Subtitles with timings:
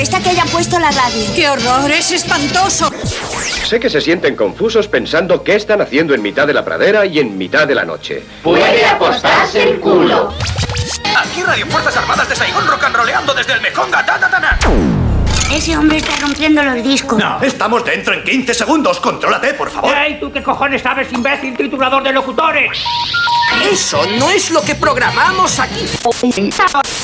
[0.00, 1.22] molesta que hayan puesto la radio.
[1.34, 1.90] ¡Qué horror!
[1.90, 2.90] ¡Es espantoso!
[3.66, 7.18] Sé que se sienten confusos pensando qué están haciendo en mitad de la pradera y
[7.18, 8.22] en mitad de la noche.
[8.42, 10.32] Puede apostarse el culo.
[11.14, 14.06] Aquí Radio Fuerzas Armadas de Saigón rock and roleando desde el Mekonga.
[14.06, 14.58] Ta, ta, ta, ta.
[15.52, 17.18] Ese hombre está rompiendo los discos.
[17.18, 19.00] No, estamos dentro en 15 segundos.
[19.00, 19.94] Contrólate, por favor.
[19.94, 22.70] ¡Ey, tú qué cojones sabes, imbécil triturador de locutores!
[23.70, 25.84] Eso no es lo que programamos aquí.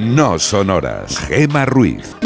[0.00, 1.18] no sonoras.
[1.28, 2.16] Gema Ruiz.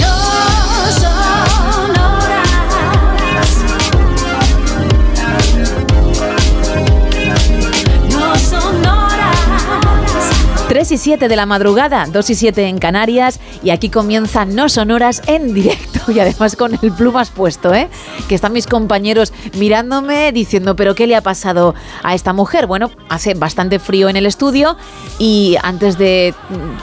[10.74, 14.68] 3 y 7 de la madrugada, 2 y 7 en Canarias y aquí comienza No
[14.68, 17.88] Sonoras en directo y además con el plumas puesto, ¿eh?
[18.28, 22.66] Que están mis compañeros mirándome diciendo, pero ¿qué le ha pasado a esta mujer?
[22.66, 24.76] Bueno, hace bastante frío en el estudio
[25.20, 26.34] y antes de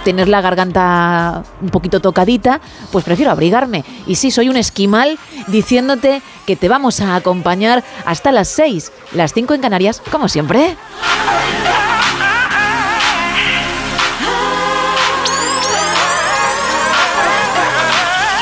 [0.05, 2.61] tener la garganta un poquito tocadita,
[2.93, 3.83] pues prefiero abrigarme.
[4.07, 9.33] Y sí, soy un esquimal diciéndote que te vamos a acompañar hasta las 6, las
[9.33, 10.77] 5 en Canarias, como siempre.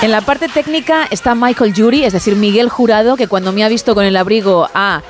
[0.01, 3.69] En la parte técnica está Michael Jury, es decir, Miguel Jurado, que cuando me ha
[3.69, 5.01] visto con el abrigo ha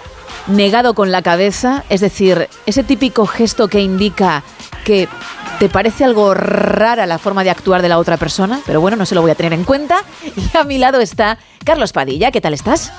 [0.47, 4.43] negado con la cabeza, es decir, ese típico gesto que indica
[4.83, 5.07] que
[5.59, 9.05] te parece algo rara la forma de actuar de la otra persona, pero bueno, no
[9.05, 10.03] se lo voy a tener en cuenta.
[10.35, 12.91] Y a mi lado está Carlos Padilla, ¿qué tal estás?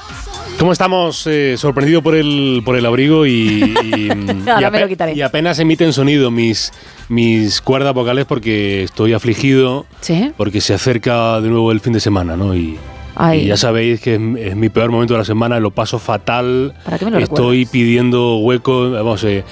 [0.61, 1.27] ¿Cómo estamos?
[1.27, 4.11] Eh, sorprendido por el, por el abrigo y, y,
[4.51, 5.15] Ahora y me lo quitaré.
[5.15, 6.71] y apenas emiten sonido mis,
[7.09, 10.33] mis cuerdas vocales porque estoy afligido ¿Sí?
[10.37, 12.55] porque se acerca de nuevo el fin de semana, ¿no?
[12.55, 12.79] Y,
[13.23, 13.41] Ay.
[13.43, 16.73] y ya sabéis que es, es mi peor momento de la semana, lo paso fatal.
[16.85, 19.45] ¿Para qué me lo Estoy pidiendo hueco, vamos, eh,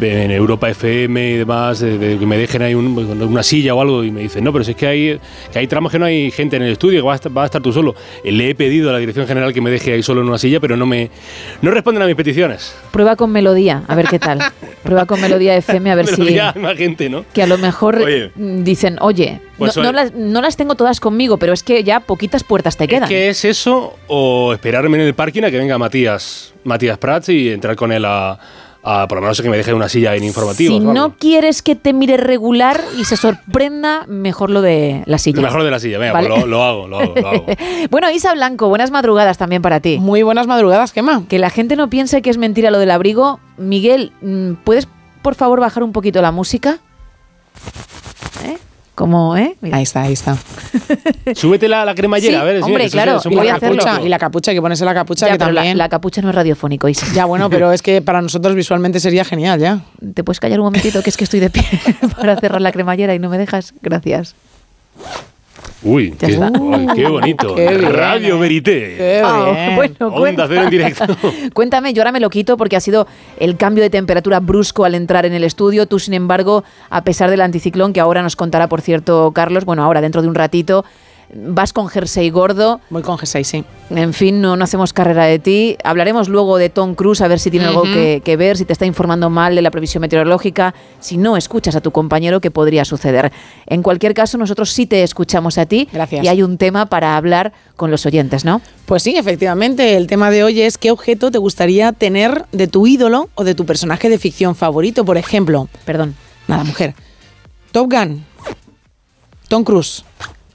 [0.00, 3.80] en Europa FM y demás, de, de que me dejen ahí un- una silla o
[3.80, 5.20] algo y me dicen, no, pero si es que hay,
[5.52, 7.42] que hay tramos que no hay gente en el estudio, que vas a, estar, vas
[7.42, 7.94] a estar tú solo.
[8.24, 10.38] Eh, Le he pedido a la dirección general que me deje ahí solo en una
[10.38, 11.10] silla, pero no me
[11.60, 12.74] no responden a mis peticiones.
[12.90, 14.40] Prueba con melodía, a ver qué tal.
[14.82, 16.34] Prueba con melodía FM, a ver Pero si...
[16.34, 17.24] ya hay más gente, ¿no?
[17.32, 18.32] Que a lo mejor Oye.
[18.34, 19.96] mm, dicen, oye, Pues no, no oye.
[19.96, 23.08] las, no las tengo todas conmigo, pero es que ya poquitas puertas te quedan.
[23.12, 27.28] Es que es eso o esperarme en el parking a que venga Matías, Matías Prats
[27.28, 28.38] y entrar con él a,
[28.82, 30.78] a por lo menos que me deje una silla en informativos.
[30.78, 35.40] si no quieres que te mire regular y se sorprenda, mejor lo de la silla.
[35.40, 36.28] Mejor de la silla, venga, Vale.
[36.28, 37.46] pues lo, lo hago, lo hago, lo hago.
[37.90, 39.98] bueno, Isa Blanco, buenas madrugadas también para ti.
[39.98, 41.24] Muy buenas madrugadas, Gemma.
[41.28, 43.40] Que la gente no piense que es mentira lo del abrigo.
[43.56, 44.88] Miguel, mm, ¿puedes
[45.22, 46.78] por favor bajar un poquito la música?
[48.94, 49.56] Como, ¿eh?
[49.62, 49.78] Mira.
[49.78, 50.36] Ahí está, ahí está.
[51.34, 52.62] Súbete la, la cremallera, Sí, a ver.
[52.62, 54.06] hombre, sí, claro, Y la, voy a poco capucha, hacerlo.
[54.06, 55.78] y la capucha, hay que ponerse la capucha Ya, que pero la, también.
[55.78, 57.06] la capucha no es radiofónico, Isa.
[57.14, 59.80] Ya, bueno, pero es que para nosotros visualmente sería genial, ya.
[60.14, 61.02] ¿Te puedes callar un momentito?
[61.02, 61.64] Que es que estoy de pie
[62.20, 63.72] para cerrar la cremallera y no me dejas.
[63.80, 64.34] Gracias.
[65.84, 66.36] Uy, qué,
[67.08, 67.54] bonito.
[67.56, 68.94] Qué bien, Radio Verité.
[68.96, 69.76] Qué Ah, bien.
[69.76, 71.04] bueno, Onda cero en directo.
[71.54, 73.06] Cuéntame, yo ahora me lo quito porque ha sido
[73.38, 75.86] el cambio de temperatura brusco al entrar en el estudio.
[75.86, 79.82] Tú, sin embargo, a pesar del anticiclón, que ahora nos contará, por cierto, Carlos, bueno,
[79.82, 80.84] ahora dentro de un ratito,
[81.34, 82.80] vas con jersey gordo.
[82.90, 83.64] Voy con G6, sí.
[83.90, 85.76] En fin, no, no hacemos carrera de ti.
[85.84, 88.72] Hablaremos luego de Tom Cruise, a ver si tiene algo que, que ver, si te
[88.72, 92.84] está informando mal de la previsión meteorológica, si no escuchas a tu compañero, ¿qué podría
[92.84, 93.32] suceder?
[93.66, 95.88] En cualquier caso, nosotros sí te escuchamos a ti.
[95.92, 96.24] Gracias.
[96.24, 98.60] Y hay un tema para hablar con los oyentes, ¿no?
[98.86, 102.86] Pues sí, efectivamente, el tema de hoy es qué objeto te gustaría tener de tu
[102.86, 105.04] ídolo o de tu personaje de ficción favorito.
[105.04, 106.14] Por ejemplo, Perdón.
[106.48, 106.94] nada, mujer.
[107.72, 108.24] Top Gun.
[109.48, 110.04] Tom Cruise.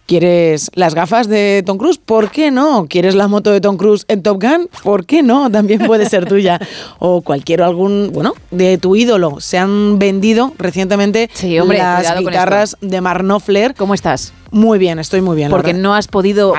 [0.07, 1.97] ¿Quieres las gafas de Tom Cruise?
[1.97, 2.87] ¿Por qué no?
[2.87, 4.69] ¿Quieres la moto de Tom Cruise en Top Gun?
[4.81, 5.51] ¿Por qué no?
[5.51, 6.61] También puede ser tuya.
[6.97, 9.41] O cualquier algún, bueno, de tu ídolo.
[9.41, 13.75] Se han vendido recientemente Sí, hombre, las guitarras de Mark Knopfler.
[13.75, 14.31] ¿Cómo estás?
[14.51, 15.49] Muy bien, estoy muy bien.
[15.49, 16.53] Porque no has podido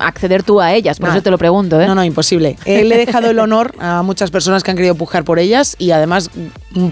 [0.00, 1.86] acceder tú a ellas, por eso te lo pregunto, ¿eh?
[1.86, 2.56] No, no, imposible.
[2.64, 5.76] Eh, le he dejado el honor a muchas personas que han querido pujar por ellas
[5.78, 6.30] y además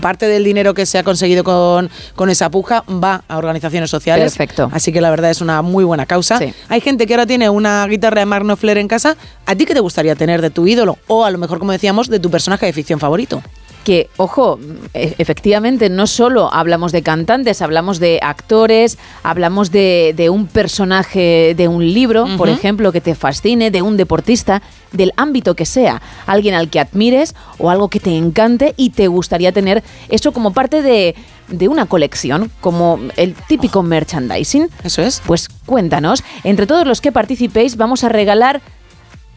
[0.00, 4.32] parte del dinero que se ha conseguido con, con esa puja va a organizaciones sociales.
[4.32, 4.70] Perfecto.
[4.72, 6.38] Así que la verdad es una muy buena causa.
[6.38, 6.52] Sí.
[6.68, 9.16] Hay gente que ahora tiene una guitarra de Mark Knopfler en casa.
[9.46, 10.98] ¿A ti qué te gustaría tener de tu ídolo?
[11.08, 13.42] O a lo mejor, como decíamos, de tu personaje de ficción favorito.
[13.84, 14.58] Que, ojo,
[14.94, 21.54] e- efectivamente no solo hablamos de cantantes, hablamos de actores, hablamos de, de un personaje
[21.56, 24.62] de un libro, por ejemplo, que te fascine, de un deportista,
[24.92, 29.08] del ámbito que sea, alguien al que admires o algo que te encante y te
[29.08, 31.14] gustaría tener eso como parte de,
[31.48, 34.68] de una colección, como el típico merchandising.
[34.84, 35.22] Eso es.
[35.26, 38.60] Pues cuéntanos, entre todos los que participéis vamos a regalar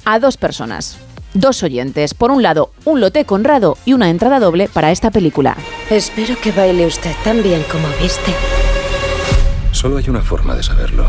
[0.06, 0.97] a dos personas,
[1.35, 2.13] dos oyentes.
[2.13, 5.55] Por un lado, un lote Conrado y una entrada doble para esta película.
[5.89, 8.33] Espero que baile usted tan bien como viste.
[9.71, 11.07] Solo hay una forma de saberlo.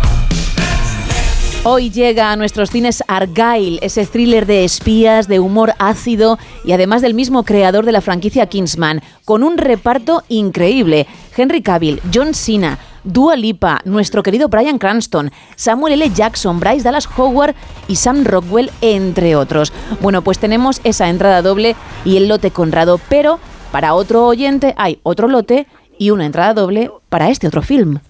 [1.68, 7.02] Hoy llega a nuestros cines Argyle, ese thriller de espías, de humor ácido y además
[7.02, 11.08] del mismo creador de la franquicia Kingsman, con un reparto increíble.
[11.36, 16.10] Henry Cavill, John Cena, Dua Lipa, nuestro querido Brian Cranston, Samuel L.
[16.10, 17.54] Jackson, Bryce Dallas Howard
[17.86, 19.72] y Sam Rockwell, entre otros.
[20.00, 23.38] Bueno, pues tenemos esa entrada doble y el lote Conrado, pero
[23.70, 25.68] para otro oyente hay otro lote
[25.98, 28.00] y una entrada doble para este otro film.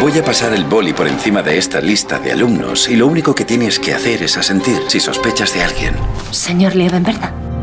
[0.00, 3.34] Voy a pasar el boli por encima de esta lista de alumnos y lo único
[3.34, 5.94] que tienes que hacer es asentir si sospechas de alguien.
[6.30, 7.53] Señor Liebenberg.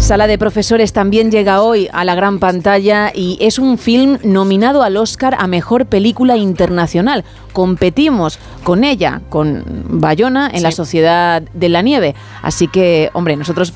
[0.00, 4.82] Sala de Profesores también llega hoy a la gran pantalla y es un film nominado
[4.82, 7.22] al Oscar a Mejor Película Internacional.
[7.52, 12.14] Competimos con ella, con Bayona, en la Sociedad de la Nieve.
[12.42, 13.72] Así que, hombre, nosotros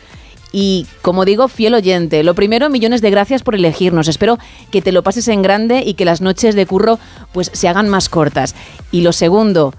[0.58, 2.24] Y como digo, fiel oyente.
[2.24, 4.08] Lo primero, millones de gracias por elegirnos.
[4.08, 4.40] Espero
[4.72, 6.98] que te lo pases en grande y que las noches de curro
[7.34, 8.56] pues se hagan más cortas.
[8.90, 9.74] Y lo segundo,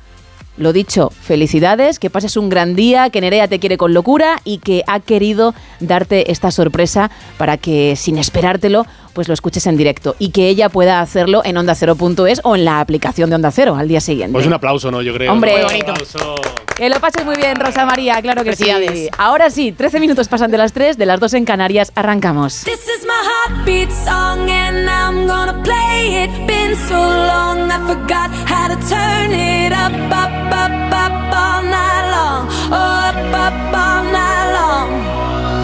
[0.58, 4.58] lo dicho, felicidades, que pases un gran día, que Nerea te quiere con locura y
[4.58, 8.84] que ha querido darte esta sorpresa para que sin esperártelo
[9.17, 12.67] pues lo escuches en directo y que ella pueda hacerlo en onda ondacero.es o en
[12.67, 14.35] la aplicación de Onda Cero al día siguiente.
[14.35, 15.01] Pues un aplauso, ¿no?
[15.01, 15.33] Yo creo.
[15.33, 15.91] Hombre, Un bonito.
[15.93, 16.35] aplauso.
[16.77, 18.69] Que lo pases muy bien, Rosa María, claro que sí.
[19.17, 22.65] Ahora sí, 13 minutos pasan de las 3, de las 2 en Canarias, arrancamos.
[22.65, 26.31] This is my heartbeat song and I'm gonna play it.
[26.47, 32.11] Been so long I forgot how to turn it up, up, up, up all night
[32.11, 32.49] long.
[32.71, 35.56] Oh, up, up all night long.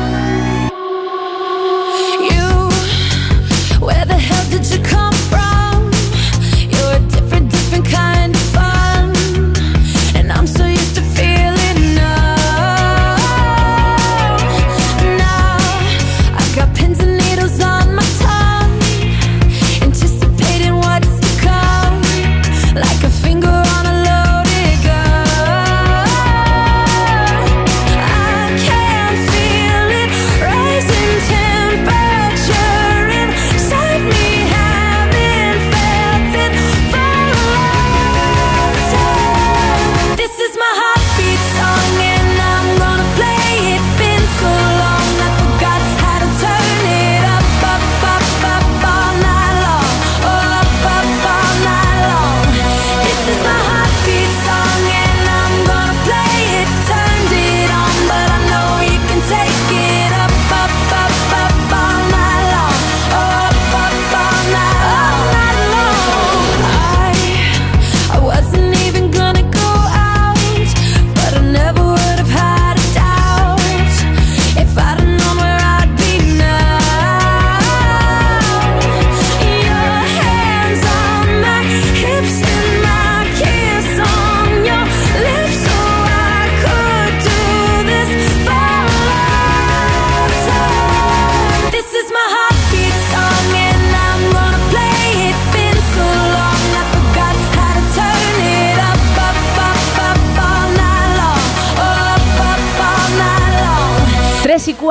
[3.83, 4.32] Where the hell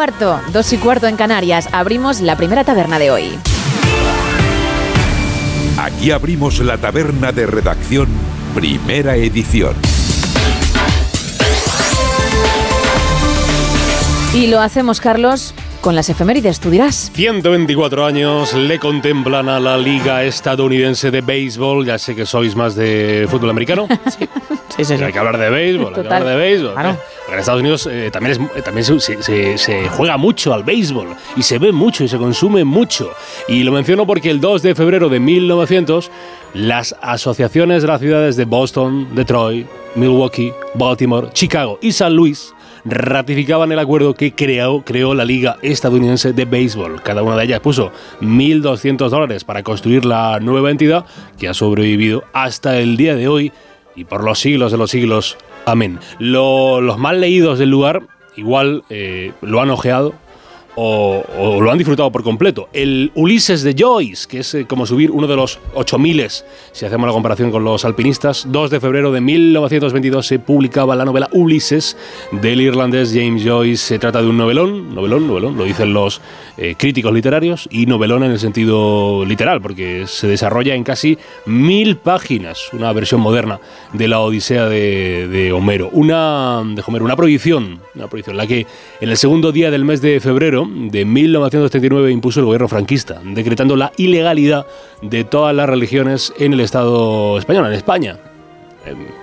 [0.02, 3.38] cuarto, 2 y cuarto en Canarias, abrimos la primera taberna de hoy.
[5.78, 8.08] Aquí abrimos la taberna de redacción,
[8.56, 9.76] primera edición.
[14.34, 17.12] Y lo hacemos, Carlos, con las efemérides, tú dirás.
[17.14, 21.86] 124 años le contemplan a la Liga Estadounidense de Béisbol.
[21.86, 23.88] Ya sé que sois más de fútbol americano.
[24.18, 24.28] sí,
[24.86, 25.04] sí, sí.
[25.04, 26.74] Hay que hablar de béisbol, hay que hablar de béisbol.
[26.74, 26.98] Claro.
[27.20, 30.64] Porque en Estados Unidos eh, también, es, eh, también se, se- se juega mucho al
[30.64, 33.12] béisbol y se ve mucho y se consume mucho.
[33.48, 36.12] Y lo menciono porque el 2 de febrero de 1900
[36.54, 43.72] las asociaciones de las ciudades de Boston, Detroit, Milwaukee, Baltimore, Chicago y San Luis ratificaban
[43.72, 47.02] el acuerdo que creó, creó la Liga Estadounidense de Béisbol.
[47.04, 51.06] Cada una de ellas puso 1.200 dólares para construir la nueva entidad
[51.38, 53.52] que ha sobrevivido hasta el día de hoy
[53.96, 55.38] y por los siglos de los siglos.
[55.66, 56.00] Amén.
[56.20, 58.04] Lo- los más leídos del lugar
[58.36, 60.14] igual eh, lo han ojeado
[60.76, 62.70] o, o lo han disfrutado por completo.
[62.74, 66.12] El Ulises de Joyce, que es eh, como subir uno de los 8000
[66.72, 68.46] si hacemos la comparación con los alpinistas.
[68.50, 71.98] 2 de febrero de 1922 se publicaba la novela Ulises
[72.32, 73.78] del irlandés James Joyce.
[73.78, 76.22] Se trata de un novelón, novelón, novelón, lo dicen los
[76.58, 81.98] eh, críticos literarios, y novelón en el sentido literal, porque se desarrolla en casi mil
[81.98, 83.60] páginas, una versión moderna
[83.94, 85.90] de la Odisea de, Homero.
[85.94, 88.66] Una, de Homero, una prohibición, una prohibición, la que
[89.00, 93.76] en el segundo día del mes de febrero de 1939 impuso el gobierno franquista, decretando
[93.76, 94.66] la ilegalidad
[95.02, 98.18] de todas las religiones en el Estado español, en España.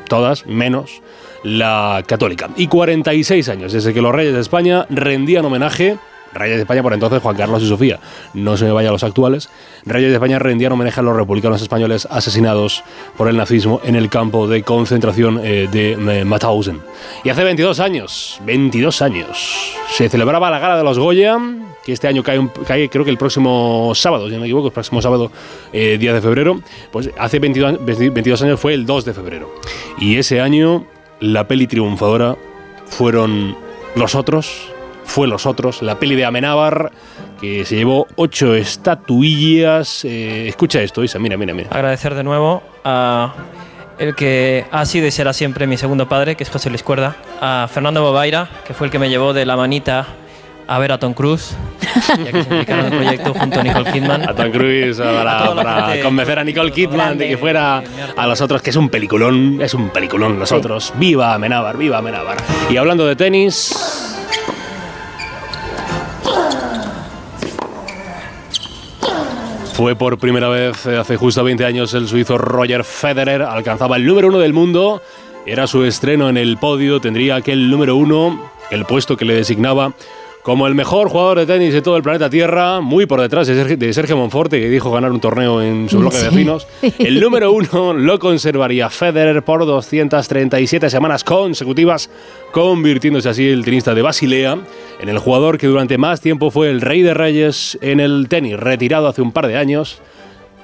[0.08, 1.02] Todas, menos
[1.42, 2.50] la católica.
[2.56, 5.96] Y 46 años desde que los reyes de España rendían homenaje
[6.38, 7.98] Reyes de España por entonces Juan Carlos y Sofía,
[8.34, 9.50] no se me vayan los actuales.
[9.84, 12.82] Reyes de España rendían homenaje a los republicanos españoles asesinados
[13.16, 16.80] por el nazismo en el campo de concentración eh, de eh, Mauthausen.
[17.24, 21.38] Y hace 22 años, 22 años, se celebraba la gala de los Goya,
[21.84, 24.66] que este año cae, un- cae creo que el próximo sábado, si no me equivoco,
[24.68, 25.30] el próximo sábado,
[25.72, 26.60] eh, 10 de febrero.
[26.92, 29.54] Pues hace 22, años- 22 años fue el 2 de febrero.
[29.98, 30.84] Y ese año
[31.20, 32.36] la peli triunfadora
[32.86, 33.56] fueron
[33.96, 34.70] Los Otros,
[35.08, 36.92] fue Los Otros, la peli de Amenábar,
[37.40, 40.04] que se llevó ocho estatuillas.
[40.04, 41.70] Eh, escucha esto, Isa, mira, mira, mira.
[41.72, 43.34] Agradecer de nuevo a
[43.98, 47.16] el que ha sido y será siempre mi segundo padre, que es José Luis Cuerda,
[47.40, 50.06] a Fernando Bobaira, que fue el que me llevó de la manita
[50.68, 51.56] a ver a Tom Cruise,
[52.06, 54.28] ya que se implicaron en el proyecto junto a Nicole Kidman.
[54.28, 57.82] A Tom Cruise para, A para convencer a Nicole Kidman de que fuera
[58.14, 60.92] a Los Otros, que es un peliculón, es un peliculón Los Otros.
[60.96, 62.36] Viva Amenábar, viva Amenábar.
[62.68, 64.17] Y hablando de tenis...
[69.78, 74.04] Fue por primera vez eh, hace justo 20 años el suizo Roger Federer alcanzaba el
[74.04, 75.00] número uno del mundo.
[75.46, 79.92] Era su estreno en el podio, tendría aquel número uno, el puesto que le designaba
[80.42, 83.54] como el mejor jugador de tenis de todo el planeta Tierra, muy por detrás de
[83.92, 86.28] Sergio, de Monforte, que dijo ganar un torneo en su bloque de Sí.
[86.30, 86.66] vecinos.
[86.98, 92.10] El número uno lo conservaría Federer por 237 semanas consecutivas,
[92.50, 94.58] convirtiéndose así el tenista de Basilea
[94.98, 98.58] en el jugador que durante más tiempo fue el rey de reyes en el tenis,
[98.58, 100.00] retirado hace un par de años.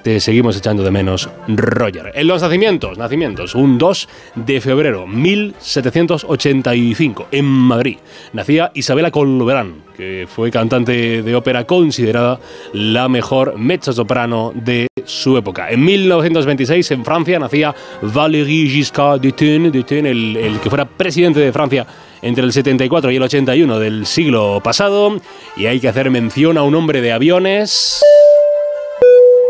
[0.05, 2.11] Te seguimos echando de menos, Roger.
[2.13, 7.97] En los nacimientos, nacimientos, un 2 de febrero 1785, en Madrid,
[8.31, 12.39] nacía Isabela Colverán, que fue cantante de ópera considerada
[12.73, 15.71] la mejor mezzosoprano de su época.
[15.71, 21.87] En 1926, en Francia, nacía Valéry Giscard d'Estaing, el, el que fuera presidente de Francia
[22.21, 25.19] entre el 74 y el 81 del siglo pasado.
[25.57, 28.03] Y hay que hacer mención a un hombre de aviones.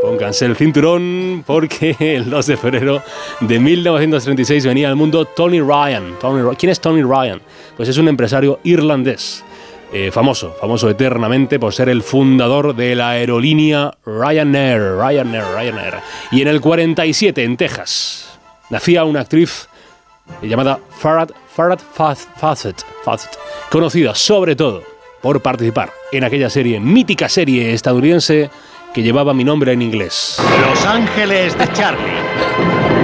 [0.06, 3.02] Pónganse el cinturón porque el 2 de febrero
[3.40, 6.14] de 1936 venía al mundo Tony Ryan.
[6.22, 7.42] Tony ¿Quién es Tony Ryan?
[7.76, 9.44] Pues es un empresario irlandés.
[9.92, 15.96] eh, famoso, famoso eternamente por ser el fundador de la aerolínea Ryanair, Ryanair, Ryanair.
[16.32, 18.38] Y en el 47, en Texas,
[18.70, 19.68] nacía una actriz
[20.44, 21.82] llamada Farrah Fawcett,
[22.38, 23.40] Fawcett, Fawcett,
[23.72, 24.84] conocida sobre todo
[25.22, 28.52] por participar en aquella serie, mítica serie estadounidense
[28.96, 30.38] que llevaba mi nombre en inglés.
[30.62, 32.95] Los Ángeles de Charlie.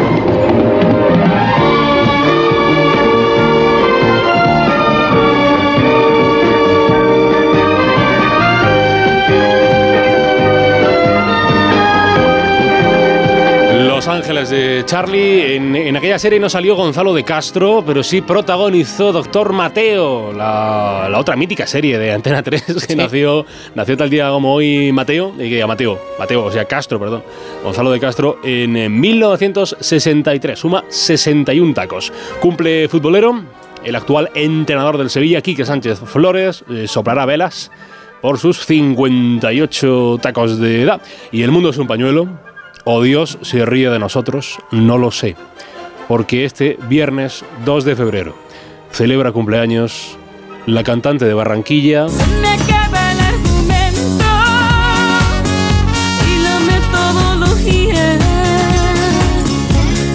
[14.31, 15.55] Ángeles de Charlie.
[15.57, 21.09] En, en aquella serie no salió Gonzalo de Castro, pero sí protagonizó Doctor Mateo, la,
[21.11, 23.45] la otra mítica serie de Antena 3 que nació,
[23.75, 27.23] nació tal día como hoy Mateo, eh, que- Mateo, Mateo, o sea, Castro, perdón.
[27.61, 32.13] Gonzalo de Castro en, eh, 1963, suma 61 tacos.
[32.39, 33.43] Cumple futbolero,
[33.83, 37.69] el actual entrenador del Sevilla, Quique Sánchez Flores, eh, soplará velas
[38.21, 41.01] por sus 58 tacos de edad.
[41.33, 42.29] Y el mundo es un pañuelo.
[42.83, 45.35] O Dios se ríe de nosotros, no lo sé.
[46.07, 48.35] Porque este viernes 2 de febrero
[48.91, 50.17] celebra cumpleaños
[50.65, 52.07] la cantante de Barranquilla.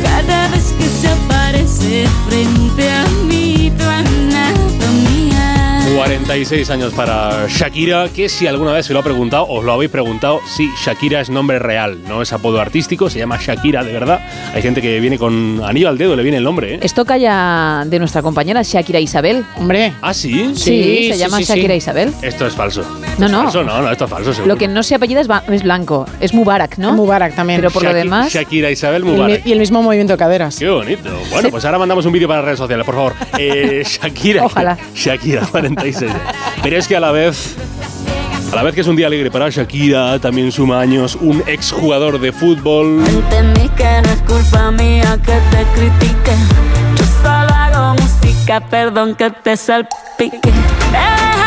[0.03, 2.05] Cada vez que se aparece
[6.07, 9.91] 46 años para Shakira, que si alguna vez se lo ha preguntado, os lo habéis
[9.91, 14.21] preguntado, sí, Shakira es nombre real, no es apodo artístico, se llama Shakira de verdad.
[14.55, 16.79] Hay gente que viene con anillo al dedo, le viene el nombre, ¿eh?
[16.81, 19.45] Esto calla de nuestra compañera Shakira Isabel.
[19.57, 19.95] Hombre.
[20.01, 20.53] ¿Ah, sí?
[20.55, 22.13] Sí, se llama Shakira Isabel.
[22.23, 22.83] Esto es falso.
[23.19, 23.43] No, ¿Es no.
[23.43, 23.65] falso?
[23.65, 24.55] No, no, esto es falso, seguro.
[24.55, 26.93] Lo que no se apellida es, ba- es blanco, es Mubarak, ¿no?
[26.93, 27.59] Mubarak también.
[27.61, 29.45] Pero por lo demás, Shakira Isabel Mubarak.
[29.45, 30.57] y el mismo movimiento de caderas.
[30.57, 31.11] Qué bonito.
[31.33, 33.13] Bueno, pues ahora mandamos un vídeo para las redes sociales, por favor.
[33.39, 34.45] Eh, Shakira.
[34.45, 34.79] Ojalá.
[34.95, 35.96] Shakira, 46.
[36.63, 37.57] Pero es que a la vez.
[38.53, 42.21] A la vez que es un día alegre para Shakira, también suma años un exjugador
[42.21, 43.03] de fútbol.
[43.07, 46.33] Entendí que no es culpa mía que te critique.
[46.97, 50.41] Yo solo hago música, perdón que te salpique.
[50.45, 51.46] Dejaste de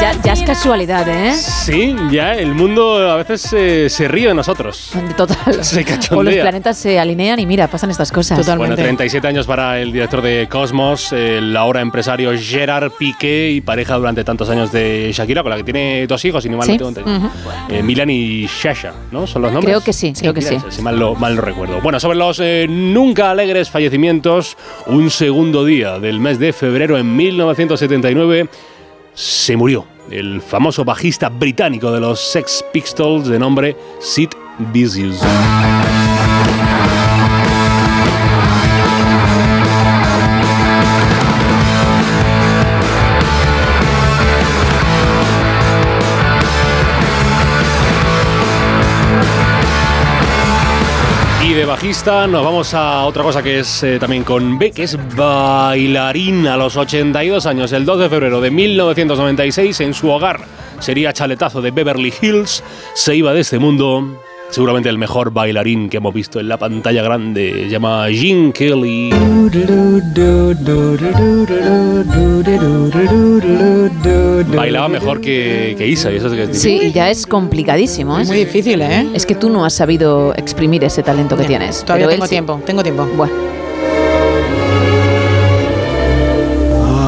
[0.00, 1.34] ya, ya es casualidad, ¿eh?
[1.34, 4.92] Sí, ya el mundo a veces eh, se ríe de nosotros.
[5.16, 5.36] Total.
[5.64, 6.42] Se O los cachondea.
[6.42, 8.56] planetas se alinean y mira, pasan estas cosas.
[8.56, 13.96] Bueno, 37 años para el director de Cosmos, el ahora empresario Gerard Piqué y pareja
[13.96, 16.72] durante tantos años de Shakira, con la que tiene dos hijos, si no mal Sí.
[16.72, 17.18] no tengo entendido.
[17.28, 17.30] Ujú.
[17.74, 19.26] Eh, Milan y Shasha, ¿no?
[19.26, 19.72] ¿Son los nombres?
[19.74, 20.56] Creo que sí, creo que sí.
[20.70, 21.80] Si mal, lo, mal lo recuerdo.
[21.82, 27.14] Bueno, sobre los eh, nunca alegres fallecimientos, un segundo día del mes de febrero en
[27.16, 28.48] 1979
[29.20, 34.30] se murió el famoso bajista británico de los Sex Pistols de nombre Sid
[34.72, 35.20] Vicious.
[51.70, 56.48] Bajista nos vamos a otra cosa que es eh, también con B, que es bailarín
[56.48, 60.40] a los 82 años, el 2 de febrero de 1996 en su hogar.
[60.80, 64.20] Sería chaletazo de Beverly Hills, se iba de este mundo.
[64.50, 69.10] Seguramente el mejor bailarín que hemos visto en la pantalla grande, se llama Gene Kelly.
[74.56, 78.18] Bailaba mejor que, que Isa, y eso es que es Sí, y ya es complicadísimo,
[78.18, 78.24] ¿eh?
[78.24, 79.08] Muy difícil, ¿eh?
[79.14, 81.84] Es que tú no has sabido exprimir ese talento que tienes.
[81.84, 82.30] Todavía pero él tengo sí.
[82.30, 83.08] tiempo, tengo tiempo.
[83.16, 83.32] Bueno.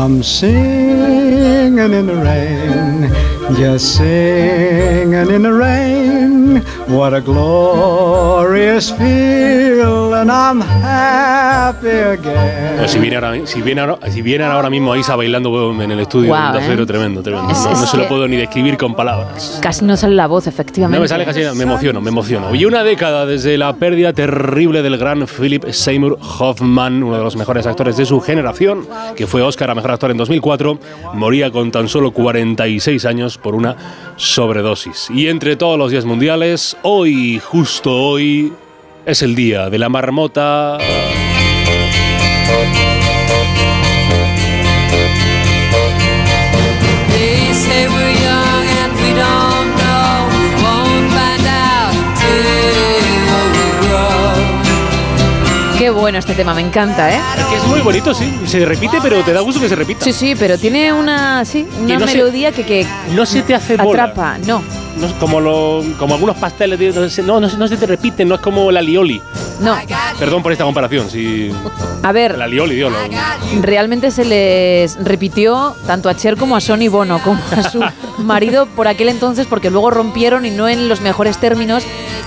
[0.04, 3.10] I'm singing in the rain,
[3.56, 6.41] just singing in the rain.
[6.88, 12.76] What a glorious feeling, I'm happy again.
[12.78, 16.00] Pues si viene ahora, si viene ahora, si viene ahora mismo Isa bailando en el
[16.00, 16.86] estudio Onda Cero, ¿eh?
[16.86, 17.52] tremendo, tremendo.
[17.52, 19.58] Es- no es no se lo puedo ni describir con palabras.
[19.62, 20.96] Casi no sale la voz, efectivamente.
[20.98, 22.54] No me sale casi nada, me emociono, me emociono.
[22.54, 27.36] Y una década desde la pérdida terrible del gran Philip Seymour Hoffman, uno de los
[27.36, 28.86] mejores actores de su generación,
[29.16, 30.78] que fue Oscar a Mejor Actor en 2004,
[31.14, 33.76] moría con tan solo 46 años por una
[34.16, 35.08] sobredosis.
[35.10, 36.41] Y entre todos los días mundiales,
[36.82, 38.52] hoy, justo hoy,
[39.06, 40.78] es el día de la marmota.
[55.78, 57.20] Qué bueno este tema, me encanta, ¿eh?
[57.38, 58.32] Es que es muy bonito, sí.
[58.46, 60.04] Se repite, pero te da gusto que se repita.
[60.04, 63.54] Sí, sí, pero tiene una, sí, una no se- melodía que, que No se te
[63.54, 64.04] hace bola.
[64.04, 64.38] atrapa.
[64.46, 64.62] No,
[64.98, 67.76] No es como, lo- como algunos pasteles, de- no, se- no, no se- no se
[67.76, 69.20] te repiten, no es como la lioli.
[69.60, 69.76] no.
[70.18, 71.50] Perdón por esta comparación, sí.
[72.02, 72.92] A ver, La lioli, Dios.
[73.60, 77.80] realmente se les repitió tanto a Cher como a Sonny Bono, como a su
[78.18, 81.84] marido por aquel entonces, porque luego rompieron y no en los mejores términos.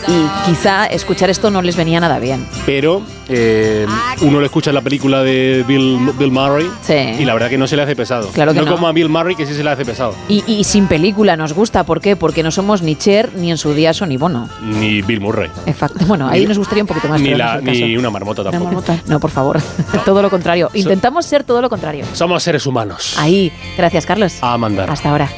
[0.07, 2.45] Y quizá escuchar esto no les venía nada bien.
[2.67, 3.87] Pero eh,
[4.21, 6.93] uno lo escucha en la película de Bill, Bill Murray Sí.
[6.93, 8.27] y la verdad que no se le hace pesado.
[8.29, 8.71] Claro que no.
[8.71, 10.13] como a Bill Murray que sí se le hace pesado.
[10.29, 12.15] Y, y sin película nos gusta, ¿por qué?
[12.15, 14.49] Porque no somos ni Cher ni en su día Sonny Bono.
[14.61, 15.49] Ni Bill Murray.
[15.65, 16.05] Exacto.
[16.05, 17.19] Bueno, ahí Ni- nos gustaría un poquito más.
[17.21, 17.79] Ni, pero no la, es el caso.
[17.85, 18.83] ni una marmota tampoco.
[19.07, 19.61] No, por favor.
[20.05, 20.69] todo lo contrario.
[20.73, 22.05] Intentamos ser todo lo contrario.
[22.13, 23.15] Somos seres humanos.
[23.19, 23.51] Ahí.
[23.77, 24.37] Gracias, Carlos.
[24.41, 24.89] A mandar.
[24.89, 25.29] Hasta ahora.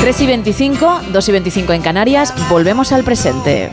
[0.00, 2.32] 3 y 25, 2 y 25 en Canarias.
[2.48, 3.70] Volvemos al presente.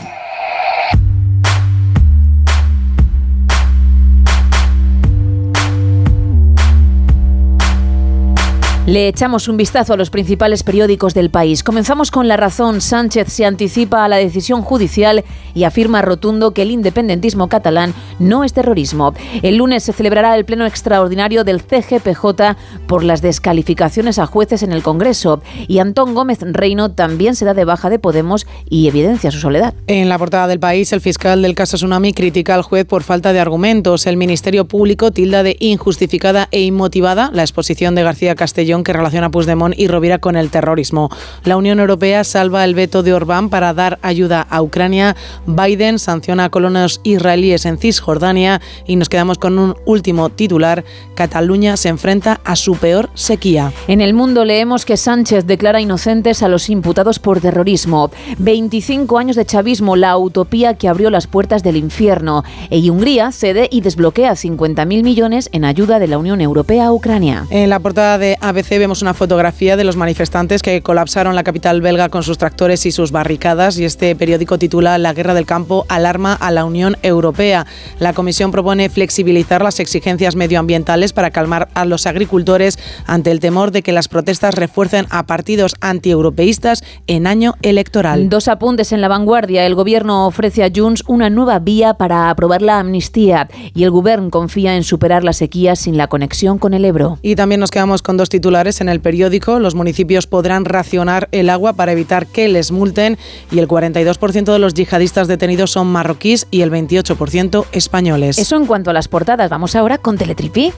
[8.88, 11.64] Le echamos un vistazo a los principales periódicos del país.
[11.64, 12.82] Comenzamos con La Razón.
[12.82, 15.24] Sánchez se anticipa a la decisión judicial
[15.56, 19.16] y afirma rotundo que el independentismo catalán no es terrorismo.
[19.42, 24.72] El lunes se celebrará el pleno extraordinario del CGPJ por las descalificaciones a jueces en
[24.72, 25.42] el Congreso.
[25.68, 29.74] Y Antón Gómez Reino también se da de baja de Podemos y evidencia su soledad.
[29.88, 33.34] En la portada del país, el fiscal del caso Tsunami critica al juez por falta
[33.34, 34.06] de argumentos.
[34.06, 39.28] El Ministerio Público tilda de injustificada e inmotivada la exposición de García Castellón que relaciona
[39.28, 41.10] a Puigdemont y Rovira con el terrorismo.
[41.44, 45.16] La Unión Europea salva el veto de Orbán para dar ayuda a Ucrania.
[45.46, 50.84] Biden sanciona a colonos israelíes en Cisjordania y nos quedamos con un último titular.
[51.16, 53.72] Cataluña se enfrenta a su peor sequía.
[53.88, 58.12] En el mundo leemos que Sánchez declara inocentes a los imputados por terrorismo.
[58.40, 62.44] 25 años de chavismo, la utopía que abrió las puertas del infierno.
[62.70, 67.46] Y Hungría cede y desbloquea 50.000 millones en ayuda de la Unión Europea a Ucrania.
[67.50, 71.82] En la portada de ABC vemos una fotografía de los manifestantes que colapsaron la capital
[71.82, 75.86] belga con sus tractores y sus barricadas y este periódico titula La guerra del campo
[75.88, 77.68] alarma a la Unión Europea.
[78.00, 83.72] La Comisión propone flexibilizar las exigencias medioambientales para calmar a los agricultores ante el temor
[83.72, 88.30] de que las protestas refuercen a partidos antieuropeístas en año electoral.
[88.30, 89.66] Dos apuntes en la vanguardia.
[89.66, 94.32] El gobierno ofrece a Junts una nueva vía para aprobar la amnistía y el gobierno
[94.32, 97.20] confía en superar la sequía sin la conexión con el Ebro.
[97.22, 99.60] Y también nos quedamos con dos titulares en el periódico.
[99.60, 103.18] Los municipios podrán racionar el agua para evitar que les multen
[103.52, 108.38] y el 42% de los yihadistas detenidos son marroquíes y el 28% españoles.
[108.38, 109.50] Eso en cuanto a las portadas.
[109.50, 110.72] Vamos ahora con Teletripi.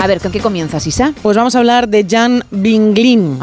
[0.00, 1.14] A ver, ¿con qué comienzas, Isa?
[1.22, 3.38] Pues vamos a hablar de Jan Binglin.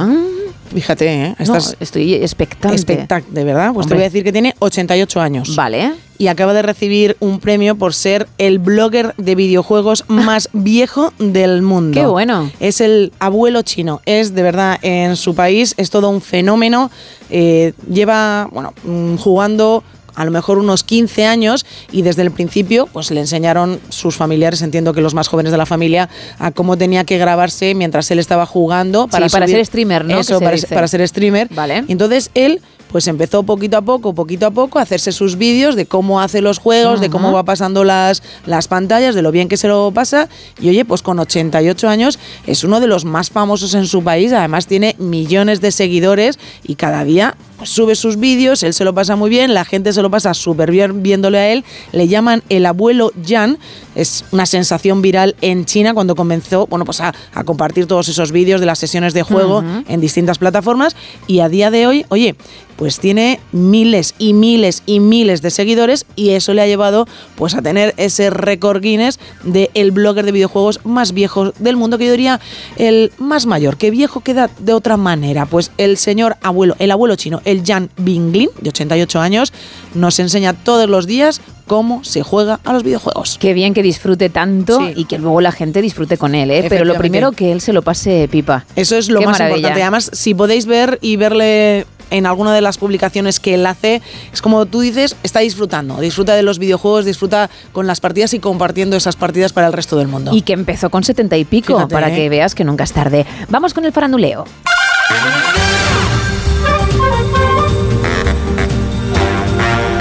[0.73, 1.35] Fíjate, ¿eh?
[1.45, 2.75] No, estoy expectante.
[2.75, 3.73] Expectante, de verdad.
[3.73, 3.89] Pues Hombre.
[3.89, 5.55] te voy a decir que tiene 88 años.
[5.55, 5.93] Vale.
[6.17, 11.61] Y acaba de recibir un premio por ser el blogger de videojuegos más viejo del
[11.61, 11.99] mundo.
[11.99, 12.51] Qué bueno.
[12.59, 14.01] Es el abuelo chino.
[14.05, 16.91] Es de verdad en su país, es todo un fenómeno.
[17.29, 19.83] Eh, lleva, bueno, mm, jugando
[20.19, 24.61] a lo mejor unos 15 años y desde el principio pues le enseñaron sus familiares,
[24.61, 28.19] entiendo que los más jóvenes de la familia, a cómo tenía que grabarse mientras él
[28.19, 30.19] estaba jugando para, Sí, para subir- ser streamer, ¿no?
[30.19, 31.47] Eso, para, ser streamer.
[31.51, 31.85] Vale.
[31.87, 35.75] Y entonces él pues empezó poquito a poco, poquito a poco a hacerse sus vídeos
[35.75, 39.47] de cómo hace los juegos, de cómo va pasando las, las pantallas, de lo bien
[39.47, 40.29] que se lo pasa.
[40.59, 44.33] Y oye, pues con 88 años es uno de los más famosos en su país,
[44.33, 48.93] además tiene millones de seguidores y cada día pues, sube sus vídeos, él se lo
[48.93, 52.41] pasa muy bien, la gente se lo pasa súper bien viéndole a él, le llaman
[52.49, 53.59] el abuelo Jan,
[53.95, 58.31] es una sensación viral en China cuando comenzó, bueno, pues a, a compartir todos esos
[58.31, 60.95] vídeos de las sesiones de juego en distintas plataformas
[61.27, 62.35] y a día de hoy, oye,
[62.79, 67.53] pues tiene miles y miles y miles de seguidores y eso le ha llevado pues
[67.53, 72.05] a tener ese récord Guinness de el blogger de videojuegos más viejo del mundo, que
[72.05, 72.39] yo diría
[72.77, 77.17] el más mayor, que viejo queda de otra manera, pues el señor abuelo, el abuelo
[77.17, 79.51] chino, el Jan Binglin, de 88 años,
[79.93, 83.37] nos enseña todos los días cómo se juega a los videojuegos.
[83.39, 84.93] Qué bien que disfrute tanto Sí.
[84.95, 86.65] y que luego la gente disfrute con él, ¿eh?
[86.69, 88.65] Pero lo primero que él se lo pase pipa.
[88.77, 89.57] Eso es lo Qué más maravilla.
[89.57, 89.81] importante.
[89.83, 94.41] Además, si podéis ver y verle en alguna de las publicaciones que él hace, es
[94.41, 95.99] como tú dices, está disfrutando.
[95.99, 99.97] Disfruta de los videojuegos, disfruta con las partidas y compartiendo esas partidas para el resto
[99.97, 100.31] del mundo.
[100.33, 102.15] Y que empezó con setenta y pico, Fíjate, para ¿eh?
[102.15, 103.25] que veas que nunca es tarde.
[103.49, 104.45] Vamos con el faranduleo.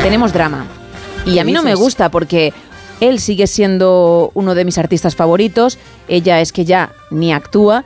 [0.02, 0.66] Tenemos drama.
[1.26, 2.54] Y ¿Qué a mí no me gusta porque
[3.00, 5.78] él sigue siendo uno de mis artistas favoritos.
[6.08, 7.84] Ella es que ya ni actúa,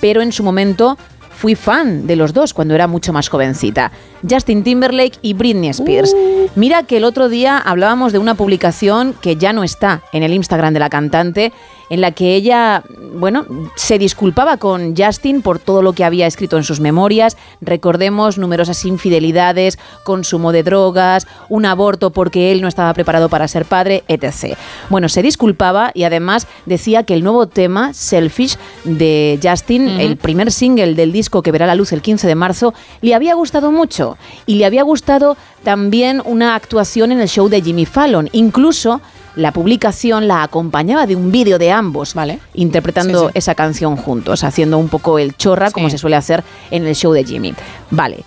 [0.00, 0.96] pero en su momento
[1.44, 3.92] fui fan de los dos cuando era mucho más jovencita.
[4.26, 6.16] Justin Timberlake y Britney Spears.
[6.56, 10.32] Mira que el otro día hablábamos de una publicación que ya no está en el
[10.32, 11.52] Instagram de la cantante,
[11.90, 12.82] en la que ella,
[13.14, 13.44] bueno,
[13.76, 17.36] se disculpaba con Justin por todo lo que había escrito en sus memorias.
[17.60, 23.64] Recordemos numerosas infidelidades, consumo de drogas, un aborto porque él no estaba preparado para ser
[23.64, 24.56] padre, etc.
[24.90, 30.50] Bueno, se disculpaba y además decía que el nuevo tema, Selfish, de Justin, el primer
[30.50, 34.16] single del disco que verá la luz el 15 de marzo, le había gustado mucho.
[34.46, 38.28] Y le había gustado también una actuación en el show de Jimmy Fallon.
[38.32, 39.00] Incluso
[39.36, 42.14] la publicación la acompañaba de un vídeo de ambos,
[42.54, 43.38] interpretando Sí, sí.
[43.38, 47.12] esa canción juntos, haciendo un poco el chorra, como se suele hacer en el show
[47.12, 47.54] de Jimmy.
[47.90, 48.24] Vale.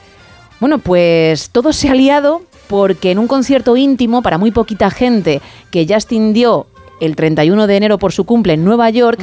[0.59, 5.41] Bueno, pues todo se ha liado porque en un concierto íntimo para muy poquita gente
[5.71, 6.67] que Justin dio
[6.99, 9.19] el 31 de enero por su cumple en Nueva York,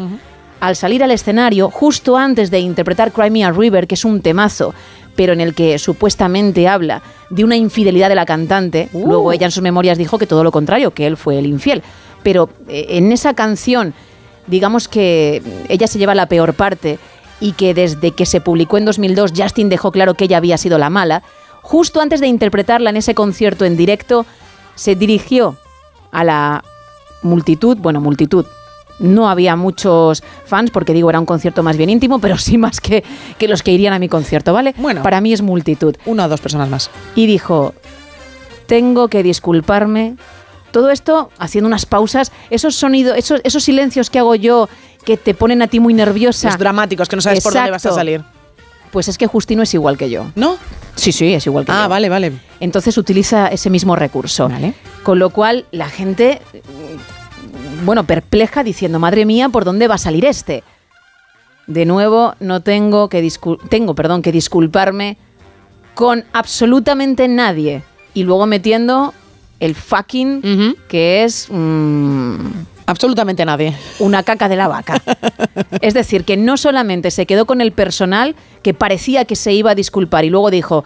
[0.60, 4.22] al salir al escenario, justo antes de interpretar Cry Me a River, que es un
[4.22, 4.72] temazo,
[5.16, 9.06] pero en el que supuestamente habla de una infidelidad de la cantante, Uh.
[9.06, 11.82] luego ella en sus memorias dijo que todo lo contrario, que él fue el infiel.
[12.22, 13.94] Pero eh, en esa canción
[14.46, 16.98] digamos que ella se lleva la peor parte
[17.40, 20.78] y que desde que se publicó en 2002 Justin dejó claro que ella había sido
[20.78, 21.22] la mala,
[21.62, 24.26] justo antes de interpretarla en ese concierto en directo,
[24.74, 25.56] se dirigió
[26.12, 26.64] a la
[27.22, 28.46] multitud, bueno, multitud.
[28.98, 32.80] No había muchos fans porque digo era un concierto más bien íntimo, pero sí más
[32.80, 33.02] que,
[33.38, 34.74] que los que irían a mi concierto, ¿vale?
[34.76, 35.02] Bueno.
[35.02, 35.96] Para mí es multitud.
[36.06, 36.90] Una o dos personas más.
[37.14, 37.74] Y dijo,
[38.66, 40.16] tengo que disculparme.
[40.70, 44.68] Todo esto haciendo unas pausas, esos sonidos, esos, esos silencios que hago yo
[45.04, 46.48] que te ponen a ti muy nerviosa.
[46.48, 48.22] Los dramáticos, que no sabes por dónde vas a salir.
[48.90, 50.26] Pues es que Justino es igual que yo.
[50.34, 50.56] ¿No?
[50.94, 51.78] Sí, sí, es igual que yo.
[51.78, 52.32] Ah, vale, vale.
[52.60, 54.48] Entonces utiliza ese mismo recurso.
[55.02, 56.40] Con lo cual la gente,
[57.84, 60.62] bueno, perpleja diciendo, madre mía, ¿por dónde va a salir este?
[61.66, 65.16] De nuevo, no tengo que, discul- tengo, perdón, que disculparme
[65.94, 67.82] con absolutamente nadie.
[68.12, 69.14] Y luego metiendo
[69.60, 71.48] el fucking, que es...
[71.50, 72.36] mm,
[72.86, 73.74] Absolutamente nadie.
[73.98, 75.00] Una caca de la vaca.
[75.80, 79.70] es decir, que no solamente se quedó con el personal, que parecía que se iba
[79.70, 80.84] a disculpar y luego dijo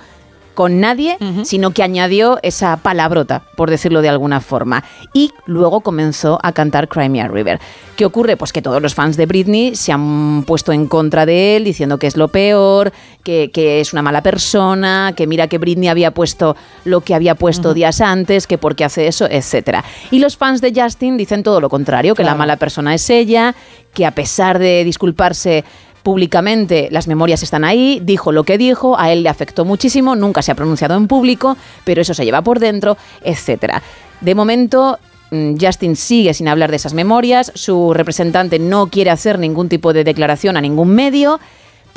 [0.58, 4.82] con nadie, sino que añadió esa palabrota, por decirlo de alguna forma.
[5.12, 7.60] Y luego comenzó a cantar Cry Me a River.
[7.94, 8.36] ¿Qué ocurre?
[8.36, 12.00] Pues que todos los fans de Britney se han puesto en contra de él, diciendo
[12.00, 12.92] que es lo peor,
[13.22, 17.36] que, que es una mala persona, que mira que Britney había puesto lo que había
[17.36, 19.84] puesto días antes, que por qué hace eso, etcétera.
[20.10, 23.54] Y los fans de Justin dicen todo lo contrario, que la mala persona es ella,
[23.94, 25.64] que a pesar de disculparse
[26.08, 30.40] públicamente, las memorias están ahí, dijo lo que dijo, a él le afectó muchísimo, nunca
[30.40, 33.82] se ha pronunciado en público, pero eso se lleva por dentro, etcétera.
[34.22, 34.98] De momento,
[35.30, 39.92] mm, Justin sigue sin hablar de esas memorias, su representante no quiere hacer ningún tipo
[39.92, 41.40] de declaración a ningún medio,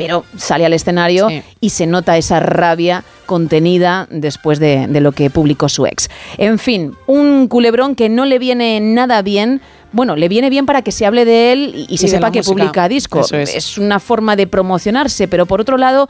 [0.02, 1.28] pero sale al escenario
[1.60, 6.10] y se nota esa rabia contenida después de, de lo que publicó su ex.
[6.38, 9.62] En fin, un culebrón que no le viene nada bien.
[9.94, 12.32] Bueno, le viene bien para que se hable de él y, y se Y sepa
[12.32, 12.54] que música.
[12.56, 13.22] publica disco.
[13.34, 16.10] Es una forma de promocionarse, pero por otro lado,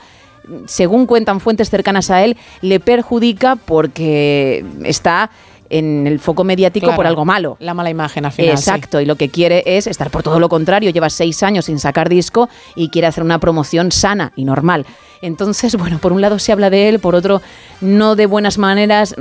[0.67, 5.29] según cuentan fuentes cercanas a él, le perjudica porque está
[5.71, 6.97] en el foco mediático Claro.
[6.97, 7.57] por algo malo.
[7.59, 8.57] La mala imagen al final.
[8.57, 8.69] sí.
[8.69, 10.89] Exacto, y lo que quiere es estar por todo lo contrario.
[10.91, 14.85] Lleva seis años sin sacar disco y quiere hacer una promoción sana y normal.
[15.23, 17.43] Entonces, bueno, por un lado se habla de él, por otro
[17.79, 19.13] no de buenas maneras.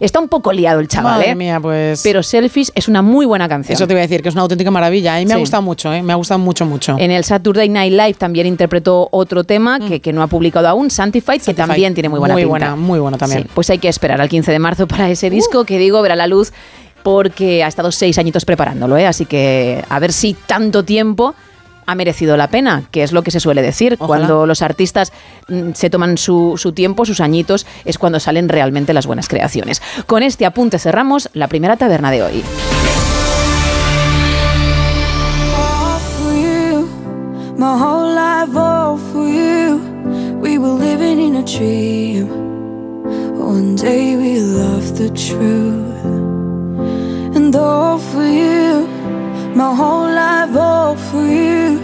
[0.00, 1.34] Está un poco liado el chaval, Madre ¿eh?
[1.34, 2.00] mía, pues.
[2.02, 3.74] Pero Selfish es una muy buena canción.
[3.74, 5.20] Eso te iba a decir, que es una auténtica maravilla.
[5.20, 6.02] Y me ha gustado mucho, ¿eh?
[6.02, 6.96] Me ha gustado mucho, mucho.
[6.98, 10.90] En el Saturday Night Live también interpretó otro tema que, que no ha publicado aún,
[10.90, 12.50] Sanctified, que también tiene muy buena Muy pinta.
[12.50, 13.42] buena, muy buena también.
[13.42, 16.16] Sí, pues hay que esperar al 15 de marzo para ese disco que digo verá
[16.16, 16.52] la luz
[17.02, 19.06] porque ha estado seis añitos preparándolo, ¿eh?
[19.06, 21.34] así que a ver si tanto tiempo
[21.86, 23.96] ha merecido la pena, que es lo que se suele decir.
[23.98, 24.06] Ojalá.
[24.06, 25.12] Cuando los artistas
[25.48, 29.82] mm, se toman su, su tiempo, sus añitos, es cuando salen realmente las buenas creaciones.
[30.06, 32.44] Con este apunte cerramos la primera taberna de hoy.
[43.44, 46.02] One day we love the truth.
[47.36, 48.86] And all for you.
[49.54, 51.78] My whole life all for you.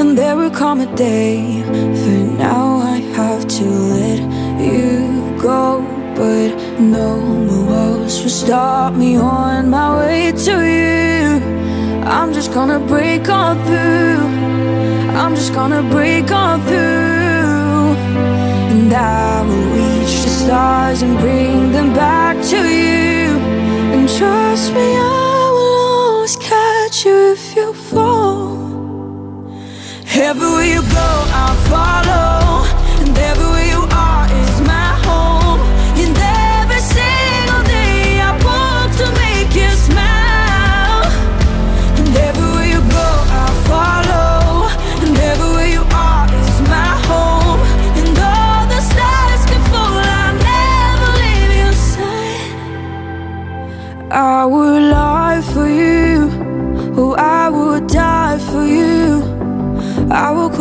[0.00, 1.62] And there will come a day.
[2.00, 4.20] For now I have to let
[4.60, 5.86] you go.
[6.16, 11.28] But no more walls will stop me on my way to you.
[12.04, 14.18] I'm just gonna break on through.
[15.16, 17.94] I'm just gonna break on through.
[18.72, 19.91] And I will
[20.42, 23.28] stars and bring them back to you.
[23.94, 28.50] And trust me, I will always catch you if you fall.
[30.30, 32.66] Everywhere you go, I'll follow.
[33.02, 33.51] And everywhere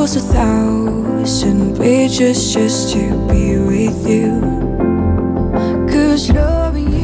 [0.01, 4.41] A thousand bridges just to be with you.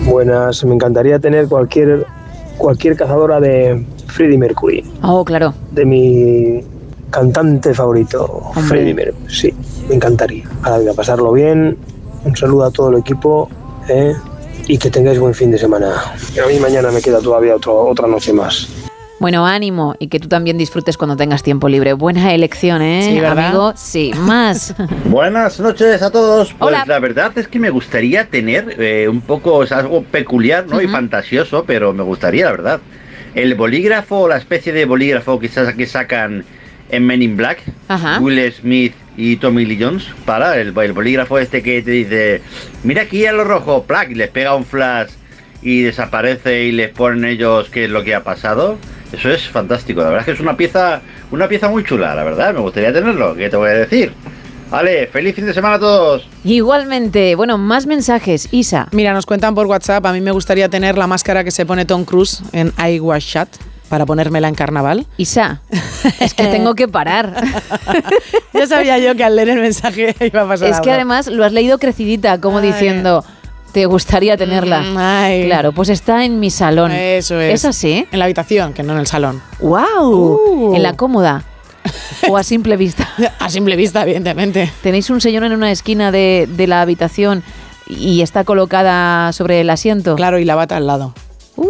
[0.09, 2.05] Buenas, me encantaría tener cualquier
[2.57, 5.53] cualquier cazadora de Freddie Mercury, Oh, claro.
[5.71, 6.63] de mi
[7.11, 8.63] cantante favorito, Hombre.
[8.63, 9.25] Freddie Mercury.
[9.29, 9.53] Sí,
[9.87, 10.43] me encantaría.
[10.63, 11.77] Para vida, pasarlo bien.
[12.25, 13.47] Un saludo a todo el equipo
[13.87, 14.15] ¿eh?
[14.67, 15.93] y que tengáis buen fin de semana.
[16.43, 18.67] A mí mañana me queda todavía otro- otra noche más.
[19.19, 21.93] Bueno, ánimo y que tú también disfrutes cuando tengas tiempo libre.
[21.93, 23.25] Buena elección, ¿eh?
[23.25, 24.75] Amigo, sí, más.
[25.05, 26.53] Buenas noches a todos.
[26.53, 26.83] Pues Hola.
[26.85, 30.79] la verdad es que me gustaría tener eh, un poco, es algo peculiar ¿no?
[30.81, 32.79] y fantasioso, pero me gustaría, la verdad,
[33.33, 36.45] el bolígrafo o la especie de bolígrafo que, sa- que sacan
[36.89, 38.19] en Men in Black, Ajá.
[38.19, 42.41] Will Smith y Tommy Lee Jones, para el, el bolígrafo este que te dice,
[42.83, 45.09] mira aquí a lo rojo, plac, y les pega un flash
[45.63, 48.77] y desaparece y les ponen ellos qué es lo que ha pasado.
[49.11, 52.23] Eso es fantástico, la verdad es que es una pieza, una pieza muy chula, la
[52.23, 54.13] verdad, me gustaría tenerlo, ¿qué te voy a decir?
[54.69, 56.27] Vale, feliz fin de semana a todos.
[56.43, 58.49] Igualmente, bueno, más mensajes.
[58.51, 58.89] Isa.
[58.91, 61.85] Mira, nos cuentan por WhatsApp, a mí me gustaría tener la máscara que se pone
[61.85, 63.47] Tom Cruise en I Was Shot
[63.87, 65.07] para ponérmela en carnaval.
[65.17, 65.61] Isa,
[66.19, 67.41] es que tengo que parar.
[68.53, 71.45] ya sabía yo que al leer el mensaje iba a pasar Es que además lo
[71.45, 72.71] has leído crecidita, como Ay.
[72.73, 73.23] diciendo,
[73.77, 74.81] te gustaría tenerla.
[74.81, 75.45] Mm, ay.
[75.45, 76.91] Claro, pues está en mi salón.
[76.91, 77.53] Eso es.
[77.53, 78.07] ¿Es así?
[78.11, 79.39] En la habitación, que no en el salón.
[79.59, 80.71] ¡Wow!
[80.71, 80.75] Uh.
[80.75, 81.43] En la cómoda.
[82.27, 83.07] O a simple vista.
[83.39, 84.71] A simple vista, evidentemente.
[84.81, 87.43] Tenéis un señor en una esquina de, de la habitación
[87.87, 90.15] y está colocada sobre el asiento.
[90.15, 91.13] Claro, y la bata al lado.
[91.55, 91.69] Uy,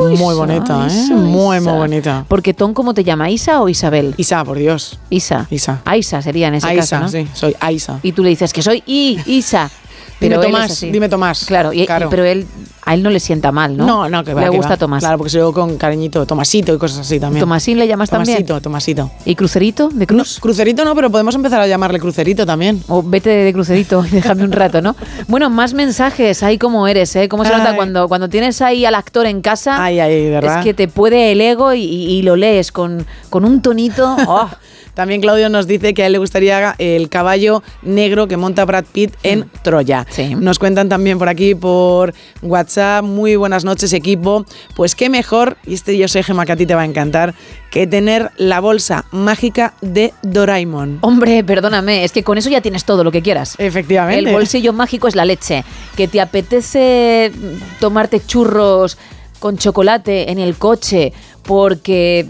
[0.00, 0.92] Muy Isa, bonita, ¿eh?
[0.94, 1.70] Isa, muy, Isa.
[1.70, 2.24] muy bonita.
[2.26, 3.28] Porque Tom, ¿cómo te llama?
[3.28, 4.14] ¿Isa o Isabel?
[4.16, 4.98] Isa, por Dios.
[5.10, 5.46] Isa.
[5.50, 5.82] Isa.
[5.84, 7.08] Aisa sería en ese Aisa, caso, ¿no?
[7.10, 8.00] sí, soy Aisa.
[8.02, 9.70] Y tú le dices que soy I, Isa.
[10.20, 11.44] Dime Pero es Tomás, dime Tomás.
[11.44, 12.08] Claro, y- y- Claro.
[12.08, 12.46] pero él,
[12.86, 13.84] a él no le sienta mal, ¿no?
[13.86, 14.42] No, no, que va.
[14.42, 14.76] Le que gusta va.
[14.76, 15.00] Tomás.
[15.02, 17.40] Claro, porque se lo con cariñito, Tomasito y cosas así también.
[17.40, 18.38] ¿Tomasín le llamas también?
[18.38, 19.10] Tomasito, Tomasito.
[19.24, 20.38] ¿Y Crucerito de Cruz?
[20.40, 22.82] Crucerito no, pero podemos empezar a llamarle Crucerito también.
[22.88, 24.94] O vete de crucerito y déjame un rato, ¿no?
[25.28, 27.28] Bueno, más mensajes, ahí como eres, ¿eh?
[27.28, 27.76] ¿Cómo se nota Ay.
[27.76, 29.82] cuando, cuando tienes ahí al actor en casa?
[29.82, 30.58] Ay, ay, ¿verdad?
[30.60, 34.16] Es que te puede el ego y lo lees con, con un tonito.
[34.28, 34.48] ¡oh!
[34.94, 38.84] También Claudio nos dice que a él le gustaría el caballo negro que monta Brad
[38.84, 40.06] Pitt en Troya.
[40.38, 44.46] Nos cuentan también por aquí por WhatsApp, muy buenas noches equipo.
[44.76, 47.34] Pues qué mejor, y este yo sé Gemma que a ti te va a encantar,
[47.70, 50.98] que tener la bolsa mágica de Doraemon.
[51.00, 53.56] Hombre, perdóname, es que con eso ya tienes todo lo que quieras.
[53.58, 54.28] Efectivamente.
[54.28, 55.64] El bolsillo mágico es la leche.
[55.96, 57.32] Que te apetece
[57.80, 58.96] tomarte churros
[59.40, 61.12] con chocolate en el coche
[61.44, 62.26] porque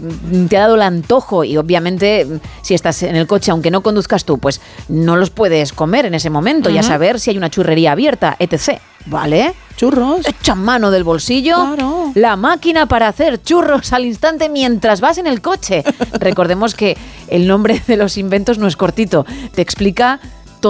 [0.49, 2.27] te ha dado el antojo y obviamente
[2.61, 6.13] si estás en el coche, aunque no conduzcas tú, pues no los puedes comer en
[6.13, 8.79] ese momento y a saber si hay una churrería abierta, etc.
[9.07, 9.53] ¿Vale?
[9.77, 10.27] Churros.
[10.27, 11.75] Echa mano del bolsillo
[12.15, 15.83] la máquina para hacer churros al instante mientras vas en el coche.
[16.19, 16.97] Recordemos que
[17.27, 20.19] el nombre de los inventos no es cortito, te explica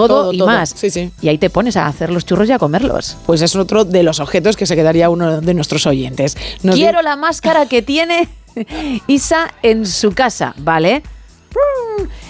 [0.00, 0.48] todo, Todo, y todo.
[0.48, 0.74] más.
[0.76, 1.10] Sí, sí.
[1.22, 3.16] Y ahí te pones a hacer los churros y a comerlos.
[3.24, 6.36] Pues es otro de los objetos que se quedaría uno de nuestros oyentes.
[6.62, 8.28] Nos Quiero la máscara que tiene
[9.06, 11.02] Isa en su casa, ¿vale?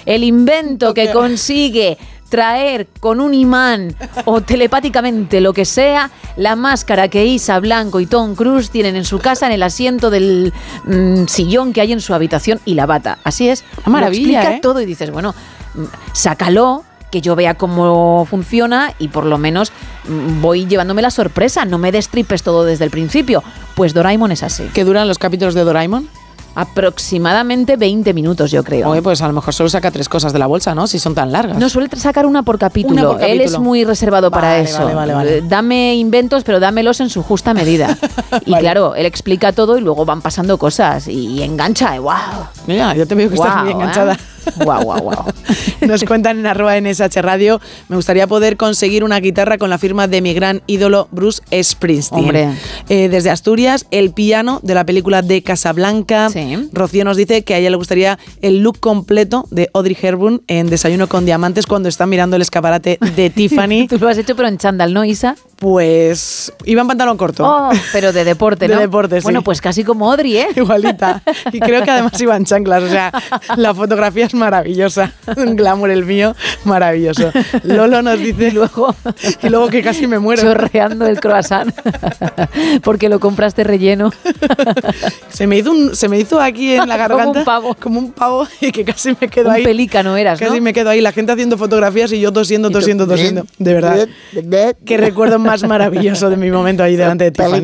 [0.04, 1.98] El invento que consigue
[2.28, 8.06] traer con un imán o telepáticamente lo que sea la máscara que Isa Blanco y
[8.06, 10.52] Tom Cruise tienen en su casa en el asiento del
[10.84, 13.18] mm, sillón que hay en su habitación y la bata.
[13.24, 13.64] Así es.
[13.84, 14.60] Maravilla, Lo explica ¿eh?
[14.60, 15.34] todo y dices, bueno,
[15.74, 16.84] mm, sácalo
[17.16, 19.72] que yo vea cómo funciona y por lo menos
[20.06, 23.42] mm, voy llevándome la sorpresa, no me destripes todo desde el principio.
[23.74, 24.64] Pues Doraemon es así.
[24.74, 26.06] ¿Que duran los capítulos de Doraemon?
[26.56, 28.88] Aproximadamente 20 minutos, yo creo.
[28.88, 30.86] Oye, pues a lo mejor solo saca tres cosas de la bolsa, ¿no?
[30.86, 31.58] Si son tan largas.
[31.58, 33.10] No suele sacar una por capítulo.
[33.10, 34.82] Una por Él es muy reservado para eso.
[34.82, 35.38] vale, vale, vale.
[35.38, 37.98] Eh, Dame inventos, pero dámelos en su justa medida.
[38.46, 41.98] y claro, él explica todo y luego van pasando cosas y engancha.
[42.00, 42.14] ¡Wow!
[42.66, 44.14] Mira, yo te veo que estás muy enganchada.
[44.14, 44.36] ¿eh?
[44.64, 45.24] Guau, guau, guau.
[45.86, 50.06] Nos cuentan en arroba NSH Radio, me gustaría poder conseguir una guitarra con la firma
[50.06, 52.20] de mi gran ídolo Bruce Springsteen.
[52.24, 52.48] Hombre.
[52.88, 56.28] Eh, desde Asturias, el piano de la película de Casablanca.
[56.72, 60.68] Rocío nos dice que a ella le gustaría el look completo de Audrey Hepburn en
[60.68, 63.86] Desayuno con Diamantes cuando está mirando el escaparate de Tiffany.
[63.88, 65.36] Tú lo has hecho, pero en chándal, ¿no, Isa?
[65.56, 67.44] Pues iba en pantalón corto.
[67.46, 68.80] Oh, pero de deporte, De ¿no?
[68.80, 69.24] deporte, sí.
[69.24, 70.48] Bueno, pues casi como Audrey, ¿eh?
[70.56, 71.22] Igualita.
[71.52, 72.82] Y creo que además iban chanclas.
[72.82, 73.12] O sea,
[73.56, 75.12] la fotografía es maravillosa.
[75.36, 77.30] Un glamour el mío, maravilloso.
[77.62, 78.94] Lolo nos dice luego.
[79.42, 80.42] Y luego que casi me muero.
[80.42, 81.74] Chorreando el croissant.
[82.82, 84.12] Porque lo compraste relleno.
[85.28, 87.38] Se me hizo, un- se me hizo aquí en la Como garganta.
[87.40, 87.74] un pavo.
[87.80, 88.46] Como un pavo.
[88.60, 89.64] Y que casi me quedo Un ahí.
[89.64, 90.62] pelícano eras, Casi ¿no?
[90.62, 91.00] me quedo ahí.
[91.00, 93.44] La gente haciendo fotografías y yo tosiendo, tosiendo, tosiendo.
[93.58, 94.08] De verdad.
[94.84, 97.62] Qué recuerdo más maravilloso de mi momento ahí delante de Tiffany.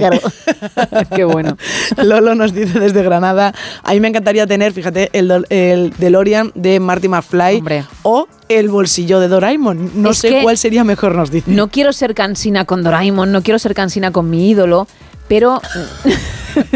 [1.14, 1.56] Qué bueno.
[2.02, 6.80] Lolo nos dice desde Granada, a mí me encantaría tener, fíjate, el, el DeLorean de
[6.80, 7.62] Marty McFly
[8.02, 9.92] o el bolsillo de Doraemon.
[10.02, 11.50] No Es sé cuál sería mejor, nos dice.
[11.50, 14.86] No quiero ser cansina con Doraemon, no quiero ser cansina con mi ídolo,
[15.28, 15.60] pero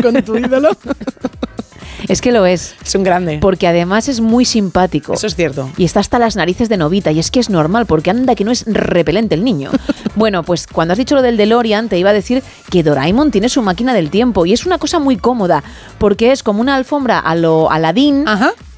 [0.02, 0.70] con tu ídolo.
[2.08, 2.74] Es que lo es.
[2.84, 3.38] Es un grande.
[3.40, 5.14] Porque además es muy simpático.
[5.14, 5.70] Eso es cierto.
[5.76, 7.10] Y está hasta las narices de novita.
[7.12, 9.70] Y es que es normal, porque anda que no es repelente el niño.
[10.16, 13.48] bueno, pues cuando has dicho lo del DeLorean, te iba a decir que Doraemon tiene
[13.48, 14.46] su máquina del tiempo.
[14.46, 15.62] Y es una cosa muy cómoda,
[15.98, 18.24] porque es como una alfombra a lo Aladdin,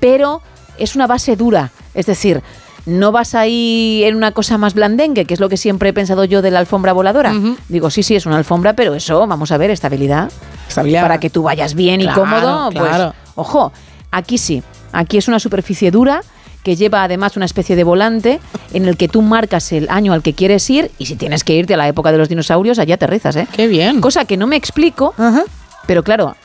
[0.01, 0.43] pero
[0.79, 1.71] es una base dura.
[1.95, 2.43] Es decir,
[2.89, 6.25] ¿no vas ahí en una cosa más blandengue, que es lo que siempre he pensado
[6.25, 7.33] yo de la alfombra voladora?
[7.69, 10.31] Digo, sí, sí, es una alfombra, pero eso, vamos a ver, estabilidad.
[10.69, 11.03] Estabilidad.
[11.03, 13.15] Para que tú vayas bien Claro, y cómodo, claro.
[13.15, 13.73] pues, ojo,
[14.11, 14.63] aquí sí,
[14.93, 16.23] aquí es una superficie dura
[16.65, 18.41] que lleva además una especie de volante
[18.73, 21.55] en el que tú marcas el año al que quieres ir y si tienes que
[21.55, 23.47] irte a la época de los dinosaurios, allá aterrizas, ¿eh?
[23.53, 24.01] Qué bien.
[24.01, 25.15] Cosa que no me explico,
[25.87, 26.37] pero claro,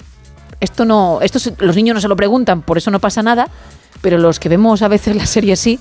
[0.60, 3.48] esto no, esto los niños no se lo preguntan, por eso no pasa nada,
[4.02, 5.80] pero los que vemos a veces la serie sí,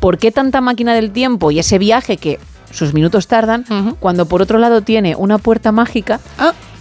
[0.00, 2.38] ¿por qué tanta máquina del tiempo y ese viaje que
[2.70, 3.64] sus minutos tardan,
[4.00, 6.20] cuando por otro lado tiene una puerta mágica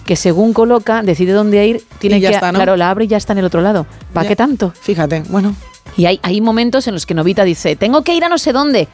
[0.05, 2.57] que según coloca, decide dónde ir, tiene ya que, está, ¿no?
[2.57, 3.87] claro, la abre y ya está en el otro lado.
[4.13, 4.71] ¿Para qué tanto?
[4.79, 5.55] Fíjate, bueno.
[5.97, 8.53] Y hay, hay momentos en los que Novita dice, tengo que ir a no sé
[8.53, 8.87] dónde.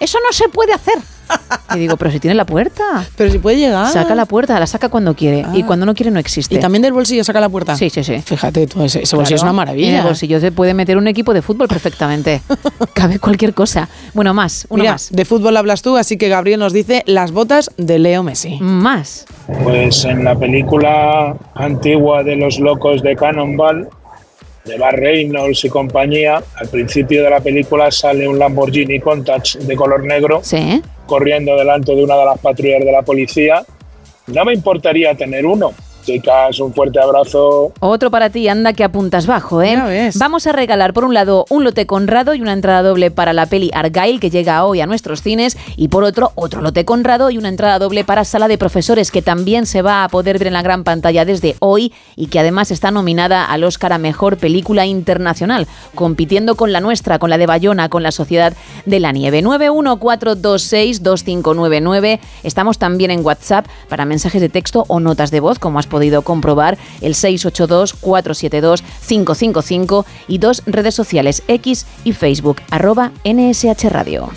[0.00, 0.94] Eso no se puede hacer.
[1.74, 3.06] Y digo, pero si tiene la puerta.
[3.16, 3.90] Pero si puede llegar.
[3.90, 5.44] Saca la puerta, la saca cuando quiere.
[5.54, 6.54] Y cuando no quiere no existe.
[6.54, 6.58] Ah.
[6.58, 7.74] ¿Y también del bolsillo saca la puerta?
[7.76, 8.20] Sí, sí, sí.
[8.20, 9.98] Fíjate, tú, ese, ese bolsillo es una En maravilla.
[10.00, 12.42] el bolsillo se puede meter un equipo de fútbol perfectamente.
[12.92, 13.88] Cabe cualquier cosa.
[14.12, 15.10] Bueno, más, uno Mira, más.
[15.10, 18.58] de fútbol hablas tú, así que Gabriel nos dice las botas de Leo Messi.
[18.60, 19.24] Más.
[19.62, 23.88] Pues en la película antigua de los locos de Cannonball,
[24.64, 29.76] de Bar Reynolds y compañía, al principio de la película sale un Lamborghini Countach de
[29.76, 30.40] color negro
[31.06, 33.64] corriendo delante de una de las patrullas de la policía.
[34.28, 35.72] No me importaría tener uno.
[36.04, 37.72] Chicas, un fuerte abrazo.
[37.80, 40.10] Otro para ti, anda que apuntas bajo, ¿eh?
[40.16, 43.46] Vamos a regalar por un lado un lote Conrado y una entrada doble para la
[43.46, 47.38] peli Argyle que llega hoy a nuestros cines y por otro otro lote Conrado y
[47.38, 50.52] una entrada doble para Sala de Profesores que también se va a poder ver en
[50.52, 54.84] la gran pantalla desde hoy y que además está nominada al Oscar a Mejor Película
[54.86, 58.52] Internacional, compitiendo con la nuestra, con la de Bayona, con la Sociedad
[58.84, 59.42] de la Nieve.
[59.42, 62.20] 914262599.
[62.42, 66.22] Estamos también en WhatsApp para mensajes de texto o notas de voz, como has podido
[66.22, 74.30] comprobar, el 682-472-555 y dos redes sociales, X y Facebook, arroba NSH Radio.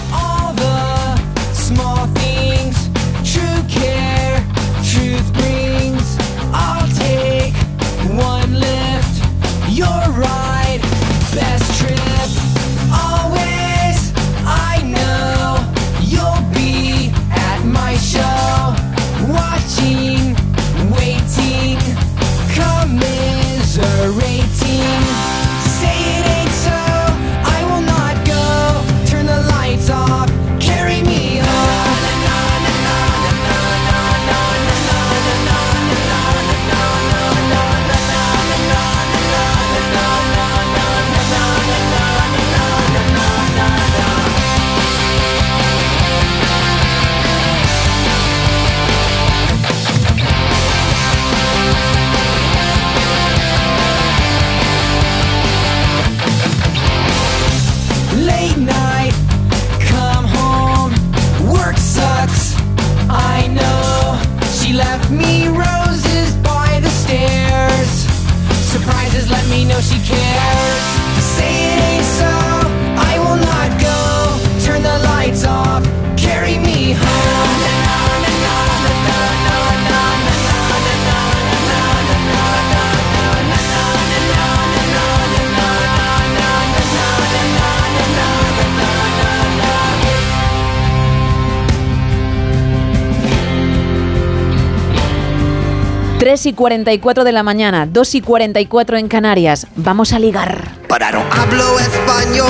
[96.27, 99.65] 3 y 44 de la mañana, 2 y 44 en Canarias.
[99.77, 100.61] Vamos a ligar.
[100.89, 102.45] Para hablo español.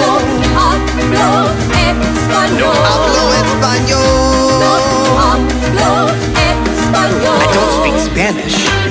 [0.00, 2.58] No hablo español.
[2.58, 4.58] No hablo español.
[4.58, 6.10] No hablo
[6.74, 7.38] español.
[7.38, 8.81] I don't speak Spanish.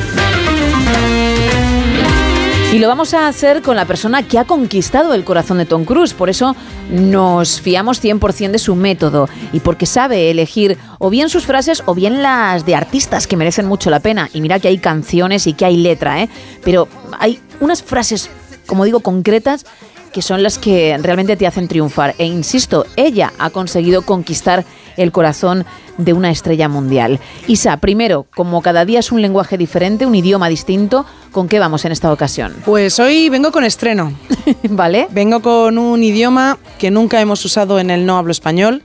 [2.74, 5.84] Y lo vamos a hacer con la persona que ha conquistado el corazón de Tom
[5.84, 6.14] Cruise.
[6.14, 6.56] Por eso
[6.90, 11.94] nos fiamos 100% de su método y porque sabe elegir o bien sus frases o
[11.94, 14.30] bien las de artistas que merecen mucho la pena.
[14.34, 16.30] Y mira que hay canciones y que hay letra, ¿eh?
[16.64, 16.88] Pero
[17.20, 18.30] hay unas frases,
[18.68, 19.66] como digo, concretas
[20.12, 22.16] que son las que realmente te hacen triunfar.
[22.18, 24.66] E insisto, ella ha conseguido conquistar
[24.98, 25.66] el corazón
[25.98, 27.20] de una estrella mundial.
[27.48, 31.86] Isa, primero, como cada día es un lenguaje diferente, un idioma distinto, ¿con qué vamos
[31.86, 32.56] en esta ocasión?
[32.66, 34.12] Pues hoy vengo con estreno.
[34.70, 35.08] ¿Vale?
[35.12, 38.84] Vengo con un idioma que nunca hemos usado en el no hablo español,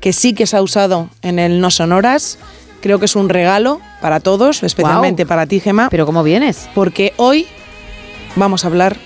[0.00, 2.38] que sí que se ha usado en el no sonoras.
[2.80, 5.88] Creo que es un regalo para todos, especialmente para ti, Gema.
[5.90, 6.68] ¿Pero cómo vienes?
[6.74, 7.46] Porque hoy
[8.36, 8.96] vamos a hablar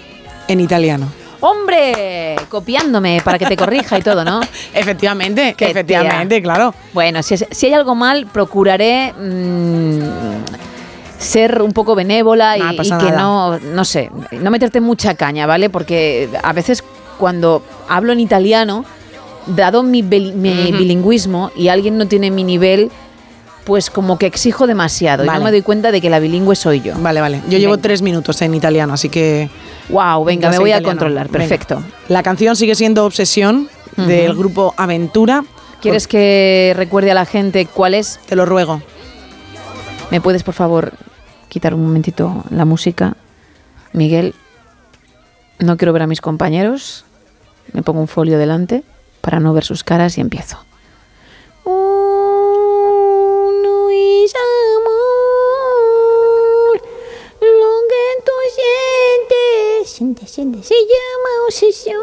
[0.48, 1.19] en italiano.
[1.40, 2.36] ¡Hombre!
[2.48, 4.40] Copiándome para que te corrija y todo, ¿no?
[4.74, 6.42] Efectivamente, Qué efectivamente, tía.
[6.42, 6.74] claro.
[6.92, 10.00] Bueno, si, hay algo mal, procuraré mm,
[11.18, 15.14] ser un poco benévola y, No y pasa que no, no sé, no meterte mucha
[15.14, 15.70] caña, ¿vale?
[15.70, 16.84] Porque a veces
[17.18, 18.84] cuando hablo en italiano,
[19.46, 22.90] dado mi, bilingüismo y alguien no tiene mi nivel,
[23.64, 25.38] pues como que exijo demasiado y Vale.
[25.38, 26.94] no me doy cuenta de que la bilingüe soy yo.
[26.98, 27.40] Vale, vale.
[27.48, 29.50] Yo llevo tres minutos en italiano, así que.
[29.88, 31.28] Wow, venga, me voy a controlar.
[31.28, 31.38] Venga.
[31.38, 31.82] Perfecto.
[32.08, 35.44] La canción sigue siendo Obsesión del grupo Aventura.
[35.80, 38.18] ¿Quieres que recuerde a la gente cuál es?
[38.26, 38.82] Te lo ruego.
[40.10, 40.92] ¿Me puedes, por favor,
[41.48, 43.16] quitar un momentito la música?
[43.92, 44.34] Miguel,
[45.58, 47.04] no quiero ver a mis compañeros.
[47.72, 48.82] Me pongo un folio delante
[49.20, 50.64] para no ver sus caras y empiezo.
[51.64, 52.09] Uno
[60.00, 62.00] sientes, sientes, sientes, se llama obsesión.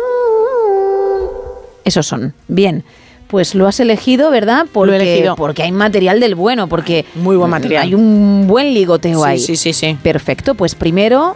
[1.83, 2.33] Esos son.
[2.47, 2.83] Bien.
[3.27, 4.67] Pues lo has elegido, ¿verdad?
[4.71, 5.35] Porque, elegido.
[5.35, 7.83] porque hay material del bueno, porque Muy buen material.
[7.83, 9.39] hay un buen ligoteo Sí, ahí.
[9.39, 9.97] sí, sí, sí.
[10.03, 11.35] Perfecto, pues primero,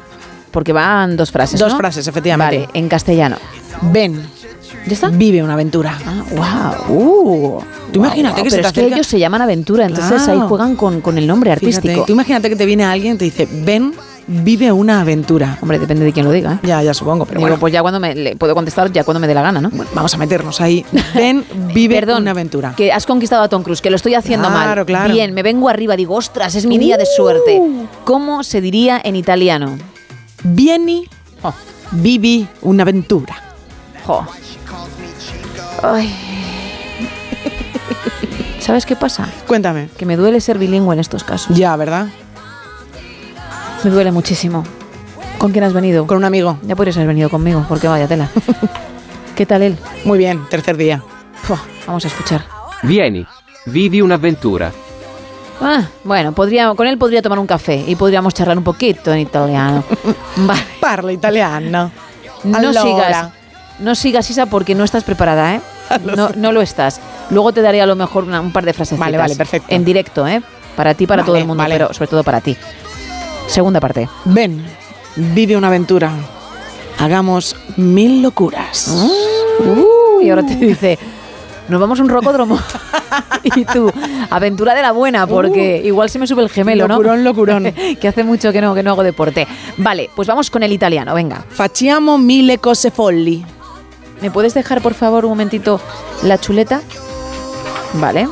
[0.51, 1.59] porque van dos frases.
[1.59, 1.77] Dos ¿no?
[1.79, 2.59] frases, efectivamente.
[2.67, 3.37] Vale, en castellano.
[3.91, 4.21] Ven.
[4.85, 5.09] ¿Ya está?
[5.09, 5.97] Vive una aventura.
[6.05, 6.95] Ah, wow.
[6.97, 7.61] Uh.
[7.91, 10.41] Tú imagínate Wow, que se pero te es que ellos se llaman aventura, entonces Claro.
[10.43, 11.87] ahí juegan con, con el nombre artístico.
[11.87, 13.93] Fíjate, tú imagínate que te viene alguien y te dice, ven,
[14.27, 15.57] vive una aventura.
[15.61, 16.53] Hombre, depende de quién lo diga.
[16.53, 16.59] ¿eh?
[16.67, 19.19] Ya, ya supongo, pero Digo, bueno, pues ya cuando me le puedo contestar, ya cuando
[19.19, 19.71] me dé la gana, ¿no?
[19.93, 20.85] vamos a meternos ahí.
[21.15, 22.73] Ven, vive Perdón, una aventura.
[22.75, 24.85] Que has conquistado a Tom Cruise, que lo estoy haciendo Claro, mal.
[24.85, 25.13] claro.
[25.13, 27.61] Bien, me vengo arriba, digo, ostras, es mi día de suerte.
[28.03, 29.77] ¿Cómo se diría en italiano?
[30.43, 31.07] Vieni,
[31.91, 33.35] vivi una aventura.
[34.05, 34.25] Jo.
[35.83, 36.13] Ay.
[38.59, 39.27] ¿Sabes qué pasa?
[39.47, 39.89] Cuéntame.
[39.97, 41.55] Que me duele ser bilingüe en estos casos.
[41.57, 42.07] Ya, ¿verdad?
[43.83, 44.63] Me duele muchísimo.
[45.37, 46.05] ¿Con quién has venido?
[46.05, 46.57] Con un amigo.
[46.63, 48.29] Ya podrías haber venido conmigo, porque vaya tela.
[49.35, 49.77] ¿Qué tal él?
[50.05, 51.01] Muy bien, tercer día.
[51.87, 52.45] Vamos a escuchar.
[52.83, 53.25] Vieni,
[53.65, 54.71] vivi un'avventura.
[55.59, 59.19] Ah, bueno, podría, con él podría tomar un café y podríamos charlar un poquito en
[59.19, 59.83] italiano.
[60.37, 60.61] Vale.
[60.79, 61.91] Parla italiano.
[62.43, 62.81] No Allora.
[62.81, 63.27] sigas.
[63.79, 65.61] No sigas, Isa, porque no estás preparada, ¿eh?
[66.15, 66.99] No, no lo estás.
[67.31, 68.97] Luego te daré a lo mejor una- un par de frases.
[68.99, 69.67] Vale, vale, perfecto.
[69.69, 70.41] En directo, ¿eh?
[70.75, 71.75] Para ti, para Vale, todo el mundo, vale.
[71.75, 72.55] pero sobre todo para ti.
[73.47, 74.07] Segunda parte.
[74.25, 74.65] Ven,
[75.15, 76.11] vive una aventura.
[76.99, 78.87] Hagamos mil locuras.
[79.59, 80.99] Uh, y ahora te dice,
[81.67, 82.59] nos vamos a un rocódromo.
[83.43, 83.91] y tú,
[84.29, 86.95] aventura de la buena, porque igual se me sube el gemelo, ¿no?
[86.95, 87.01] Uh.
[87.01, 87.73] Locurón, locurón.
[88.01, 89.47] que hace mucho que no, que no hago deporte.
[89.77, 91.43] Vale, pues vamos con el italiano, venga.
[91.49, 93.43] Facciamo mille cose folli.
[94.21, 95.81] ¿Me puedes dejar, por favor, un momentito
[96.23, 96.81] la chuleta?
[97.93, 98.27] Vale.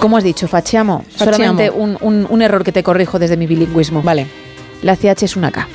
[0.00, 0.46] ¿Cómo has dicho?
[0.48, 1.04] Facciamo.
[1.10, 1.32] Facciamo.
[1.32, 4.02] Solamente un, un- un error que te corrijo desde mi bilingüismo.
[4.02, 4.26] Vale.
[4.82, 5.66] La CH es una K.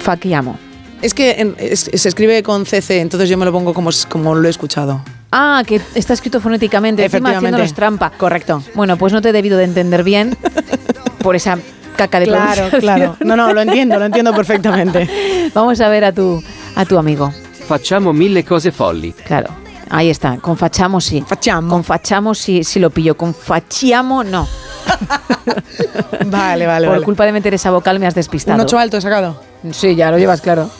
[0.00, 0.58] Facciamo.
[1.02, 4.34] Es que en- es- se escribe con CC, entonces yo me lo pongo como, como
[4.34, 5.00] lo he escuchado.
[5.30, 8.10] Ah, que está escrito fonéticamente, encima haciéndonos trampa.
[8.16, 8.62] Correcto.
[8.74, 10.36] Bueno, pues no te he debido de entender bien
[11.22, 11.58] por esa
[11.96, 13.16] caca de Claro, claro.
[13.20, 15.50] No, no, lo entiendo, lo entiendo perfectamente.
[15.54, 16.42] Vamos a ver a tu,
[16.76, 17.32] a tu amigo.
[17.66, 19.12] Facciamo mille cose folli.
[19.12, 19.48] Claro.
[19.90, 21.24] Ahí está, con fachamo sí.
[21.26, 21.68] Facciamo.
[21.70, 24.46] Con fachamo sí, sí lo pillo, con fachiamo no.
[26.26, 27.04] Vale, vale, Por vale.
[27.04, 28.56] culpa de meter esa vocal me has despistado.
[28.56, 29.40] Un 8 alto he sacado.
[29.70, 30.70] Sí, ya lo llevas claro.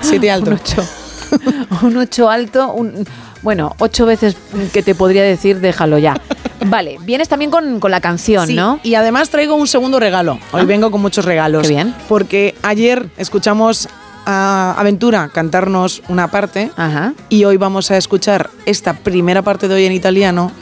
[0.00, 0.50] 7 alto.
[0.50, 0.88] Un 8.
[1.82, 3.06] un 8 alto, un,
[3.42, 4.36] bueno, 8 veces
[4.72, 6.20] que te podría decir, déjalo ya.
[6.66, 8.78] Vale, vienes también con, con la canción, Sí, ¿no?
[8.82, 10.38] Y además traigo un segundo regalo.
[10.52, 10.64] Hoy Ah.
[10.64, 11.62] vengo con muchos regalos.
[11.62, 11.94] Qué bien.
[12.08, 13.88] Porque ayer escuchamos
[14.26, 17.14] a Aventura cantarnos una parte Ajá.
[17.28, 20.52] y hoy vamos a escuchar esta primera parte de hoy en italiano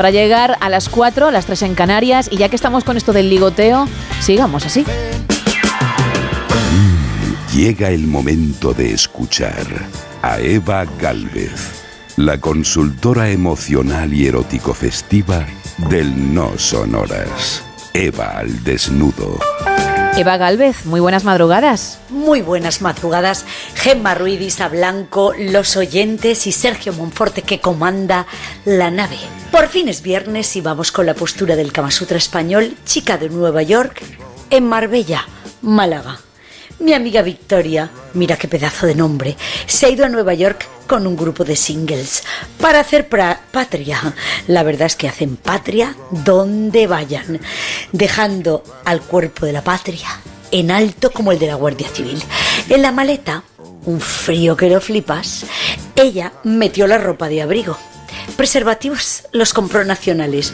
[0.00, 2.30] Para llegar a las 4, a las 3 en Canarias.
[2.32, 3.86] Y ya que estamos con esto del ligoteo,
[4.22, 4.86] sigamos así.
[7.54, 9.66] Llega el momento de escuchar
[10.22, 11.84] a Eva Galvez,
[12.16, 15.44] la consultora emocional y erótico festiva
[15.90, 17.62] del No Sonoras.
[17.92, 19.38] Eva al desnudo.
[20.16, 21.98] Eva Galvez, muy buenas madrugadas.
[22.08, 23.44] Muy buenas madrugadas,
[23.82, 28.26] Gemma Ruiz, Isa Blanco, los oyentes y Sergio Monforte que comanda
[28.66, 29.16] la nave.
[29.50, 33.30] Por fin es viernes y vamos con la postura del Kama Sutra español, chica de
[33.30, 34.02] Nueva York,
[34.50, 35.26] en Marbella,
[35.62, 36.20] Málaga.
[36.78, 39.34] Mi amiga Victoria, mira qué pedazo de nombre,
[39.66, 42.22] se ha ido a Nueva York con un grupo de singles
[42.60, 44.14] para hacer patria.
[44.46, 47.40] La verdad es que hacen patria donde vayan,
[47.92, 50.20] dejando al cuerpo de la patria
[50.50, 52.22] en alto como el de la Guardia Civil.
[52.68, 53.44] En la maleta,
[53.86, 55.46] un frío que lo flipas,
[55.96, 57.76] ella metió la ropa de abrigo.
[58.36, 60.52] Preservativos los compró nacionales,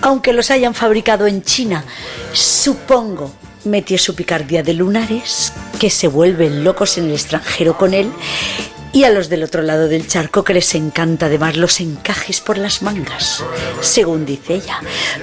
[0.00, 1.84] aunque los hayan fabricado en China.
[2.32, 3.32] Supongo
[3.64, 8.10] metió su picardía de lunares, que se vuelven locos en el extranjero con él,
[8.92, 12.58] y a los del otro lado del charco que les encanta además los encajes por
[12.58, 13.42] las mangas,
[13.80, 14.80] según dice ella.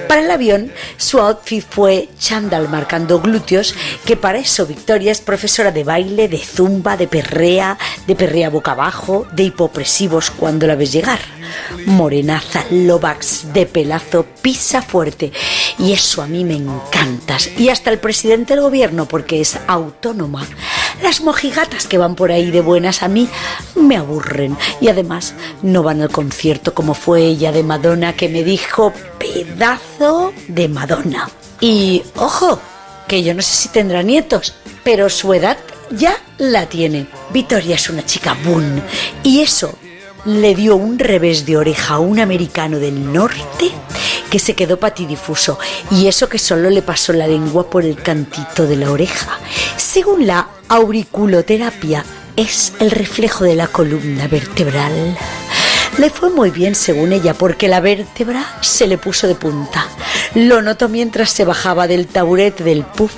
[0.08, 5.70] Para el avión, su outfit fue chándal marcando glúteos, que para eso Victoria es profesora
[5.70, 10.92] de baile, de zumba, de perrea, de perrea boca abajo, de hipopresivos cuando la ves
[10.92, 11.39] llegar.
[11.86, 15.32] Morenaza, lobax, de pelazo, pisa fuerte.
[15.78, 17.38] Y eso a mí me encanta.
[17.56, 20.46] Y hasta el presidente del gobierno, porque es autónoma.
[21.02, 23.28] Las mojigatas que van por ahí de buenas a mí
[23.74, 24.56] me aburren.
[24.80, 30.32] Y además no van al concierto como fue ella de Madonna que me dijo pedazo
[30.48, 31.30] de Madonna.
[31.60, 32.60] Y ojo,
[33.08, 35.58] que yo no sé si tendrá nietos, pero su edad
[35.90, 37.06] ya la tiene.
[37.32, 38.80] Victoria es una chica boom.
[39.22, 39.74] Y eso
[40.24, 43.70] le dio un revés de oreja a un americano del norte
[44.30, 45.58] que se quedó patidifuso
[45.90, 49.38] y eso que solo le pasó la lengua por el cantito de la oreja.
[49.76, 52.04] Según la auriculoterapia,
[52.36, 55.16] es el reflejo de la columna vertebral.
[55.98, 59.86] Le fue muy bien según ella porque la vértebra se le puso de punta.
[60.34, 63.12] Lo notó mientras se bajaba del taburete del puff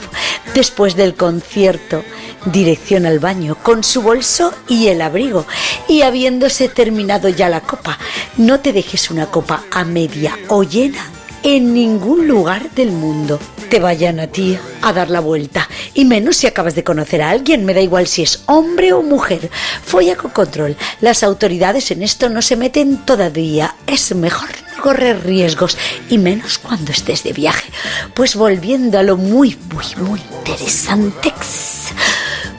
[0.55, 2.05] después del concierto,
[2.47, 5.47] dirección al baño, con su bolso y el abrigo.
[5.89, 7.99] Y habiéndose terminado ya la copa,
[8.37, 11.05] no te dejes una copa a media o llena
[11.43, 13.39] en ningún lugar del mundo.
[13.69, 15.69] Te vayan a ti a dar la vuelta.
[15.95, 19.03] Y menos si acabas de conocer a alguien, me da igual si es hombre o
[19.03, 19.51] mujer.
[19.85, 20.77] Folla con control.
[21.01, 23.75] Las autoridades en esto no se meten todavía.
[23.87, 25.79] Es mejor no correr riesgos.
[26.11, 27.71] Y menos cuando estés de viaje.
[28.15, 31.33] Pues volviendo a lo muy, muy, muy interesante.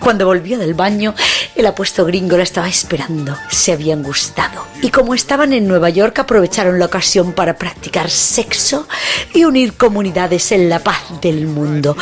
[0.03, 1.15] Cuando volvió del baño,
[1.55, 3.37] el apuesto gringo la estaba esperando.
[3.49, 4.65] Se habían gustado.
[4.81, 8.85] Y como estaban en Nueva York, aprovecharon la ocasión para practicar sexo
[9.33, 11.95] y unir comunidades en la paz del mundo.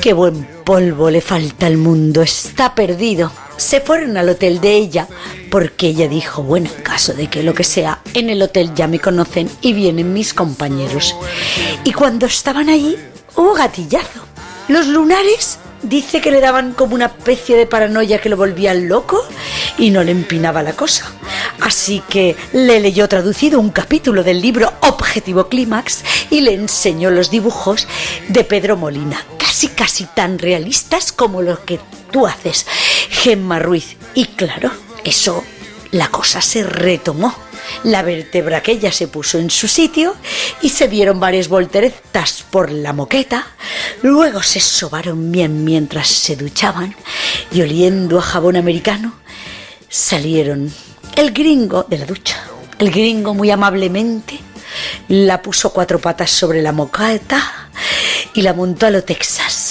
[0.00, 2.22] Qué buen polvo le falta al mundo.
[2.22, 3.32] Está perdido.
[3.56, 5.08] Se fueron al hotel de ella
[5.50, 8.86] porque ella dijo, bueno, en caso de que lo que sea, en el hotel ya
[8.86, 11.16] me conocen y vienen mis compañeros.
[11.82, 12.96] Y cuando estaban allí,
[13.34, 14.20] hubo gatillazo.
[14.68, 19.22] Los lunares dice que le daban como una especie de paranoia que lo volvían loco
[19.78, 21.10] y no le empinaba la cosa.
[21.60, 27.30] Así que le leyó traducido un capítulo del libro Objetivo Clímax y le enseñó los
[27.30, 27.86] dibujos
[28.28, 32.66] de Pedro Molina, casi casi tan realistas como lo que tú haces,
[33.10, 33.96] Gemma Ruiz.
[34.14, 34.70] Y claro,
[35.04, 35.44] eso,
[35.90, 37.34] la cosa se retomó.
[37.84, 40.16] La vértebra aquella se puso en su sitio
[40.62, 43.46] y se dieron varias volteretas por la moqueta.
[44.02, 46.94] Luego se sobaron bien mientras se duchaban
[47.52, 49.14] y oliendo a jabón americano
[49.88, 50.72] salieron
[51.16, 52.44] el gringo de la ducha.
[52.78, 54.38] El gringo muy amablemente
[55.08, 57.68] la puso cuatro patas sobre la moqueta
[58.34, 59.69] y la montó a lo Texas.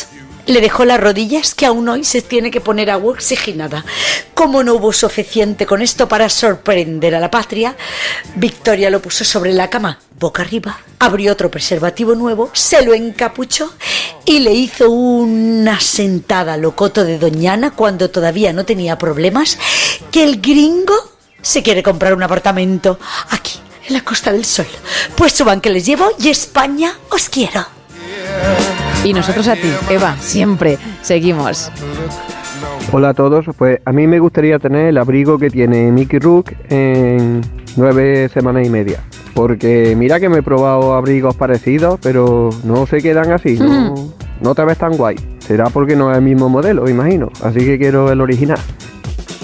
[0.50, 3.86] Le dejó las rodillas que aún hoy se tiene que poner agua oxigenada.
[4.34, 7.78] Como no hubo suficiente con esto para sorprender a la patria,
[8.34, 13.72] Victoria lo puso sobre la cama, boca arriba, abrió otro preservativo nuevo, se lo encapuchó
[14.26, 19.60] y le hizo una sentada locoto de Doñana cuando todavía no tenía problemas,
[20.12, 20.96] que el gringo
[21.44, 22.98] se quiere comprar un apartamento
[23.30, 24.68] aquí, en la Costa del Sol.
[25.16, 27.68] Pues suban que les llevo y España os quiero.
[29.04, 31.72] Y nosotros a ti, Eva, siempre seguimos.
[32.92, 36.52] Hola a todos, pues a mí me gustaría tener el abrigo que tiene Mickey Rook
[36.70, 37.42] en
[37.78, 39.00] nueve semanas y media.
[39.34, 43.94] Porque mira que me he probado abrigos parecidos, pero no se quedan así, no,
[44.42, 45.16] no te ves tan guay.
[45.40, 47.30] Será porque no es el mismo modelo, imagino.
[47.42, 48.60] Así que quiero el original.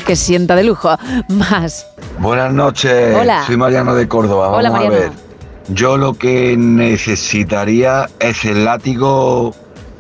[0.05, 0.89] Que sienta de lujo.
[1.29, 1.87] Más.
[2.19, 3.43] Buenas noches, Hola.
[3.45, 4.47] soy Mariano de Córdoba.
[4.49, 4.95] Vamos Hola, a Mariano.
[4.95, 5.24] ver.
[5.70, 9.53] Yo lo que necesitaría es el látigo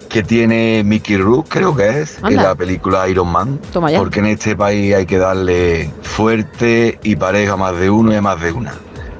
[0.09, 2.43] que tiene Mickey Rourke, creo que es, en Anda.
[2.43, 3.59] la película Iron Man.
[3.73, 3.97] Toma ya.
[3.97, 8.15] Porque en este país hay que darle fuerte y pareja a más de uno y
[8.15, 8.73] a más de una.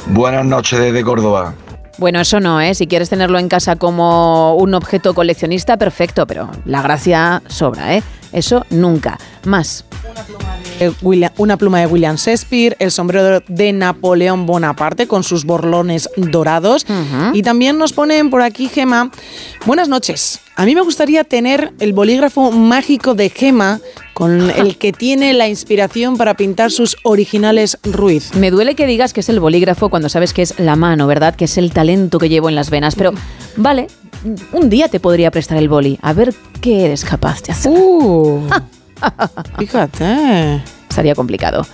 [0.07, 1.53] Buenas noches desde Córdoba.
[1.97, 2.75] Bueno, eso no, ¿eh?
[2.75, 8.03] Si quieres tenerlo en casa como un objeto coleccionista, perfecto, pero la gracia sobra, ¿eh?
[8.35, 9.17] Eso nunca.
[9.45, 9.85] Más.
[10.79, 16.09] Eh, William- una pluma de William Shakespeare, el sombrero de Napoleón Bonaparte con sus borlones
[16.17, 16.85] dorados.
[17.33, 19.09] Y también nos ponen por aquí Gema.
[19.65, 20.41] Buenas noches.
[20.57, 23.79] A mí me gustaría tener el bolígrafo mágico de Gema
[24.13, 28.33] con el que tiene la inspiración para pintar sus originales Ruiz.
[28.35, 31.35] Me duele que digas que es el bolígrafo cuando sabes que es la mano, ¿verdad?
[31.35, 32.95] Que es el talento que llevo en las venas.
[32.95, 33.11] Pero,
[33.57, 33.87] vale,
[34.51, 35.99] un día te podría prestar el boli.
[36.01, 37.73] A ver qué eres capaz de hacer.
[39.59, 40.63] Fíjate.
[40.89, 41.65] Estaría complicado.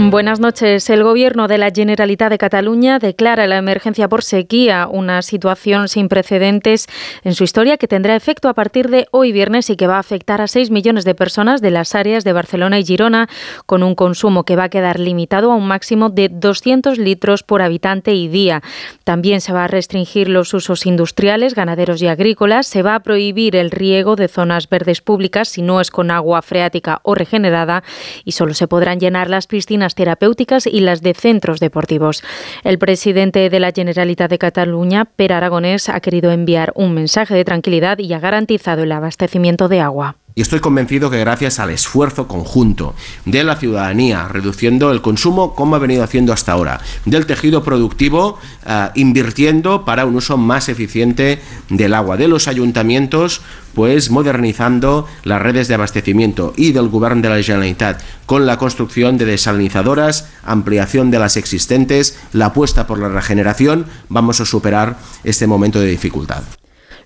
[0.00, 0.88] Buenas noches.
[0.90, 6.08] El Gobierno de la Generalitat de Cataluña declara la emergencia por sequía, una situación sin
[6.08, 6.86] precedentes
[7.24, 9.98] en su historia que tendrá efecto a partir de hoy viernes y que va a
[9.98, 13.28] afectar a 6 millones de personas de las áreas de Barcelona y Girona,
[13.66, 17.60] con un consumo que va a quedar limitado a un máximo de 200 litros por
[17.60, 18.62] habitante y día.
[19.02, 22.68] También se va a restringir los usos industriales, ganaderos y agrícolas.
[22.68, 26.40] Se va a prohibir el riego de zonas verdes públicas si no es con agua
[26.40, 27.82] freática o regenerada
[28.24, 32.22] y solo se podrán llenar las piscinas terapéuticas y las de centros deportivos.
[32.64, 37.44] El presidente de la Generalitat de Cataluña, Per Aragonés, ha querido enviar un mensaje de
[37.44, 40.16] tranquilidad y ha garantizado el abastecimiento de agua.
[40.38, 45.74] Y estoy convencido que gracias al esfuerzo conjunto de la ciudadanía, reduciendo el consumo como
[45.74, 51.40] ha venido haciendo hasta ahora, del tejido productivo, eh, invirtiendo para un uso más eficiente
[51.70, 53.40] del agua, de los ayuntamientos,
[53.74, 59.18] pues modernizando las redes de abastecimiento y del Gobierno de la Generalitat con la construcción
[59.18, 65.48] de desalinizadoras, ampliación de las existentes, la apuesta por la regeneración, vamos a superar este
[65.48, 66.44] momento de dificultad.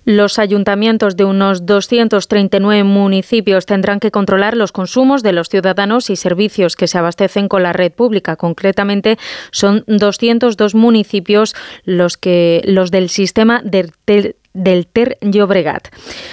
[0.05, 6.15] Los ayuntamientos de unos 239 municipios tendrán que controlar los consumos de los ciudadanos y
[6.15, 8.35] servicios que se abastecen con la red pública.
[8.35, 9.17] Concretamente,
[9.51, 15.87] son 202 municipios los que los del sistema de del Ter Llobregat.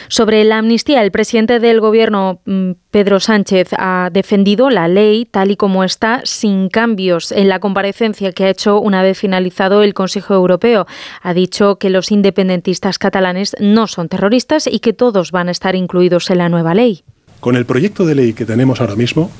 [0.08, 5.50] Sobre la amnistía, el presidente del gobierno, mm, Pedro Sánchez, ha defendido la ley tal
[5.50, 9.94] y como está, sin cambios en la comparecencia que ha hecho una vez finalizado el
[9.94, 10.86] Consejo Europeo.
[11.22, 15.74] Ha dicho que los independentistas catalanes no son terroristas y que todos van a estar
[15.74, 17.02] incluidos en la nueva ley.
[17.40, 19.30] Con el proyecto de ley que tenemos ahora mismo,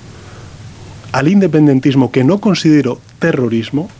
[1.12, 3.90] al independentismo que no considero terrorismo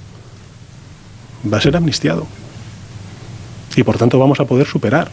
[1.52, 2.26] va a ser amnistiado.
[3.76, 5.08] Y por tanto vamos a poder superar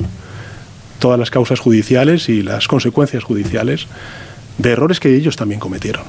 [0.99, 3.87] todas las causas judiciales y las consecuencias judiciales
[4.57, 6.03] de errores que ellos también cometieron.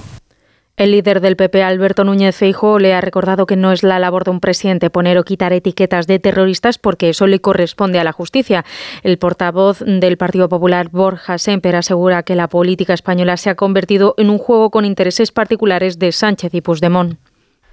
[0.79, 4.23] El líder del PP, Alberto Núñez Feijóo, le ha recordado que no es la labor
[4.23, 8.13] de un presidente poner o quitar etiquetas de terroristas porque eso le corresponde a la
[8.13, 8.65] justicia.
[9.03, 14.15] El portavoz del Partido Popular, Borja Semper, asegura que la política española se ha convertido
[14.19, 17.19] en un juego con intereses particulares de Sánchez y Puigdemont.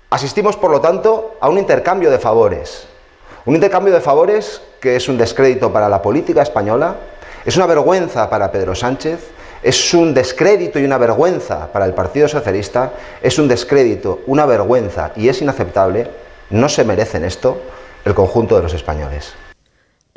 [0.09, 2.87] Asistimos, por lo tanto, a un intercambio de favores.
[3.45, 6.95] Un intercambio de favores que es un descrédito para la política española,
[7.45, 9.19] es una vergüenza para Pedro Sánchez,
[9.61, 15.11] es un descrédito y una vergüenza para el Partido Socialista, es un descrédito, una vergüenza
[15.15, 16.07] y es inaceptable,
[16.49, 17.61] no se merecen esto
[18.03, 19.35] el conjunto de los españoles.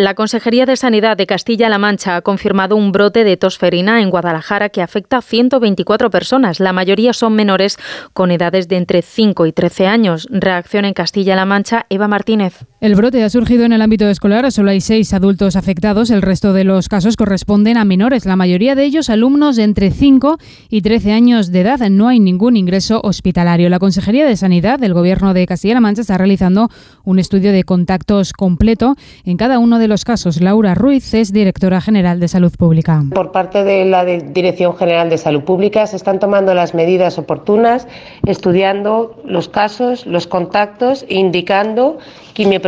[0.01, 4.69] La Consejería de Sanidad de Castilla-La Mancha ha confirmado un brote de tosferina en Guadalajara
[4.69, 6.61] que afecta a 124 personas.
[6.61, 7.79] La mayoría son menores
[8.13, 10.29] con edades de entre 5 y 13 años.
[10.31, 12.65] Reacción en Castilla-La Mancha, Eva Martínez.
[12.81, 14.53] El brote ha surgido en el ámbito escolar.
[14.53, 16.11] Solo hay seis adultos afectados.
[16.11, 19.91] El resto de los casos corresponden a menores, la mayoría de ellos alumnos de entre
[19.91, 20.39] 5
[20.71, 21.81] y 13 años de edad.
[21.91, 23.69] No hay ningún ingreso hospitalario.
[23.69, 26.69] La Consejería de Sanidad del Gobierno de Castilla-La Mancha está realizando
[27.03, 30.41] un estudio de contactos completo en cada uno de los casos.
[30.41, 33.03] Laura Ruiz es directora general de Salud Pública.
[33.13, 37.89] Por parte de la Dirección General de Salud Pública se están tomando las medidas oportunas,
[38.25, 41.99] estudiando los casos, los contactos e indicando
[42.35, 42.68] quimioprofilaxis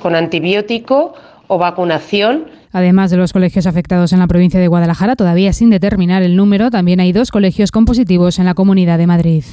[0.00, 1.14] con antibiótico
[1.46, 6.22] o vacunación Además de los colegios afectados en la provincia de Guadalajara, todavía sin determinar
[6.22, 9.44] el número, también hay dos colegios con positivos en la Comunidad de Madrid.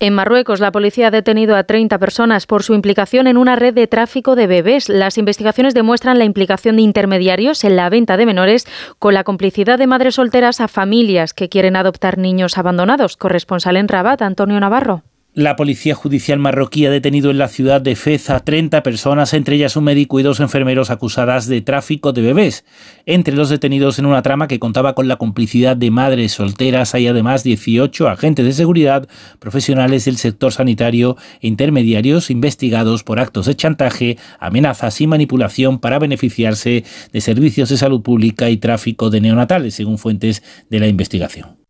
[0.00, 3.72] En Marruecos, la policía ha detenido a 30 personas por su implicación en una red
[3.72, 4.88] de tráfico de bebés.
[4.88, 8.66] Las investigaciones demuestran la implicación de intermediarios en la venta de menores
[8.98, 13.16] con la complicidad de madres solteras a familias que quieren adoptar niños abandonados.
[13.16, 15.04] Corresponsal en Rabat, Antonio Navarro.
[15.36, 19.56] La policía judicial marroquí ha detenido en la ciudad de Fez a 30 personas, entre
[19.56, 22.64] ellas un médico y dos enfermeros acusadas de tráfico de bebés.
[23.04, 27.08] Entre los detenidos en una trama que contaba con la complicidad de madres solteras hay
[27.08, 29.08] además 18 agentes de seguridad,
[29.40, 35.98] profesionales del sector sanitario e intermediarios investigados por actos de chantaje, amenazas y manipulación para
[35.98, 41.63] beneficiarse de servicios de salud pública y tráfico de neonatales, según fuentes de la investigación.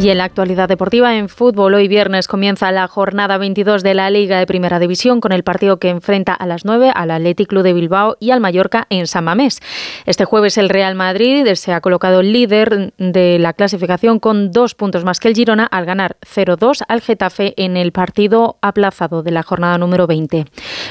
[0.00, 4.08] Y en la actualidad deportiva, en fútbol, hoy viernes comienza la jornada 22 de la
[4.08, 7.62] Liga de Primera División con el partido que enfrenta a las 9 al Athletic Club
[7.64, 9.60] de Bilbao y al Mallorca en San Mamés.
[10.06, 15.04] Este jueves el Real Madrid se ha colocado líder de la clasificación con dos puntos
[15.04, 19.42] más que el Girona al ganar 0-2 al Getafe en el partido aplazado de la
[19.42, 20.46] jornada número 20.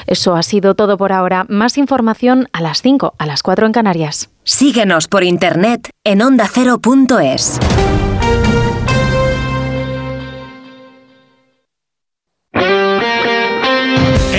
[0.06, 1.46] Eso ha sido todo por ahora.
[1.48, 4.30] Más información a las 5, a las 4 en Canarias.
[4.44, 7.58] Síguenos por internet en ondacero.es.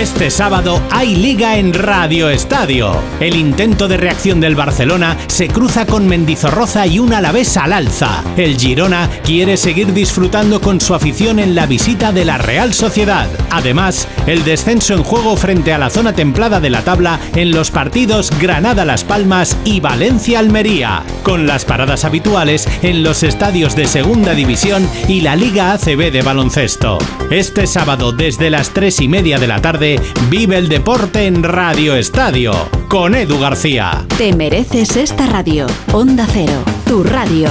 [0.01, 2.99] Este sábado hay liga en Radio Estadio.
[3.19, 8.23] El intento de reacción del Barcelona se cruza con Mendizorroza y un Alavés al alza.
[8.35, 13.27] El Girona quiere seguir disfrutando con su afición en la visita de la Real Sociedad.
[13.51, 17.69] Además, el descenso en juego frente a la zona templada de la tabla en los
[17.69, 24.89] partidos Granada-Las Palmas y Valencia-Almería, con las paradas habituales en los estadios de Segunda División
[25.07, 26.97] y la Liga ACB de baloncesto.
[27.29, 29.90] Este sábado desde las 3 y media de la tarde
[30.29, 32.53] vive el deporte en Radio Estadio
[32.87, 34.05] con Edu García.
[34.17, 35.67] Te mereces esta radio.
[35.91, 37.49] Onda Cero, tu radio.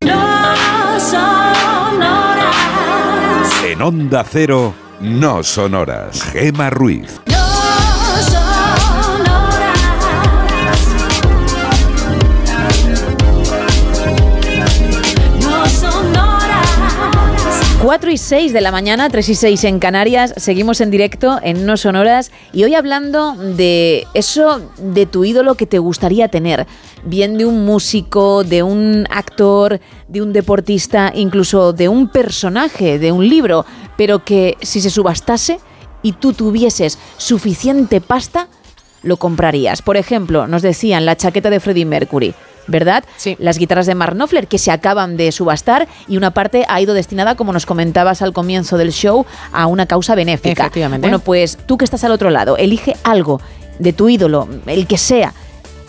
[0.00, 2.56] No sonoras.
[3.64, 6.22] En En Onda Cero, no son horas.
[6.22, 7.20] Gema Ruiz.
[17.90, 21.66] 4 y 6 de la mañana, 3 y 6 en Canarias, seguimos en directo en
[21.66, 26.68] No Sonoras y hoy hablando de eso de tu ídolo que te gustaría tener,
[27.02, 33.10] bien de un músico, de un actor, de un deportista, incluso de un personaje, de
[33.10, 33.66] un libro,
[33.96, 35.58] pero que si se subastase
[36.00, 38.46] y tú tuvieses suficiente pasta,
[39.02, 39.82] lo comprarías.
[39.82, 42.34] Por ejemplo, nos decían la chaqueta de Freddie Mercury.
[42.70, 43.04] ¿Verdad?
[43.16, 43.36] Sí.
[43.40, 46.94] Las guitarras de Mark Knopfler que se acaban de subastar y una parte ha ido
[46.94, 50.62] destinada, como nos comentabas al comienzo del show, a una causa benéfica.
[50.62, 51.06] Efectivamente.
[51.06, 53.40] Bueno, pues tú que estás al otro lado, elige algo
[53.78, 55.34] de tu ídolo, el que sea,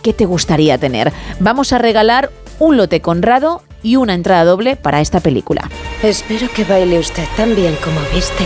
[0.02, 1.14] que te gustaría tener.
[1.40, 5.70] Vamos a regalar un lote Conrado y una entrada doble para esta película.
[6.02, 8.46] Espero que baile usted tan bien como viste.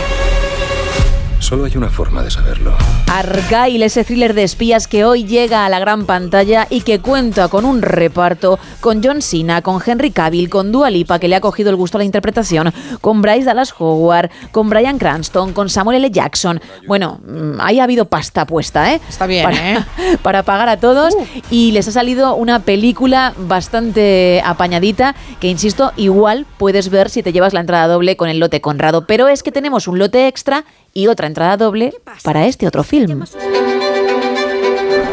[1.38, 2.74] Solo hay una forma de saberlo.
[3.06, 7.48] Argyle, ese thriller de espías que hoy llega a la gran pantalla y que cuenta
[7.48, 11.40] con un reparto con John Cena, con Henry Cavill, con Dua Lipa, que le ha
[11.40, 15.98] cogido el gusto a la interpretación, con Bryce Dallas Howard, con Brian Cranston, con Samuel
[15.98, 16.10] L.
[16.10, 16.60] Jackson.
[16.86, 19.00] Bueno, mm, ahí ha habido pasta puesta, ¿eh?
[19.08, 19.84] Está bien, para, ¿eh?
[20.22, 21.14] para pagar a todos
[21.50, 27.32] y les ha salido una película bastante apañadita que, insisto, igual puedes ver si te
[27.32, 29.06] llevas la entrada doble con el lote Conrado.
[29.06, 30.64] Pero es que tenemos un lote extra
[30.96, 31.92] y otra entrada doble
[32.22, 33.24] para este otro film.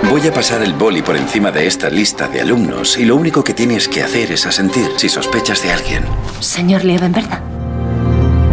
[0.10, 3.44] Voy a pasar el boli por encima de esta lista de alumnos y lo único
[3.44, 6.04] que tienes que hacer es asentir si sospechas de alguien.
[6.40, 7.28] Señor Liebenberg.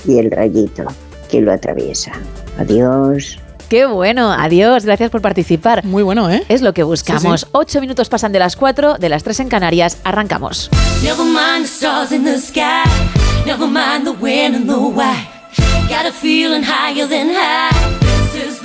[0.07, 0.85] y el rayito
[1.31, 2.13] que lo atraviesa.
[2.59, 3.39] Adiós.
[3.69, 5.85] Qué bueno, adiós, gracias por participar.
[5.85, 6.45] Muy bueno, ¿eh?
[6.49, 7.41] Es lo que buscamos.
[7.41, 10.71] Sí, Ocho minutos pasan de las cuatro, de las tres en Canarias, arrancamos.
[11.03, 12.25] Never mind the stars in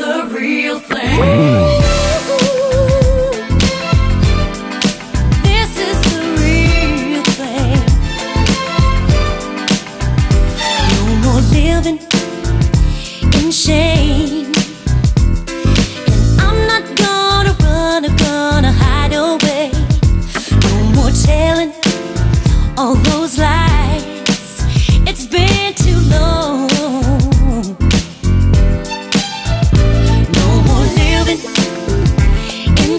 [0.10, 1.20] the real thing.
[5.48, 7.80] This is the real thing.
[10.94, 12.00] No more living
[13.38, 14.52] in shame.
[16.12, 19.72] And I'm not gonna run or gonna hide away.
[20.66, 21.72] No more telling
[22.78, 23.59] all those lies.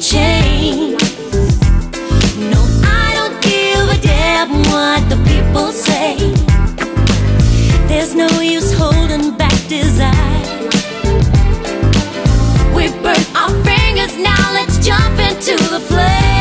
[0.00, 0.96] In.
[2.50, 6.16] No, I don't give a damn what the people say.
[7.86, 10.68] There's no use holding back desire.
[12.74, 12.88] We
[13.34, 16.39] our fingers, now let's jump into the flame.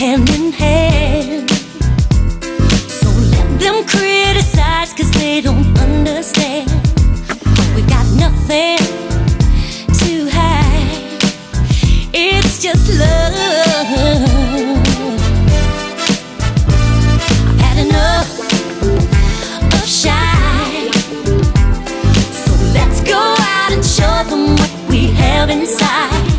[0.00, 1.50] Hand in hand.
[2.88, 6.70] So let them criticize cause they don't understand.
[7.76, 8.78] We got nothing
[10.00, 11.20] to hide.
[12.14, 13.34] It's just love.
[17.46, 18.30] I've had enough
[19.74, 20.90] of shy.
[22.44, 26.29] So let's go out and show them what we have inside.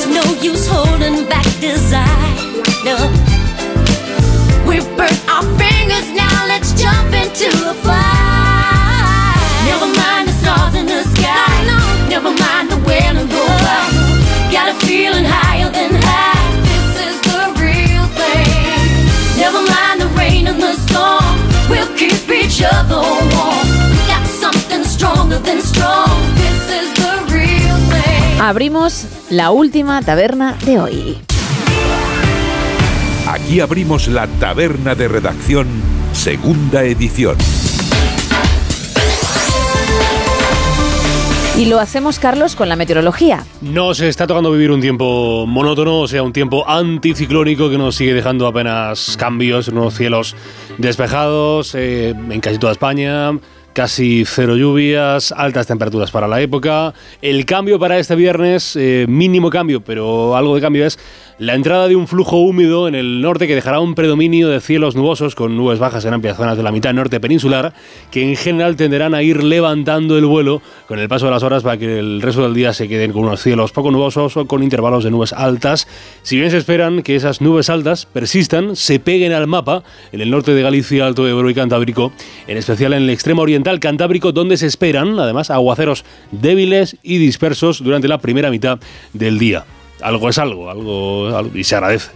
[0.00, 2.08] There's no use holding back desire.
[2.88, 2.96] No.
[4.66, 9.36] We've burnt our fingers, now let's jump into the fire.
[9.68, 11.52] Never mind the stars in the sky.
[12.08, 14.48] Never mind the when and the why.
[14.50, 16.48] Got a feeling higher than high.
[16.64, 19.36] This is the real thing.
[19.36, 21.36] Never mind the rain and the storm.
[21.68, 23.04] We'll keep each other
[23.36, 23.68] warm.
[23.92, 26.29] We got something stronger than strong.
[28.40, 31.18] Abrimos la última taberna de hoy.
[33.28, 35.68] Aquí abrimos la taberna de redacción,
[36.14, 37.36] segunda edición.
[41.58, 43.44] Y lo hacemos, Carlos, con la meteorología.
[43.60, 48.14] Nos está tocando vivir un tiempo monótono, o sea, un tiempo anticiclónico que nos sigue
[48.14, 50.34] dejando apenas cambios, unos cielos
[50.78, 53.32] despejados eh, en casi toda España.
[53.72, 56.92] Casi cero lluvias, altas temperaturas para la época.
[57.22, 60.98] El cambio para este viernes, eh, mínimo cambio, pero algo de cambio es
[61.40, 64.94] la entrada de un flujo húmedo en el norte que dejará un predominio de cielos
[64.94, 67.72] nubosos con nubes bajas en amplias zonas de la mitad norte peninsular,
[68.10, 71.62] que en general tenderán a ir levantando el vuelo con el paso de las horas
[71.62, 74.62] para que el resto del día se queden con unos cielos poco nubosos o con
[74.62, 75.88] intervalos de nubes altas.
[76.20, 79.82] Si bien se esperan que esas nubes altas persistan, se peguen al mapa
[80.12, 82.12] en el norte de Galicia, Alto Ebro y Cantábrico,
[82.48, 87.82] en especial en el extremo oriental cantábrico, donde se esperan además aguaceros débiles y dispersos
[87.82, 88.78] durante la primera mitad
[89.14, 89.64] del día
[90.02, 92.10] algo es algo, algo, y se agradece.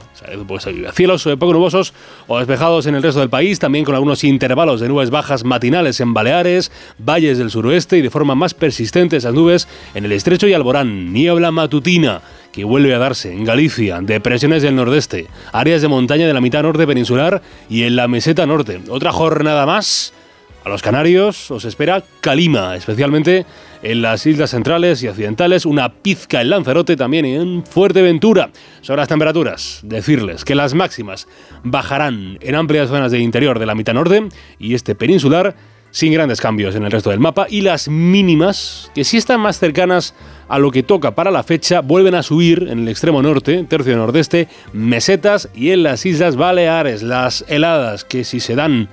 [0.95, 1.93] Cielos eh, poco nubosos
[2.27, 6.01] o despejados en el resto del país, también con algunos intervalos de nubes bajas matinales
[6.01, 10.47] en Baleares, valles del suroeste y de forma más persistente esas nubes en el estrecho
[10.47, 11.13] y Alborán.
[11.13, 12.23] Niebla matutina
[12.53, 16.63] que vuelve a darse en Galicia, depresiones del nordeste, áreas de montaña de la mitad
[16.63, 18.81] norte peninsular y en la meseta norte.
[18.89, 20.13] Otra jornada más
[20.65, 23.45] a los canarios os espera calima, especialmente
[23.85, 28.51] en las islas centrales y occidentales, una pizca en Lanzarote, también en Fuerteventura.
[28.81, 31.29] Sobre las temperaturas, decirles que las máximas
[31.63, 34.27] bajarán en amplias zonas del interior de la mitad norte
[34.59, 35.55] y este peninsular,
[35.91, 39.59] sin grandes cambios en el resto del mapa, y las mínimas, que sí están más
[39.59, 40.15] cercanas
[40.49, 43.97] a lo que toca para la fecha, vuelven a subir en el extremo norte, tercio
[43.97, 48.89] nordeste, mesetas y en las Islas Baleares, las heladas que si se dan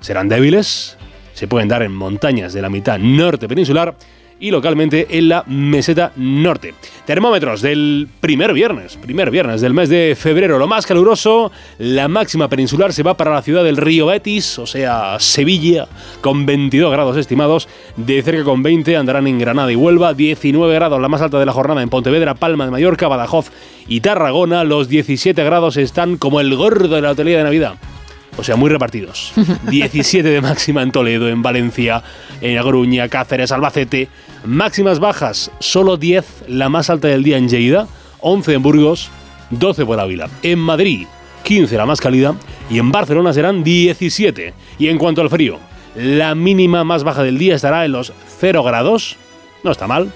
[0.00, 0.96] serán débiles,
[1.34, 3.96] se pueden dar en montañas de la mitad norte peninsular
[4.38, 6.74] y localmente en la meseta norte.
[7.04, 12.48] Termómetros del primer viernes, primer viernes del mes de febrero, lo más caluroso, la máxima
[12.48, 15.88] peninsular se va para la ciudad del río Betis, o sea, Sevilla,
[16.20, 21.00] con 22 grados estimados, de cerca con 20 andarán en Granada y Huelva, 19 grados
[21.00, 23.50] la más alta de la jornada en Pontevedra, Palma de Mallorca, Badajoz
[23.88, 27.76] y Tarragona, los 17 grados están como el gordo de la hotelía de Navidad.
[28.38, 29.32] O sea, muy repartidos.
[29.70, 32.02] 17 de máxima en Toledo, en Valencia,
[32.40, 34.08] en A Coruña, Cáceres, Albacete.
[34.44, 37.88] Máximas bajas, solo 10, la más alta del día en Lleida,
[38.20, 39.10] 11 en Burgos,
[39.50, 40.28] 12 por Ávila.
[40.42, 41.06] En Madrid,
[41.42, 42.34] 15 la más cálida
[42.70, 44.54] y en Barcelona serán 17.
[44.78, 45.58] Y en cuanto al frío,
[45.94, 49.16] la mínima más baja del día estará en los 0 grados.
[49.64, 50.12] No está mal.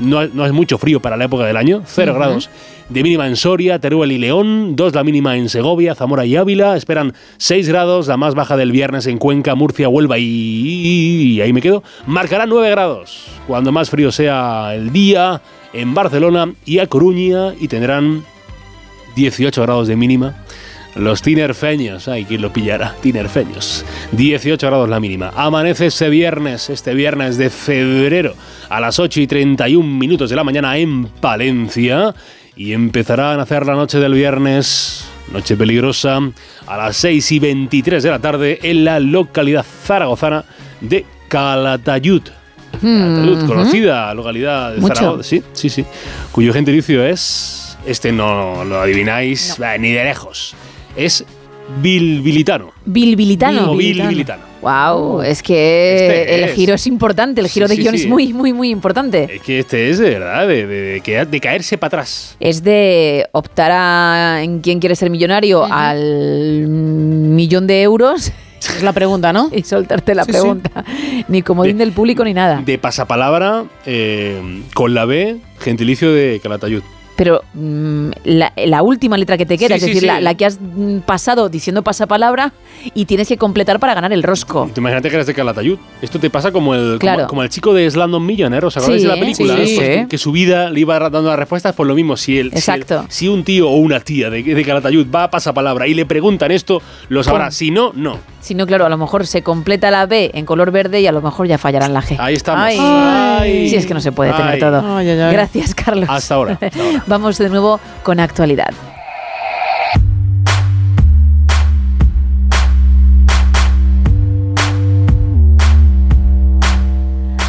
[0.00, 1.82] No, no es mucho frío para la época del año.
[1.86, 2.18] 0 Ujú.
[2.20, 2.50] grados
[2.88, 6.74] de mínima en Soria, Teruel y León, 2 la mínima en Segovia, Zamora y Ávila,
[6.74, 11.52] esperan 6 grados, la más baja del viernes en Cuenca, Murcia, Huelva y, y ahí
[11.52, 15.42] me quedo, marcará 9 grados, cuando más frío sea el día
[15.74, 18.24] en Barcelona y A Coruña y tendrán
[19.16, 20.36] 18 grados de mínima.
[20.98, 22.94] Los tinerfeños, ay, ¿quién lo pillará?
[23.00, 23.84] Tinerfeños.
[24.12, 25.30] 18 grados la mínima.
[25.36, 28.34] Amanece este viernes, este viernes de febrero,
[28.68, 32.14] a las 8 y 31 minutos de la mañana en Palencia.
[32.56, 36.18] Y empezará a nacer la noche del viernes, noche peligrosa,
[36.66, 40.44] a las 6 y 23 de la tarde en la localidad zaragozana
[40.80, 42.22] de Calatayud.
[42.80, 43.46] Calatayud, Ujú.
[43.46, 44.94] conocida localidad de Mucho.
[44.96, 45.84] Zaragoza, sí, sí, sí,
[46.32, 50.54] cuyo gentilicio es, este no lo adivináis bah, ni de lejos,
[50.98, 51.24] es
[51.82, 52.72] bilbilitano.
[52.84, 53.72] Bilbilitano.
[53.72, 54.42] O bilbilitano.
[54.62, 56.54] Wow, es que Este el es.
[56.54, 58.02] giro es importante, el giro Sí, de sí, guion sí.
[58.04, 59.28] es muy, muy, muy importante.
[59.36, 62.36] Es que este es de verdad, de, de- de de caerse para atrás.
[62.40, 68.32] Es de optar a, en quién quiere ser millonario al millón de euros.
[68.58, 69.50] Es la pregunta, ¿no?
[69.54, 70.38] Y soltarte la Sí, sí.
[70.38, 70.84] pregunta.
[71.28, 72.60] Ni comodín del público ni nada.
[72.64, 76.82] De pasapalabra eh, con la B, gentilicio de Calatayud.
[77.18, 80.06] Pero mm, la, la última letra que te queda, Sí, es sí, decir, sí.
[80.06, 82.52] La, la que has mm, pasado diciendo pasapalabra
[82.94, 84.70] y tienes que completar para ganar el rosco.
[84.72, 85.78] Tú imagínate que eres de Calatayud.
[86.00, 87.18] Esto te pasa como el, Claro.
[87.22, 89.54] como, como el chico de Slandon Millionaire, ¿os acordáis Sí, de la película?
[89.56, 89.76] sí, Pues sí.
[89.78, 92.16] que, que su vida le iba dando las respuestas por lo mismo.
[92.16, 93.04] Si, el, si el- Exacto.
[93.08, 96.52] si, un tío o una tía de, de Calatayud va a pasapalabra y le preguntan
[96.52, 97.46] esto, lo sabrá.
[97.46, 97.52] Pum.
[97.52, 98.18] Si no, no.
[98.40, 101.12] Si no, claro, a lo mejor se completa la B en color verde y a
[101.12, 102.16] lo mejor ya fallarán la G.
[102.20, 102.62] Ahí estamos.
[102.64, 102.78] Ay.
[102.80, 103.68] Ay.
[103.70, 104.60] Sí, es que no se puede tener Ay.
[104.60, 104.96] todo.
[104.96, 105.32] Ay, ay, ay.
[105.32, 106.08] Gracias, Carlos.
[106.08, 106.52] Hasta ahora.
[106.60, 107.04] hasta ahora.
[107.08, 108.68] Vamos de nuevo con actualidad.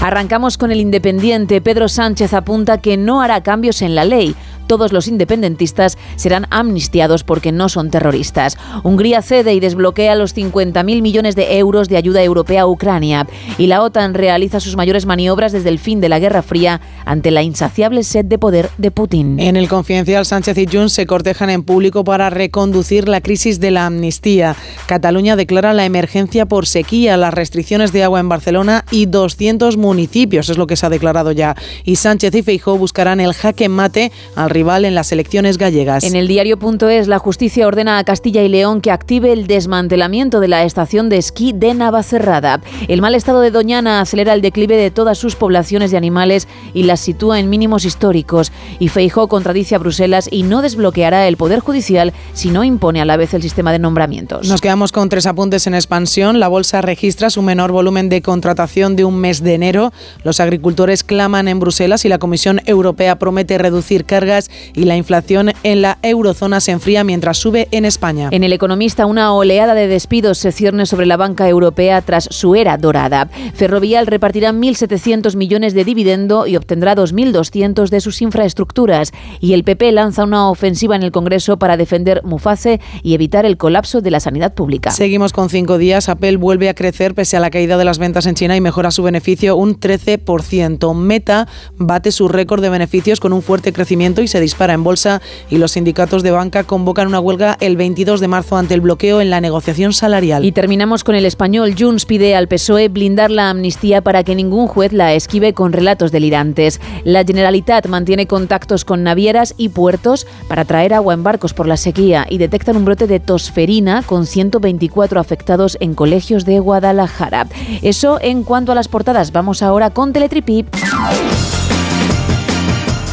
[0.02, 1.60] Arrancamos con el Independiente.
[1.60, 4.34] Pedro Sánchez apunta que no hará cambios en la ley.
[4.70, 8.56] Todos los independentistas serán amnistiados porque no son terroristas.
[8.84, 13.28] Hungría cede y desbloquea los 50.000 millones de euros de ayuda europea a Ucrania.
[13.58, 17.32] Y la OTAN realiza sus mayores maniobras desde el fin de la Guerra Fría ante
[17.32, 19.40] la insaciable sed de poder de Putin.
[19.40, 23.72] En el confidencial, Sánchez y Junts se cortejan en público para reconducir la crisis de
[23.72, 24.56] la amnistía.
[24.86, 30.50] Cataluña declara la emergencia por sequía, las restricciones de agua en Barcelona y 200 municipios,
[30.50, 31.56] es lo que se ha declarado ya.
[31.84, 36.04] Y Sánchez y Feijóo buscarán el jaque mate al rival en las elecciones gallegas.
[36.04, 40.50] En el diario.es, la justicia ordena a Castilla y León que active el desmantelamiento de
[40.50, 42.60] la estación de esquí de Navacerrada.
[42.90, 46.84] El mal estado de Doñana acelera el declive de todas sus poblaciones de animales y
[46.84, 48.52] las sitúa en mínimos históricos.
[48.80, 53.06] Y Feijóo contradice a Bruselas y no desbloqueará el Poder Judicial si no impone a
[53.06, 54.50] la vez el sistema de nombramientos.
[54.50, 56.42] Nos quedamos con tres apuntes en expansión.
[56.42, 59.94] La bolsa registra su menor volumen de contratación de un mes de enero.
[60.26, 65.52] Los agricultores claman en Bruselas y la Comisión Europea promete reducir cargas y la inflación
[65.64, 68.30] en la eurozona se enfría mientras sube en España.
[68.32, 72.56] En El Economista, una oleada de despidos se cierne sobre la banca europea tras su
[72.56, 73.30] era dorada.
[73.54, 79.12] Ferrovial repartirá 1.700 millones de dividendo y obtendrá 2.200 de sus infraestructuras.
[79.40, 83.58] Y el PP lanza una ofensiva en el Congreso para defender Muface y evitar el
[83.58, 84.92] colapso de la sanidad pública.
[84.92, 86.10] Seguimos con cinco días.
[86.10, 88.92] Apple vuelve a crecer pese a la caída de las ventas en China y mejora
[88.92, 90.96] su beneficio un 13%.
[90.96, 91.48] Meta
[91.78, 95.22] bate su récord de beneficios con un fuerte crecimiento y se dispara en bolsa.
[95.50, 99.22] Y los sindicatos de banca convocan una huelga el 22 de marzo ante el bloqueo
[99.22, 100.46] en la negociación salarial.
[100.46, 101.76] Y terminamos con el español.
[101.78, 106.12] Junts pide al PSOE blindar la amnistía para que ningún juez la esquive con relatos
[106.12, 106.80] delirantes.
[107.04, 111.78] La Generalitat mantiene contactos con navieras y puertos para traer agua en barcos por la
[111.78, 117.48] sequía y detectan un brote de tosferina con 124 afectados en colegios de Guadalajara.
[117.82, 119.32] Eso en cuanto a las portadas.
[119.32, 120.68] Vamos ahora con Teletripip.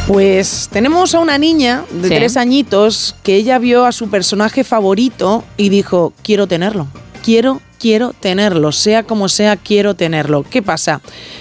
[0.07, 2.15] Pues tenemos a una niña de Sí.
[2.15, 6.87] tres añitos que ella vio a su personaje favorito y dijo, quiero tenerlo,
[7.25, 10.45] quiero, quiero tenerlo, sea como sea, quiero tenerlo.
[10.49, 11.01] ¿Qué pasa?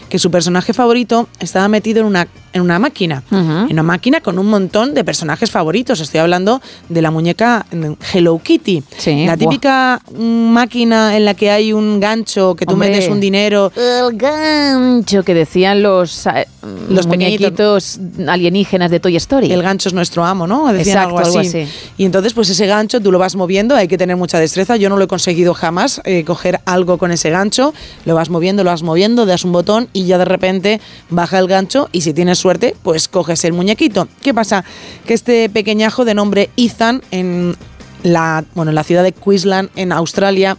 [0.09, 4.39] Que su personaje favorito estaba metido en una, en una máquina, en una máquina con
[4.39, 5.99] un montón de personajes favoritos.
[5.99, 7.65] Estoy hablando de la muñeca
[8.13, 8.83] Hello Kitty,
[9.25, 12.89] la típica máquina en la que hay un gancho que tú Hombre.
[12.89, 13.71] metes un dinero.
[13.75, 16.47] El gancho que decían los, eh,
[16.89, 19.51] Los muñequitos alienígenas de Toy Story.
[19.51, 20.71] El gancho es nuestro amo, ¿no?
[20.71, 21.67] Decían Exacto, algo así.
[21.97, 24.75] Y entonces, pues ese gancho tú lo vas moviendo, hay que tener mucha destreza.
[24.77, 27.73] Yo no lo he conseguido jamás eh, coger algo con ese gancho.
[28.05, 31.47] Lo vas moviendo, lo vas moviendo, das un botón y ya de repente baja el
[31.47, 34.07] gancho y si tienes suerte, pues coges el muñequito.
[34.21, 34.65] ¿Qué pasa?
[35.05, 37.55] Que este pequeñajo de nombre Ethan en
[38.03, 40.57] la, bueno, en la ciudad de Queensland, en Australia,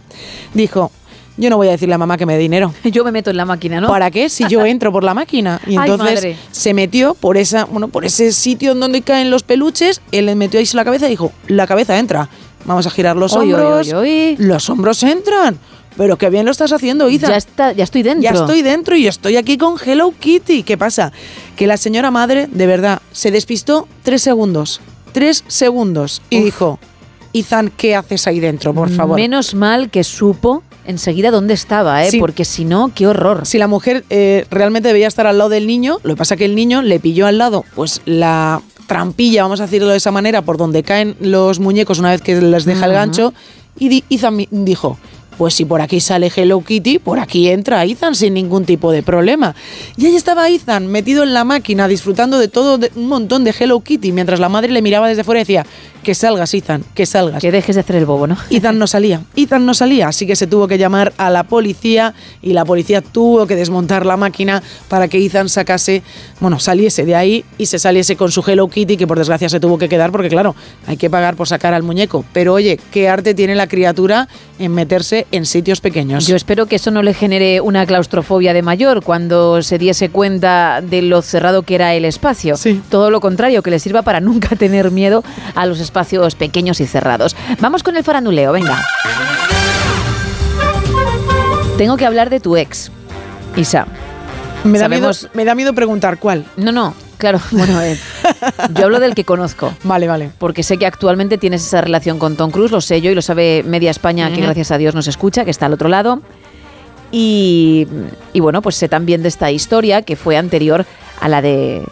[0.53, 0.91] dijo.
[1.39, 2.73] Yo no voy a decirle a mamá que me dé dinero.
[2.83, 3.89] Yo me meto en la máquina, ¿no?
[3.89, 4.27] ¿Para qué?
[4.27, 5.61] Si yo entro por la máquina.
[5.67, 10.01] Y entonces se metió por esa, bueno, por ese sitio en donde caen los peluches,
[10.11, 12.27] él le metió ahí la cabeza y dijo, la cabeza entra.
[12.67, 13.93] Vamos a girar los Oy, hombros.
[13.93, 15.57] oy, Los hombros entran.
[15.95, 17.31] Pero qué bien lo estás haciendo, Ethan.
[17.31, 18.21] Ya, está, ya estoy dentro.
[18.21, 20.61] Ya estoy dentro y estoy aquí con Hello Kitty.
[20.61, 21.11] ¿Qué pasa?
[21.55, 24.79] Que la señora madre, de verdad, se despistó tres segundos.
[25.11, 26.21] Tres segundos.
[26.29, 26.77] Y dijo,
[27.33, 29.15] Ethan, ¿qué haces ahí dentro, por favor?
[29.15, 32.11] Menos mal que supo enseguida dónde estaba, ¿eh?
[32.11, 32.19] Sí.
[32.19, 33.45] porque si no, qué horror.
[33.45, 36.45] Si la mujer eh, realmente debía estar al lado del niño, lo que pasa que
[36.45, 40.41] el niño le pilló al lado, pues la trampilla, vamos a decirlo de esa manera,
[40.41, 43.33] por donde caen los muñecos una vez que les deja el gancho,
[43.77, 43.89] y
[44.31, 44.97] mi- dijo,
[45.37, 49.03] pues si por aquí sale Hello Kitty, por aquí entra Ethan sin ningún tipo de
[49.03, 49.55] problema.
[49.95, 53.53] Y ahí estaba Ethan metido en la máquina, disfrutando de todo, de un montón de
[53.57, 55.65] Hello Kitty, mientras la madre le miraba desde fuera y decía,
[56.07, 57.41] que salgas Ethan, que salgas.
[57.41, 58.37] Que dejes de hacer el bobo, ¿no?
[58.49, 62.13] Ethan no salía, Ethan no salía, así que se tuvo que llamar a la policía
[62.41, 66.03] y la policía tuvo que desmontar la máquina para que Ethan sacase,
[66.39, 69.59] bueno, saliese de ahí y se saliese con su Hello Kitty, que por desgracia se
[69.59, 70.55] tuvo que quedar porque claro,
[70.85, 72.23] hay que pagar por sacar al muñeco.
[72.31, 76.27] Pero oye, qué arte tiene la criatura en meterse en sitios pequeños.
[76.27, 80.81] Yo espero que eso no le genere una claustrofobia de mayor cuando se diese cuenta
[80.81, 82.55] de lo cerrado que era el espacio.
[82.89, 85.23] Todo lo contrario, que le sirva para nunca tener miedo
[85.55, 87.35] a los espacios pequeños y cerrados.
[87.59, 88.85] Vamos con el faranduleo, venga.
[91.77, 92.91] Tengo que hablar de tu ex,
[93.55, 93.85] Isa.
[94.63, 96.45] me, da miedo, me da miedo preguntar cuál.
[96.57, 97.97] No, no, claro, bueno, eh,
[98.75, 99.73] yo hablo del que conozco.
[99.83, 100.29] Vale, vale.
[100.37, 103.21] Porque sé que actualmente tienes esa relación con Tom Cruise, lo sé yo y lo
[103.21, 106.21] sabe media España, que gracias a Dios nos escucha, que está al otro lado.
[107.11, 107.87] Y,
[108.33, 110.85] y bueno, pues sé también de esta historia que fue anterior
[111.21, 111.83] a la de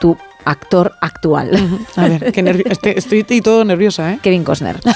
[0.00, 1.50] tu actor actual.
[1.96, 4.18] A ver, qué nervio- estoy, estoy todo nerviosa, ¿eh?
[4.22, 4.76] Kevin Costner.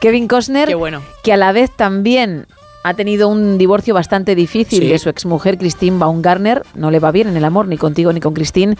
[0.00, 1.02] Kevin Costner, Qué bueno.
[1.22, 2.46] que a la vez también
[2.84, 4.88] ha tenido un divorcio bastante difícil Sí.
[4.88, 6.62] de su exmujer Christine Baumgartner.
[6.74, 8.76] No le va bien en el amor ni contigo ni con Christine.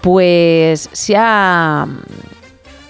[0.00, 1.86] pues se ha,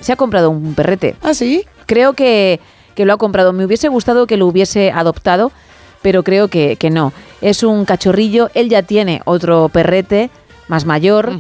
[0.01, 1.15] se ha comprado un perrete.
[1.23, 1.67] ¿Ah, sí?
[1.87, 2.59] Creo que,
[2.95, 3.53] que lo ha comprado.
[3.53, 5.53] Me hubiese gustado que lo hubiese adoptado,
[6.01, 7.13] pero creo que, que no.
[7.43, 10.31] Es un cachorrillo, él ya tiene otro perrete
[10.69, 11.33] más mayor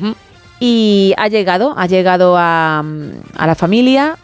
[0.60, 2.84] y ha llegado, ha llegado a,
[3.36, 4.16] a la familia,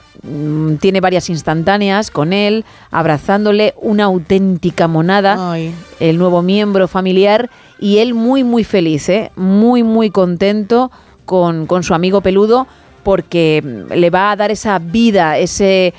[0.80, 5.56] tiene varias instantáneas con él, abrazándole una auténtica monada,
[6.00, 9.30] el nuevo miembro familiar y él muy muy feliz, ¿eh?
[9.36, 10.90] muy muy contento
[11.24, 12.66] con, con su amigo peludo
[13.02, 15.94] porque mm, le va a dar esa vida, ese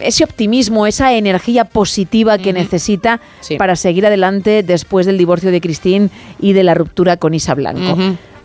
[0.00, 3.20] ese optimismo, esa energía positiva que necesita
[3.58, 6.08] para seguir adelante después del divorcio de Christine
[6.40, 7.96] y de la ruptura con Isa Blanco.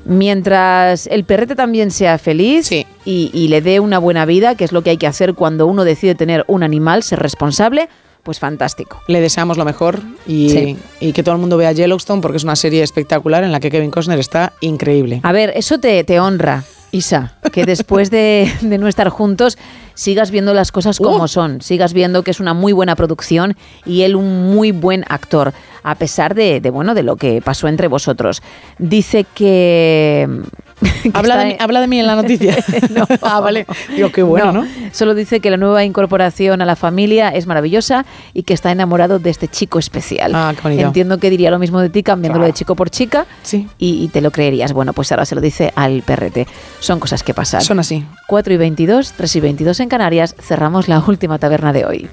[0.05, 4.71] Mientras el perrete también sea feliz y, y le dé una buena vida, que es
[4.71, 7.89] lo que hay que hacer cuando uno decide tener un animal, ser responsable,
[8.23, 8.99] pues fantástico.
[9.07, 10.77] Le deseamos lo mejor y, Sí.
[10.99, 13.69] y que todo el mundo vea Yellowstone porque es una serie espectacular en la que
[13.71, 15.21] Kevin Costner está increíble.
[15.23, 19.57] A ver, eso te, te honra, Isa, que después de, de no estar juntos
[19.99, 24.03] sigas viendo las cosas como son, sigas viendo que es una muy buena producción y
[24.03, 25.51] él un muy buen actor,
[25.83, 28.41] a pesar de, de, bueno de lo que pasó entre vosotros.
[28.77, 30.41] Dice que...
[31.13, 32.55] Habla de, mí, habla de mí en la noticia.
[33.21, 33.65] ah, vale.
[33.95, 34.67] Digo, qué bueno, ¿no?
[34.91, 39.19] Solo dice que la nueva incorporación a la familia es maravillosa y que está enamorado
[39.19, 40.31] de este chico especial.
[40.35, 40.87] Ah, qué bonito.
[40.87, 42.53] Entiendo que diría lo mismo de ti cambiándolo Claro.
[42.53, 43.67] de chico por chica Sí.
[43.77, 44.71] y, y te lo creerías.
[44.73, 46.47] Bueno, pues ahora se lo dice al perrete.
[46.79, 47.61] Son cosas que pasan.
[47.61, 48.05] Son así.
[48.27, 50.35] 4 y 22, 3 y 22 en Canarias.
[50.39, 52.09] Cerramos la última taberna de hoy.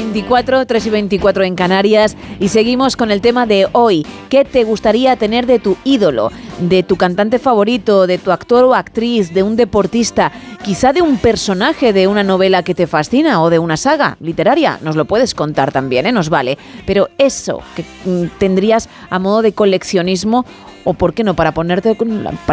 [0.00, 4.06] 24, 3 y 24 en Canarias y seguimos con el tema de hoy.
[4.30, 8.74] ¿Qué te gustaría tener de tu ídolo, de tu cantante favorito, de tu actor o
[8.74, 10.32] actriz, de un deportista,
[10.64, 14.78] quizá de un personaje de una novela que te fascina o de una saga literaria?
[14.80, 16.12] Nos lo puedes contar también, ¿eh?
[16.12, 16.56] nos vale.
[16.86, 20.46] Pero eso que mm, tendrías a modo de coleccionismo
[20.84, 21.96] o por qué no para ponerte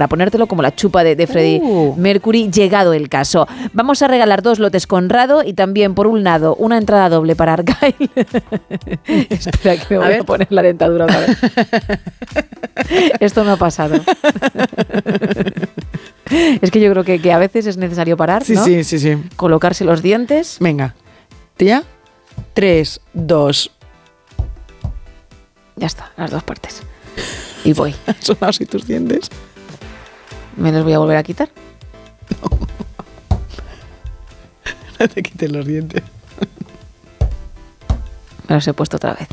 [0.09, 1.95] ponértelo como la chupa de, de Freddie Uh.
[1.95, 3.47] Mercury llegado el caso.
[3.73, 7.53] Vamos a regalar dos lotes Conrado y también por un lado una entrada doble para
[7.53, 7.95] Argyle.
[9.29, 10.25] Espera que me voy a, ver.
[10.25, 11.37] poner la dentadura otra vez.
[13.19, 13.95] Esto me ha pasado.
[16.61, 18.63] es que yo creo que, que a veces es necesario parar, Sí, ¿no?
[18.63, 19.17] sí, sí, sí.
[19.35, 20.57] Colocarse los dientes.
[20.59, 20.95] Venga.
[21.57, 21.83] ¿Ya?
[22.53, 23.71] Tres, dos.
[25.75, 26.81] Ya está, las dos partes.
[27.67, 27.93] Y voy.
[28.07, 29.29] ¿Han sonado así tus dientes?
[30.55, 31.49] ¿Me los voy a volver a quitar?
[34.99, 36.01] No te quites los dientes.
[38.47, 39.27] Me los he puesto otra vez.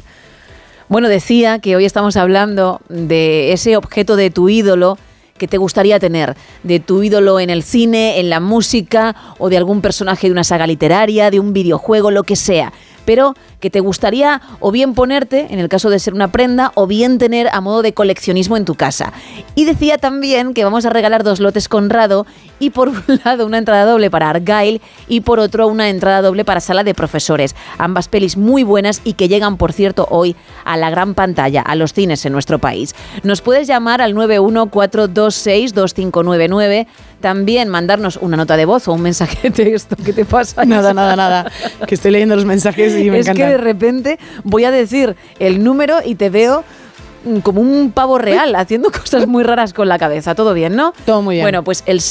[0.91, 4.99] Bueno, decía que hoy estamos hablando de ese objeto de tu ídolo
[5.39, 9.57] que te gustaría tener, de tu ídolo en el cine, en la música o de
[9.57, 12.75] algún personaje de una saga literaria, de un videojuego, lo que sea.
[13.05, 16.87] Pero que te gustaría o bien ponerte, en el caso de ser una prenda, o
[16.87, 19.13] bien tener a modo de coleccionismo en tu casa.
[19.55, 22.27] Y decía también que vamos a regalar dos lotes Conrado
[22.59, 26.45] y por un lado una entrada doble para Argyle y por otro una entrada doble
[26.45, 27.57] para Sala de Profesores.
[27.79, 31.75] Ambas pelis muy buenas y que llegan, por cierto, hoy a la gran pantalla, a
[31.75, 32.95] los cines en nuestro país.
[33.23, 36.87] Nos puedes llamar al 914262599,
[37.25, 39.97] también mandarnos una nota de voz o un mensaje de texto.
[39.97, 40.67] ¿Qué te pasa?
[40.67, 41.51] Nada, nada, nada.
[41.87, 43.53] Que estoy leyendo los mensajes y me es que encantan.
[43.53, 46.65] de repente voy a decir el número y te veo
[47.25, 50.35] mm, como un pavo real, haciendo cosas muy raras con la cabeza.
[50.35, 50.93] Todo bien, ¿no?
[51.07, 51.47] Todo muy bien.
[51.47, 52.03] Bueno, pues el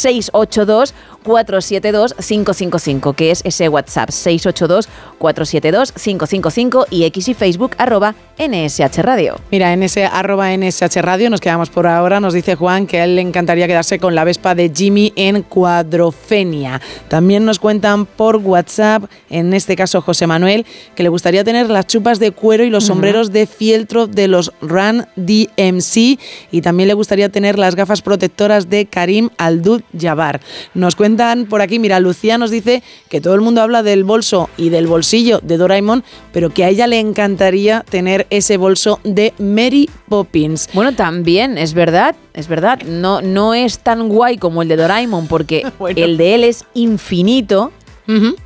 [1.24, 9.38] 682-472-555, que es ese WhatsApp, 682-472-555 y X y Facebook, arroba NSH Radio.
[9.52, 12.20] Mira, en ese arroba NSH Radio nos quedamos por ahora.
[12.20, 15.44] Nos dice Juan que a él le encantaría quedarse con la Vespa de Jimmy en
[15.44, 16.82] Cuadrofenia.
[17.08, 21.88] También nos cuentan por WhatsApp, en este caso José Manuel, que le gustaría tener las
[21.88, 26.20] chupas de cuero y los sombreros de fieltro de los Run DMC
[26.52, 30.42] y también le gustaría tener las gafas protectoras de Karim Aldud Jabbar.
[30.74, 31.13] Nos cuentan
[31.50, 34.88] por aquí, mira, Lucía nos dice que todo el mundo habla del bolso y del
[34.88, 40.70] bolsillo de Doraemon, pero que a ella le encantaría tener ese bolso de Mary Poppins.
[40.74, 42.82] Bueno, también, es verdad, es verdad.
[42.84, 45.66] No, no es tan guay como el de Doraemon, porque
[45.96, 47.72] el de él es infinito.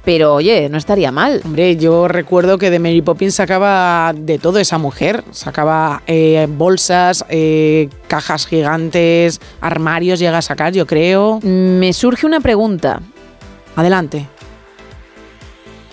[0.04, 1.42] Pero oye, no estaría mal.
[1.44, 5.24] Hombre, yo recuerdo que de Mary Poppins sacaba de todo esa mujer.
[5.32, 11.40] Sacaba eh, bolsas, eh, cajas gigantes, armarios llega a sacar, yo creo.
[11.42, 13.02] Me surge una pregunta.
[13.76, 14.28] Adelante.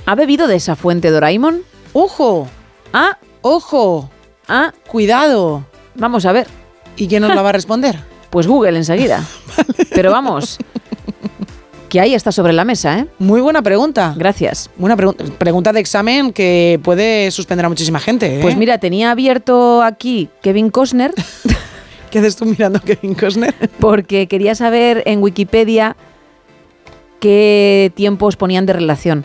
[0.06, 1.62] ¿Ha bebido de esa fuente Doraemon?
[1.94, 2.48] ¡Ojo!
[2.92, 3.18] ¡Ah!
[3.40, 4.10] ¡Ojo!
[4.48, 4.72] ¡Ah!
[4.86, 5.64] ¡Cuidado!
[5.94, 6.46] Vamos a ver.
[6.96, 7.98] ¿Y quién nos la va a responder?
[8.28, 9.24] Pues Google enseguida.
[9.94, 10.58] Pero vamos,
[11.94, 13.06] que ahí está sobre la mesa, ¿eh?
[13.20, 14.16] Muy buena pregunta.
[14.16, 14.68] Gracias.
[14.76, 15.22] Buena pregunta.
[15.38, 18.34] Pregunta de examen que puede suspender a muchísima gente.
[18.34, 18.42] ¿eh?
[18.42, 21.14] Pues mira, tenía abierto aquí Kevin Costner.
[22.10, 23.54] ¿Qué haces tú mirando a Kevin Costner?
[23.78, 25.96] Porque quería saber en Wikipedia
[27.20, 29.24] qué tiempos ponían de relación.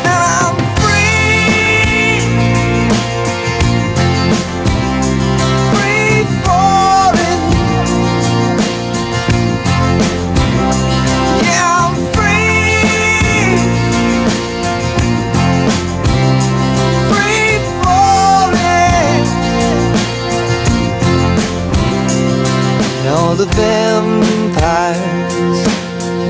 [23.31, 24.99] Now the vampires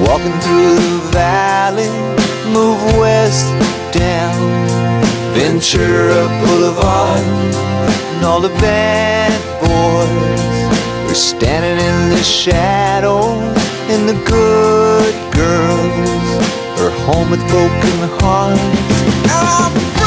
[0.08, 1.90] walking through the valley
[2.54, 3.48] move west
[3.92, 4.38] down
[5.34, 7.26] Ventura Boulevard.
[8.14, 13.58] and all the bad boys were standing in the shadows,
[13.90, 16.30] and the good girls
[16.82, 20.01] are home with broken hearts.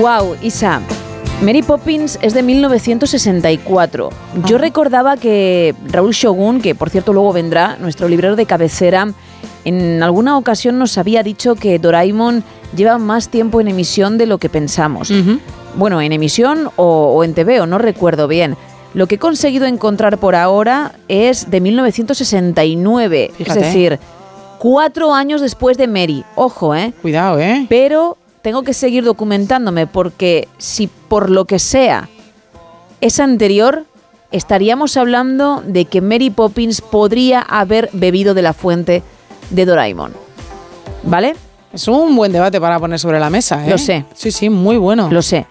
[0.00, 0.80] Wow, Isa.
[1.42, 4.10] Mary Poppins es de 1964.
[4.46, 9.12] Yo recordaba que Raúl Shogun, que por cierto luego vendrá, nuestro librero de cabecera,
[9.64, 12.42] en alguna ocasión nos había dicho que Doraemon
[12.74, 15.12] lleva más tiempo en emisión de lo que pensamos.
[15.76, 18.56] Bueno, en emisión o, o en TV, o no recuerdo bien.
[18.94, 23.60] Lo que he conseguido encontrar por ahora es de 1969, Fíjate.
[23.60, 23.98] es decir,
[24.58, 26.24] cuatro años después de Mary.
[26.36, 26.92] Ojo, ¿eh?
[27.02, 27.66] Cuidado, ¿eh?
[27.68, 32.10] Pero tengo que seguir documentándome porque si por lo que sea
[33.00, 33.86] es anterior,
[34.32, 39.02] estaríamos hablando de que Mary Poppins podría haber bebido de la fuente
[39.48, 40.12] de Doraemon.
[41.04, 41.36] ¿Vale?
[41.72, 43.70] Es un buen debate para poner sobre la mesa, ¿eh?
[43.70, 44.04] Lo sé.
[44.12, 45.08] Sí, sí, muy bueno.
[45.10, 45.46] Lo sé.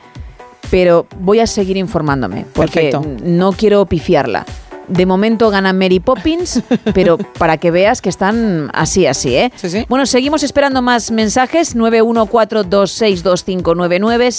[0.70, 3.26] Pero voy a seguir informándome porque Perfecto.
[3.26, 4.46] no quiero pifiarla.
[4.88, 6.62] De momento gana Mary Poppins,
[6.94, 9.52] pero para que veas que están así, así, ¿eh?
[9.88, 11.76] Bueno, seguimos esperando más mensajes.
[11.76, 14.32] 914262599,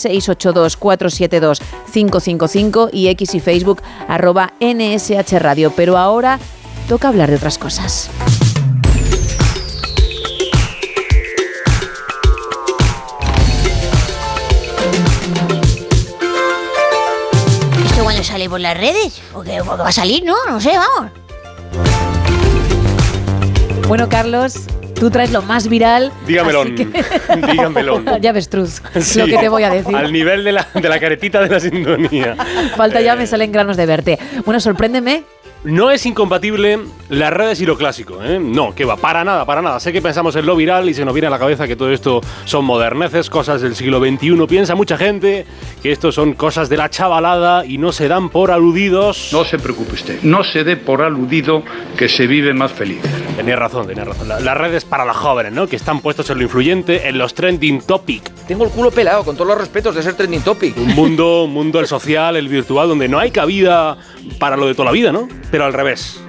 [1.93, 5.73] 682472555 y X y Facebook arroba NSH Radio.
[5.75, 6.39] Pero ahora
[6.89, 8.11] toca hablar de otras cosas.
[18.15, 19.21] ¿Esto cuando sale por las redes?
[19.35, 20.23] ¿O qué va a salir?
[20.25, 21.11] No, no sé, vamos.
[23.89, 24.55] Bueno, Carlos,
[24.95, 26.13] tú traes lo más viral.
[26.27, 26.63] Dígamelo.
[26.65, 26.87] que-
[27.51, 28.01] Dígamelo.
[28.21, 29.95] ya ves, Truz, Sí, lo que te voy a decir.
[29.97, 32.37] Al nivel de la, de la caretita de la sintonía.
[32.77, 34.19] Falta ya me salen granos de verte.
[34.45, 35.25] Bueno, sorpréndeme.
[35.65, 36.79] No es incompatible
[37.09, 38.39] las redes y lo clásico, ¿eh?
[38.39, 39.81] No, que va, para nada, para nada.
[39.81, 41.91] Sé que pensamos en lo viral y se nos viene a la cabeza que todo
[41.91, 44.47] esto son moderneces, cosas del siglo XXI.
[44.47, 45.47] Piensa mucha gente
[45.83, 49.31] que esto son cosas de la chavalada y no se dan por aludidos.
[49.33, 51.63] No se preocupe usted, no se dé por aludido
[51.97, 53.01] que se vive más feliz.
[53.37, 54.29] Tenía razón, tenía razón.
[54.29, 55.67] La- las redes para los jóvenes, ¿no?
[55.67, 58.23] Que están puestos en lo influyente, en los trending topic.
[58.47, 60.77] Tengo el culo pelado, con todos los respetos de ser trending topic.
[60.77, 63.97] Un mundo, un mundo el social, el virtual, donde no hay cabida
[64.39, 65.29] para lo de toda la vida, ¿no?
[65.51, 66.21] Pero al revés.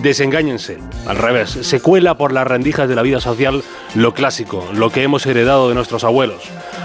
[0.00, 1.50] Desengáñense, al revés.
[1.62, 3.64] Se cuela por las rendijas de la vida social
[3.94, 6.42] lo clásico, lo que hemos heredado de nuestros abuelos,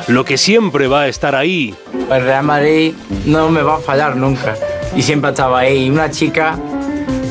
[0.07, 1.75] lo que siempre va a estar ahí.
[2.09, 2.93] El Real Madrid
[3.25, 4.55] no me va a fallar nunca.
[4.95, 5.89] Y siempre estaba ahí.
[5.89, 6.57] Una chica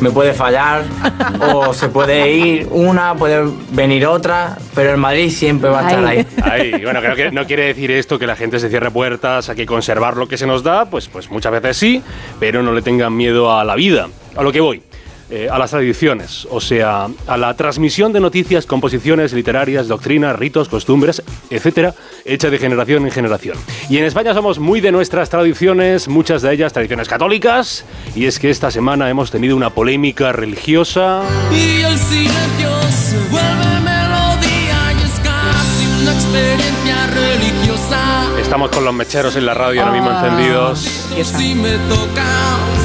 [0.01, 0.83] me puede fallar
[1.55, 6.05] o se puede ir una, puede venir otra, pero el Madrid siempre va a estar
[6.05, 6.27] ahí.
[6.43, 9.57] Ahí, bueno, creo que no quiere decir esto que la gente se cierre puertas, hay
[9.57, 12.03] que conservar lo que se nos da, pues, pues muchas veces sí,
[12.39, 14.09] pero no le tengan miedo a la vida.
[14.37, 14.83] A lo que voy.
[15.31, 20.69] Eh, a las tradiciones, o sea, a la transmisión de noticias, composiciones literarias, doctrinas, ritos,
[20.69, 21.95] costumbres, etcétera,
[22.25, 23.57] hecha de generación en generación.
[23.89, 27.85] Y en España somos muy de nuestras tradiciones, muchas de ellas tradiciones católicas,
[28.15, 31.23] y es que esta semana hemos tenido una polémica religiosa.
[31.53, 38.27] Y el silencio se vuelve melodía y es casi una experiencia religiosa.
[38.41, 40.25] Estamos con los mecheros en la radio ahora mismo Ah.
[40.27, 41.07] encendidos.
[41.23, 42.80] Si me al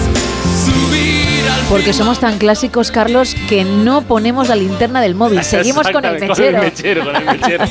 [1.70, 5.44] Porque somos tan clásicos, Carlos, que no ponemos la linterna del móvil.
[5.44, 6.36] Seguimos con el mechero.
[6.36, 7.66] Con el mechero, con el mechero.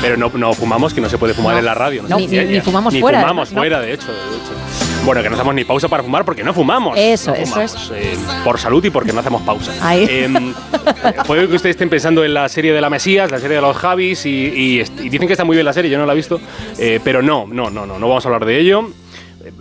[0.00, 1.58] Pero no, no fumamos, que no se puede fumar No.
[1.58, 2.04] en la radio.
[2.08, 3.58] No, ni- ni fumamos Ni fuera, fumamos ¿no?
[3.58, 5.04] fuera, de hecho, de hecho.
[5.04, 6.96] Bueno, que no hacemos ni pausa para fumar porque no fumamos.
[6.98, 9.72] Eso, No eso fumamos, eh, por salud y porque no hacemos pausa.
[9.82, 10.06] Ahí.
[10.08, 10.28] Eh,
[11.26, 13.76] puede que ustedes estén pensando en la serie de la Mesías, la serie de los
[13.76, 16.16] Javis, y, y y dicen que está muy bien la serie, yo no la he
[16.16, 16.40] visto,
[16.78, 18.88] eh, pero no, no, no, no, no vamos a hablar de ello.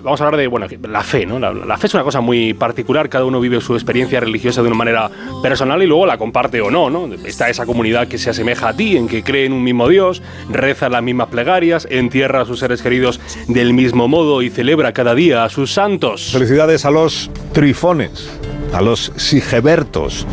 [0.04, 1.40] Vamos a hablar de, bueno, la fe, ¿no?
[1.40, 4.68] La, la fe es una cosa muy particular, cada uno vive su experiencia religiosa de
[4.68, 5.10] una manera
[5.42, 7.14] personal y luego la comparte o no, ¿no?
[7.26, 10.22] Está esa comunidad que se asemeja a ti, en que cree en un mismo Dios,
[10.50, 15.16] reza las mismas plegarias, entierra a sus seres queridos del mismo modo y celebra cada
[15.16, 16.32] día a sus santos.
[16.32, 18.30] Felicidades a los trifones,
[18.74, 20.26] a los sigebertos,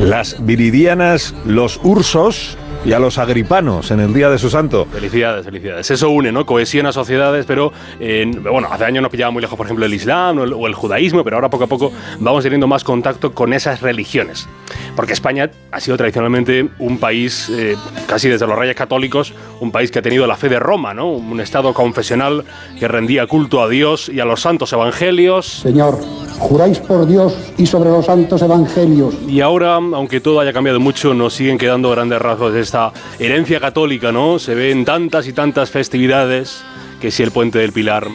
[0.00, 4.86] las viridianas, los ursos y a los agripanos en el día de su santo.
[4.92, 5.90] Felicidades, felicidades.
[5.90, 6.44] Eso une, ¿no?
[6.46, 10.38] Cohesiona sociedades, pero eh, bueno, hace años nos pillaba muy lejos, por ejemplo, el Islam
[10.38, 13.52] o el, o el judaísmo, pero ahora poco a poco vamos teniendo más contacto con
[13.52, 14.48] esas religiones.
[14.96, 17.76] Porque España ha sido tradicionalmente un país, eh,
[18.06, 21.10] casi desde los reyes católicos, un país que ha tenido la fe de Roma, ¿no?
[21.10, 22.44] Un estado confesional
[22.78, 25.60] que rendía culto a Dios y a los santos evangelios.
[25.62, 25.98] Señor,
[26.42, 31.14] juráis por Dios y sobre los santos evangelios Y ahora, aunque todo haya cambiado mucho,
[31.14, 34.38] nos siguen quedando grandes rasgos de esta herencia católica, ¿no?
[34.38, 36.62] Se ven tantas y tantas festividades,
[37.00, 38.08] que si el Puente del Pilar,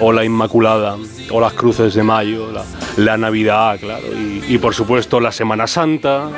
[0.00, 0.96] o la Inmaculada,
[1.30, 2.48] o las Cruces de Mayo,
[2.96, 4.06] la, Navidad, claro,
[4.48, 6.28] y por supuesto la Semana Santa.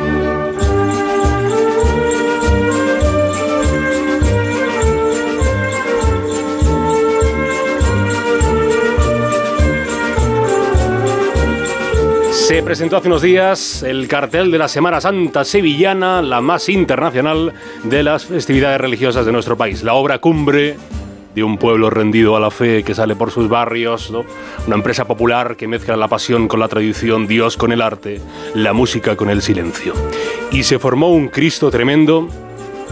[12.52, 17.54] Se presentó hace unos días el cartel de la Semana Santa Sevillana, la más internacional
[17.82, 19.82] de las festividades religiosas de nuestro país.
[19.82, 20.76] La obra cumbre
[21.34, 24.10] de un pueblo rendido a la fe que sale por sus barrios,
[24.66, 28.20] una empresa popular que mezcla la pasión con la tradición, Dios con el arte,
[28.54, 29.94] la música con el silencio.
[30.50, 32.28] Y se formó un Cristo tremendo,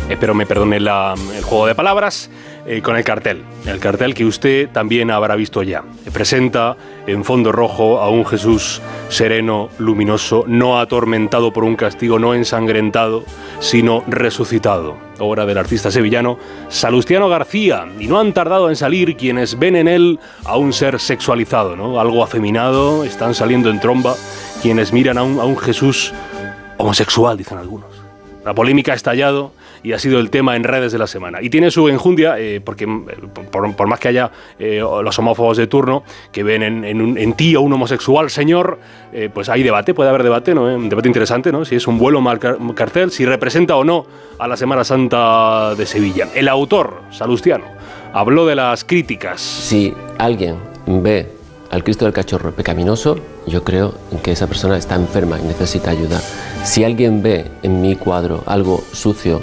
[0.08, 2.30] espero me perdone el juego de palabras,
[2.72, 3.42] eh, con el cartel.
[3.66, 5.82] El cartel que usted también habrá visto ya.
[6.12, 12.32] Presenta en fondo rojo a un Jesús sereno, luminoso, no atormentado por un castigo, no
[12.32, 13.24] ensangrentado,
[13.58, 14.96] sino resucitado.
[15.18, 16.38] Obra del artista sevillano
[16.68, 17.88] Salustiano García.
[17.98, 21.98] Y no han tardado en salir quienes ven en él a un ser sexualizado, ¿no?
[21.98, 24.14] Algo afeminado, están saliendo en tromba
[24.62, 26.12] quienes miran a un, a un Jesús
[26.76, 27.90] homosexual, dicen algunos.
[28.44, 29.50] La polémica ha estallado
[29.82, 31.40] y ha sido el tema en redes de la semana.
[31.42, 33.06] Y tiene su enjundia, eh, porque mm,
[33.50, 36.02] por, más que haya eh, los homófobos de turno
[36.32, 38.78] que ven en, ti a un homosexual señor,
[39.12, 40.64] eh, pues hay debate, puede haber debate, ¿no?
[40.64, 41.64] Un debate interesante, ¿no?
[41.64, 44.06] Si es un vuelo mal car- cartel, si representa o no
[44.38, 46.28] a la Semana Santa de Sevilla.
[46.34, 47.64] El autor, Salustiano,
[48.12, 49.40] habló de las críticas.
[49.40, 51.32] Si alguien ve
[51.70, 53.16] al Cristo del Cachorro pecaminoso,
[53.46, 56.20] yo creo que esa persona está enferma y necesita ayuda.
[56.64, 59.40] Si alguien ve en mi cuadro algo sucio,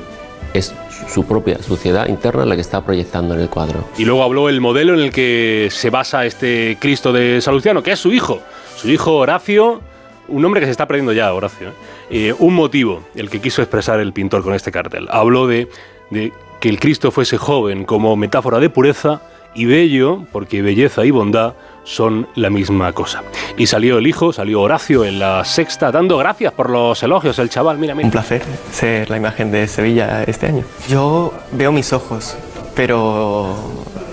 [0.53, 0.73] es
[1.07, 3.83] su propia suciedad interna la que está proyectando en el cuadro.
[3.97, 7.91] Y luego habló el modelo en el que se basa este Cristo de Salustiano, que
[7.91, 8.41] es su hijo.
[8.75, 9.81] Su hijo Horacio,
[10.27, 11.69] un hombre que se está perdiendo ya, Horacio.
[11.69, 11.73] ¿eh?
[12.09, 15.07] Eh, un motivo, el que quiso expresar el pintor con este cartel.
[15.09, 15.67] Habló de,
[16.09, 19.21] de que el Cristo fuese joven como metáfora de pureza
[19.57, 23.23] y bello, porque belleza y bondad son la misma cosa.
[23.57, 27.39] Y salió el hijo, salió Horacio en la sexta, dando gracias por los elogios.
[27.39, 28.05] El chaval, mira, mira.
[28.05, 30.63] Un placer ser la imagen de Sevilla este año.
[30.87, 32.37] Yo veo mis ojos,
[32.75, 33.55] pero,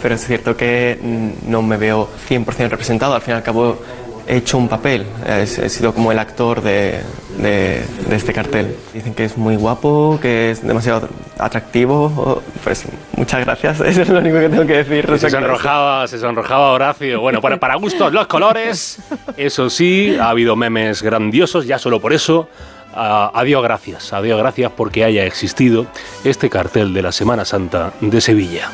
[0.03, 0.99] pero es cierto que
[1.47, 3.15] no me veo 100% representado.
[3.15, 3.77] Al fin y al cabo
[4.26, 7.01] he hecho un papel, he, sido como el actor de,
[7.38, 8.76] de- de este cartel.
[8.92, 12.42] Dicen que es muy guapo, que es demasiado atractivo.
[12.62, 12.84] Pues
[13.16, 15.18] muchas gracias, eso es lo único que tengo que decir.
[15.18, 17.20] Se sonrojaba, se sonrojaba Horacio.
[17.20, 18.98] Bueno, para, para gustos los colores.
[19.36, 22.48] Eso sí, ha habido memes grandiosos, ya solo por eso.
[22.94, 25.86] ah, adiós gracias, adiós gracias porque haya existido
[26.24, 28.70] este cartel de la Semana Santa de Sevilla.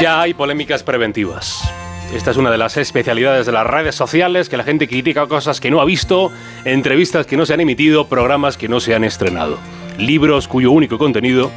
[0.00, 1.68] Ya hay polémicas preventivas.
[2.14, 5.60] Esta es una de las especialidades de las redes sociales, que la gente critica cosas
[5.60, 6.30] que no ha visto,
[6.64, 9.58] entrevistas que no se han emitido, programas que no se han estrenado,
[9.98, 11.50] libros cuyo único contenido,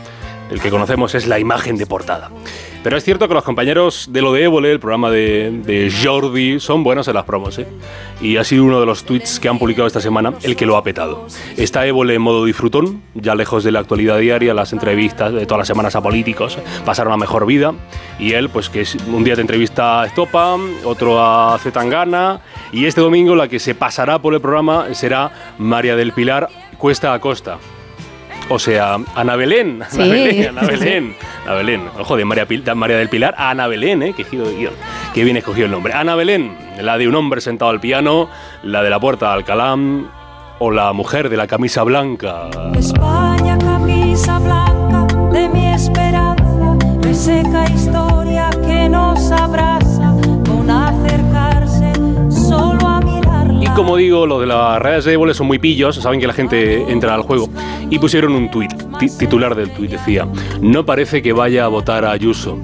[0.50, 2.32] el que conocemos, es la imagen de portada.
[2.84, 6.84] Pero es cierto que los compañeros de lo de Évole, el programa de, Jordi, son
[6.84, 7.68] buenos en las promos, ¿eh?
[8.22, 10.78] Y ha sido uno de los tweets que han publicado esta semana el que lo
[10.78, 11.28] ha petado.
[11.58, 15.60] Está Évole en modo disfrutón, ya lejos de la actualidad diaria, las entrevistas de todas
[15.60, 17.74] las semanas a políticos, pasar una mejor vida.
[18.18, 22.42] Y él, pues que un día te entrevista a Estopa, otro a Zetangana,
[22.72, 26.50] y este domingo la que se pasará por el programa será María del Pilar
[26.80, 27.60] Cuesta a Costa.
[28.50, 29.82] O sea, Ana Belén.
[29.82, 30.68] Ana Sí, Belén, Ana.
[30.68, 31.16] Belén.
[31.46, 31.82] Ana Belén.
[31.98, 34.14] Ojo, de María, Pil- de María del Pilar a Ana Belén, ¿eh?
[34.16, 34.74] Qué giro de guion.
[35.14, 35.94] Qué bien escogido el nombre.
[35.94, 38.30] Ana Belén, la de un hombre sentado al piano,
[38.64, 39.76] la de la puerta de Alcalá
[40.60, 42.50] o la mujer de la camisa blanca.
[42.78, 49.61] España, camisa blanca de mi esperanza, reseca historia que nos abraza
[53.62, 56.34] Y como digo, lo de las redes de Évole son muy pillos, saben que la
[56.34, 57.48] gente entra al juego.
[57.90, 60.28] Y pusieron un tuit, ti- titular del tuit decía,
[60.62, 62.58] no parece que vaya a votar a Ayuso.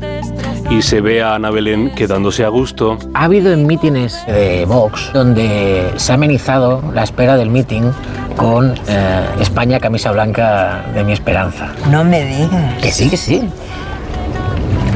[0.70, 2.98] Y se ve a Ana Belén quedándose a gusto.
[3.14, 7.84] Ha habido en mítines de Vox donde se ha amenizado la espera del meeting
[8.36, 11.72] con eh, España camisa blanca de mi esperanza.
[11.90, 12.82] No me digas.
[12.82, 13.44] Que sí, que sí.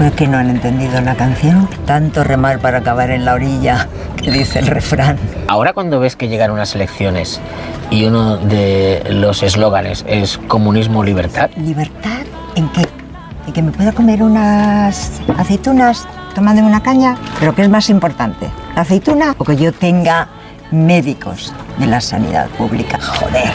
[0.01, 1.69] ¿Por qué no han entendido la canción?
[1.85, 3.87] Tanto remar para acabar en la orilla,
[4.17, 5.19] que dice el refrán.
[5.47, 7.39] Ahora cuando ves que llegan unas elecciones
[7.91, 12.23] y uno de los eslóganes es comunismo libertad, ¿Libertad?
[12.55, 12.81] ¿En qué?
[13.45, 17.15] ¿Y que me pueda comer unas aceitunas tomando una caña.
[17.39, 18.49] Pero ¿qué es más importante?
[18.75, 20.29] ¿La aceituna o que yo tenga
[20.71, 22.99] médicos de la sanidad pública?
[22.99, 23.51] Joder.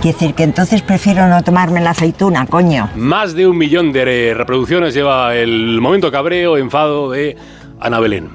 [0.00, 2.88] Quiere decir que entonces prefiero no tomarme la aceituna, coño.
[2.96, 7.36] Más de un millón de reproducciones lleva el momento cabreo, enfado de
[7.78, 8.30] Ana Belén.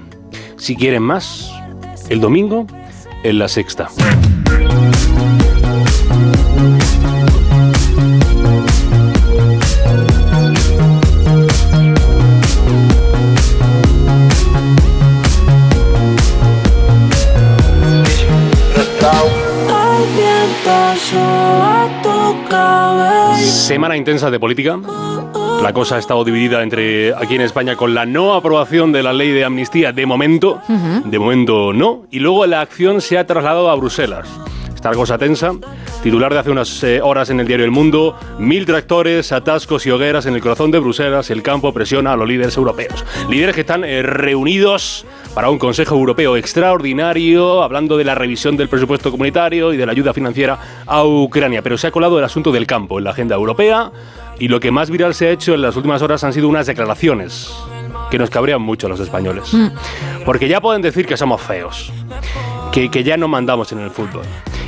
[0.57, 1.51] Si quieren más,
[2.09, 2.67] el domingo
[3.23, 3.89] en la sexta.
[23.37, 24.79] Semana intensa de política.
[25.61, 29.13] La cosa ha estado dividida entre aquí en España con la no aprobación de la
[29.13, 30.61] ley de amnistía de momento,
[31.05, 34.27] de momento no, y luego la acción se ha trasladado a Bruselas.
[34.85, 35.51] Está cosa tensa.
[36.03, 39.89] Titular de hace unas eh, horas en el diario El Mundo, mil tractores, atascos y
[39.89, 43.03] hogueras en el corazón de Bruselas, el campo presiona a los líderes europeos.
[43.27, 48.69] Líderes que están eh, reunidos para un Consejo Europeo extraordinario, hablando de la revisión del
[48.69, 51.63] presupuesto comunitario y de la ayuda financiera a Ucrania.
[51.63, 53.91] Pero se ha colado el asunto del campo en la agenda europea
[54.37, 56.67] y lo que más viral se ha hecho en las últimas horas han sido unas
[56.67, 57.51] declaraciones
[58.11, 59.51] que nos cabrean mucho a los españoles.
[60.25, 61.91] Porque ya pueden decir que somos feos,
[62.76, 64.23] que, que ya no mandamos en el fútbol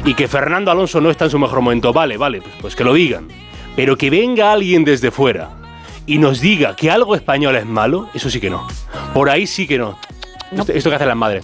[0.05, 1.91] y que Fernando Alonso no está en su mejor momento.
[1.91, 3.27] Vale, vale, pues, pues que lo digan.
[3.75, 5.49] Pero que venga alguien desde fuera
[6.05, 8.65] y nos diga que algo español es malo, eso sí que no.
[9.13, 9.99] Por ahí sí que no.
[10.51, 11.43] Esto, esto que hacen las madres.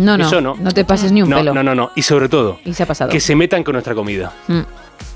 [0.00, 0.56] No, no, Eso no.
[0.58, 0.72] no.
[0.72, 1.54] te pases ni un no, pelo.
[1.54, 1.92] no, no, no.
[1.94, 3.08] Y sobre todo, Y se ha pasado.
[3.10, 4.32] que se metan con nuestra comida.
[4.48, 4.60] Mm.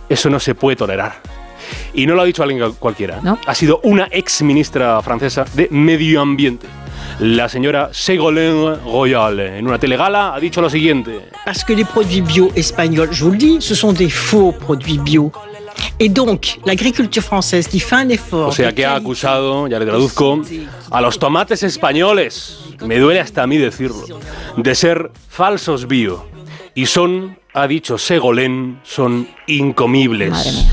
[0.08, 1.16] Eso no se puede tolerar.
[1.92, 3.20] Y no lo ha dicho alguien cualquiera.
[3.46, 6.68] Ha sido una ex ministra francesa de Medio Ambiente.
[7.20, 11.18] La señora Ségolène Royal, en una telegala, ha dicho lo siguiente.
[11.44, 14.98] Parce que les produits bio espagnols, je vous le dis, ce sont des faux produits
[14.98, 15.32] bio.
[15.98, 18.48] Et donc, l'agriculture française qui fait un effort.
[18.48, 20.42] O sea que ha acusado, ya le traduzco,
[20.92, 24.04] a los tomates españoles, me duele hasta a mí decirlo,
[24.56, 26.24] de ser falsos bio.
[26.76, 30.64] Y son, ha dicho Ségolène, son incomibles.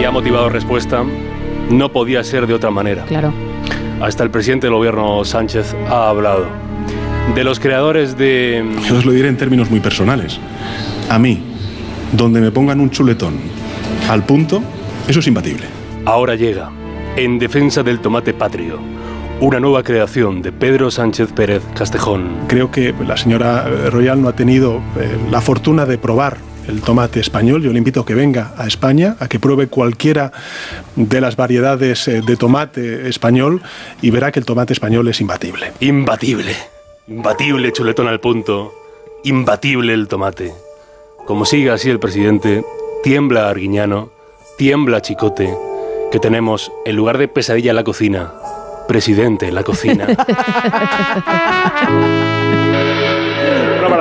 [0.00, 1.04] Y ha motivado respuesta,
[1.70, 3.04] no podía ser de otra manera.
[3.04, 3.32] Claro.
[4.00, 6.46] Hasta el presidente del gobierno Sánchez ha hablado.
[7.34, 8.64] De los creadores de...
[8.86, 10.38] Yo os lo diré en términos muy personales.
[11.08, 11.42] A mí,
[12.12, 13.34] donde me pongan un chuletón
[14.08, 14.62] al punto,
[15.08, 15.66] eso es imbatible.
[16.04, 16.70] Ahora llega,
[17.16, 18.78] en defensa del tomate patrio,
[19.40, 22.28] una nueva creación de Pedro Sánchez Pérez Castejón.
[22.46, 26.36] Creo que la señora Royal no ha tenido eh, la fortuna de probar
[26.68, 27.62] el tomate español.
[27.62, 30.32] Yo le invito a que venga a España, a que pruebe cualquiera
[30.96, 33.62] de las variedades eh, de tomate español
[34.02, 35.72] y verá que el tomate español es imbatible.
[35.80, 36.56] Imbatible.
[37.08, 38.72] Imbatible chuletón al punto.
[39.24, 40.52] Imbatible el tomate.
[41.26, 42.64] Como siga así el presidente,
[43.02, 44.10] tiembla Arguiñano,
[44.58, 45.54] tiembla Chicote,
[46.12, 48.32] que tenemos, en lugar de pesadilla en la cocina,
[48.86, 50.06] presidente en la cocina.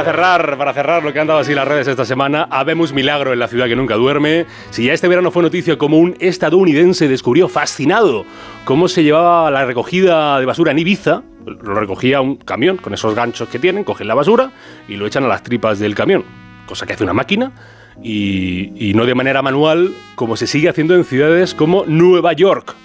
[0.03, 3.31] Para cerrar, para cerrar lo que han dado así las redes esta semana, habemos milagro
[3.31, 4.45] en la ciudad que nunca duerme.
[4.69, 8.25] Si ya este verano fue noticia como un estadounidense descubrió fascinado
[8.65, 13.15] cómo se llevaba la recogida de basura en Ibiza, lo recogía un camión con esos
[13.15, 14.51] ganchos que tienen, cogen la basura
[14.89, 16.25] y lo echan a las tripas del camión,
[16.65, 17.53] cosa que hace una máquina
[18.01, 22.75] y no de manera manual como se sigue haciendo en ciudades como Nueva York.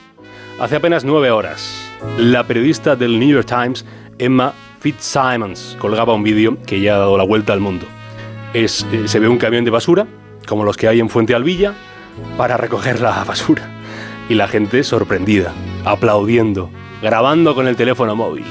[0.61, 3.85] Hace apenas nueve horas, la periodista del New York Times,
[4.19, 7.87] Emma Fitzsimons, colgaba un vídeo que ya ha dado la vuelta al mundo.
[8.55, 10.07] Es, eh, se ve un camión de basura,
[10.47, 11.75] como los que hay en Fuente Alvilla,
[12.37, 13.69] para recoger la basura.
[14.29, 15.53] Y la gente sorprendida,
[15.85, 16.71] aplaudiendo,
[17.03, 18.45] grabando con el teléfono móvil.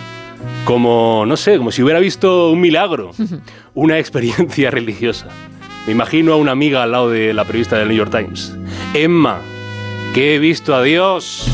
[0.66, 3.12] Como, no sé, como si hubiera visto un milagro,
[3.74, 5.28] una experiencia religiosa.
[5.86, 8.54] Me imagino a una amiga al lado de la periodista del New York Times.
[8.94, 9.40] Emma,
[10.14, 11.50] que he visto a Dios.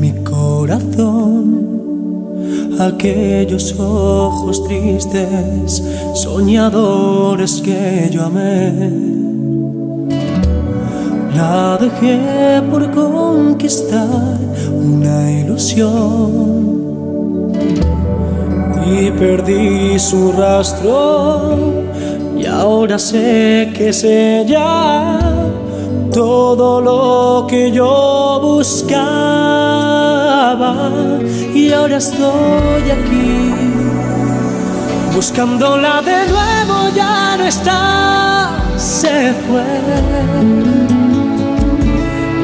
[0.00, 1.66] Mi corazón.
[2.78, 5.82] Aquellos ojos tristes,
[6.14, 8.90] soñadores que yo amé.
[11.34, 14.38] La dejé por conquistar
[14.72, 16.76] una ilusión.
[18.86, 21.84] Y perdí su rastro.
[22.38, 25.25] Y ahora sé que es ella
[26.16, 28.88] todo lo que yo buscaba
[31.54, 33.52] y ahora estoy aquí
[35.14, 39.62] buscándola de nuevo ya no estás se fue.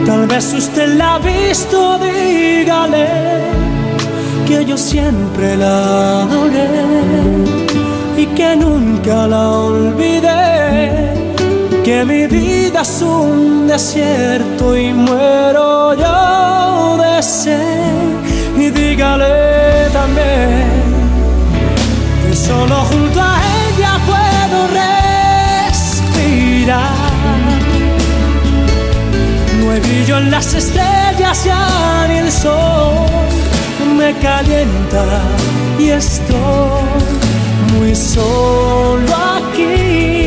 [0.05, 3.09] Tal vez usted la ha visto, dígale
[4.47, 6.69] que yo siempre la adoré
[8.19, 11.22] y que nunca la olvidé.
[11.84, 18.12] Que mi vida es un desierto y muero yo de sed.
[18.56, 20.68] Y dígale también
[22.22, 24.59] que solo junto a ella puedo
[25.68, 26.90] respirar.
[29.59, 33.12] No hay brillo en las estrellas ya ni el sol
[33.96, 35.04] me calienta
[35.78, 36.82] y estoy
[37.74, 40.22] muy solo aquí.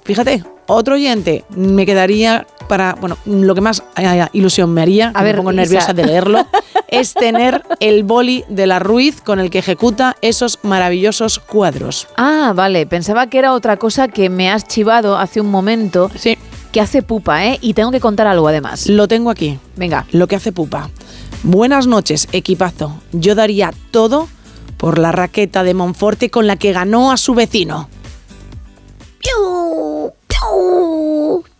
[0.04, 0.42] fíjate,
[0.74, 5.24] otro oyente, me quedaría para, bueno, lo que más eh, ilusión me haría, A me
[5.24, 5.60] ver, pongo Isa.
[5.62, 6.46] nerviosa de leerlo,
[6.88, 12.06] es tener el boli de la Ruiz con el que ejecuta esos maravillosos cuadros.
[12.16, 12.86] Ah, vale.
[12.86, 16.10] Pensaba que era otra cosa que me has chivado hace un momento.
[16.14, 16.38] Sí.
[16.72, 17.58] Que hace pupa, ¿eh?
[17.60, 18.86] Y tengo que contar algo además.
[18.86, 19.58] Lo tengo aquí.
[19.76, 20.06] Venga.
[20.12, 20.88] Lo que hace pupa.
[21.42, 23.00] Buenas noches, equipazo.
[23.10, 24.28] Yo daría todo
[24.76, 27.88] por la raqueta de Monforte con la que ganó a su vecino.
[29.18, 30.12] ¡Piu!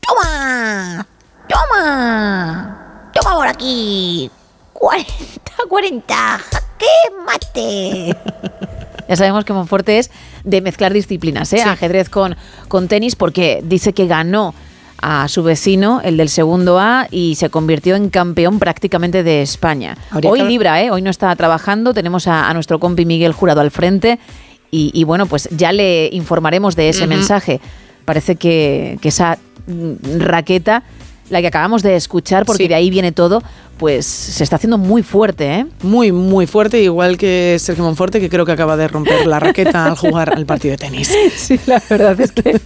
[0.01, 1.07] ¡Toma!
[1.49, 3.11] ¡Toma!
[3.13, 4.31] ¡Toma por aquí!
[4.75, 5.05] ¡40,
[5.69, 6.41] 40!
[6.79, 6.87] ¡Qué
[7.25, 8.17] mate!
[9.09, 10.11] Ya sabemos que Monforte es
[10.45, 11.63] de mezclar disciplinas, ¿eh?
[11.63, 12.37] Ajedrez con,
[12.69, 14.55] con tenis, porque dice que ganó
[15.03, 19.97] a su vecino, el del segundo A, y se convirtió en campeón prácticamente de España.
[20.11, 20.91] Habría Hoy que- libra, ¿eh?
[20.91, 24.19] Hoy no está trabajando, tenemos a, a nuestro compi Miguel Jurado al frente
[24.71, 27.61] y, y bueno, pues ya le informaremos de ese mensaje.
[28.11, 29.39] Parece que, que esa
[29.69, 30.83] mm, raqueta,
[31.31, 32.69] la que acabamos de escuchar, porque Sí.
[32.69, 33.41] de ahí viene todo,
[33.79, 35.67] pues se está haciendo muy fuerte, ¿eh?
[35.85, 39.87] Muy, muy fuerte, igual que Sergio Monforte, que creo que acaba de romper la raqueta
[39.87, 41.15] al jugar al partido de tenis.
[41.37, 42.61] Sí, la verdad es que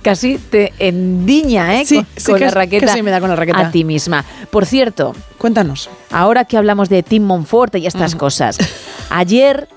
[0.00, 1.84] casi te endiña ¿eh?
[1.84, 3.68] Sí, con, sí, con la raqueta casi me da con la raqueta.
[3.68, 4.24] a ti misma.
[4.50, 5.90] Por cierto, Cuéntanos.
[6.10, 8.56] ahora que hablamos de Tim Monforte y estas cosas,
[9.10, 9.68] ayer,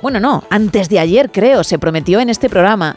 [0.00, 2.94] bueno, no, antes de ayer creo, se prometió en este programa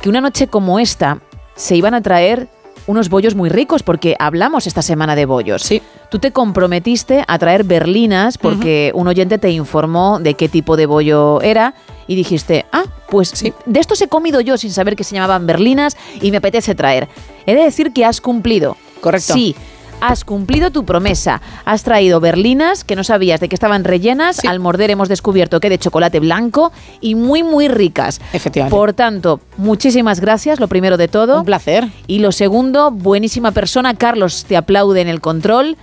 [0.00, 1.20] que una noche como esta
[1.54, 2.48] se iban a traer
[2.86, 5.62] unos bollos muy ricos porque hablamos esta semana de bollos.
[5.62, 5.82] Sí.
[6.10, 10.86] Tú te comprometiste a traer berlinas porque un oyente te informó de qué tipo de
[10.86, 11.74] bollo era
[12.06, 15.96] y dijiste, ah, pues de estos he comido yo sin saber que se llamaban berlinas
[16.20, 17.08] y me apetece traer.
[17.44, 18.76] He de decir que has cumplido.
[19.00, 19.34] Correcto.
[19.34, 19.56] Sí.
[20.00, 21.40] Has cumplido tu promesa.
[21.64, 24.44] Has traído berlinas que no sabías de qué estaban rellenas.
[24.44, 28.20] Al morder hemos descubierto que de chocolate blanco y muy, muy ricas.
[28.32, 28.76] Efectivamente.
[28.76, 31.40] Por tanto, muchísimas gracias, lo primero de todo.
[31.40, 31.88] Un placer.
[32.06, 33.94] Y lo segundo, buenísima persona.
[33.94, 35.76] Carlos te aplaude en el control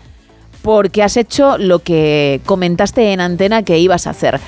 [0.62, 4.40] porque has hecho lo que comentaste en antena que ibas a hacer.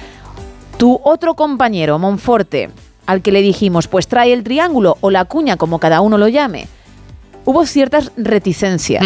[0.78, 2.70] Tu otro compañero, Monforte,
[3.06, 6.28] al que le dijimos, pues trae el triángulo o la cuña, como cada uno lo
[6.28, 6.68] llame,
[7.46, 9.06] hubo ciertas reticencias.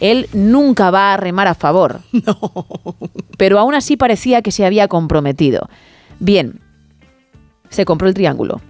[0.00, 2.00] Él nunca va a remar a favor.
[3.38, 5.68] Pero aún así parecía que se había comprometido.
[6.18, 6.60] Bien,
[7.68, 8.60] se compró el triángulo.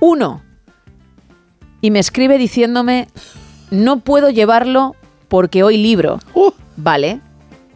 [0.00, 0.42] Uno.
[1.80, 3.08] Y me escribe diciéndome,
[3.70, 4.94] no puedo llevarlo
[5.28, 6.18] porque hoy libro.
[6.76, 7.20] Vale,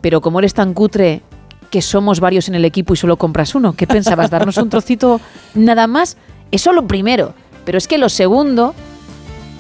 [0.01, 1.23] pero como eres tan cutre
[1.71, 4.31] que somos varios en el equipo y solo compras uno, ¿qué pensabas?
[4.31, 5.21] ¿Darnos un trocito
[5.55, 6.17] nada más?
[6.51, 7.35] Eso lo primero.
[7.65, 8.75] Pero es que lo segundo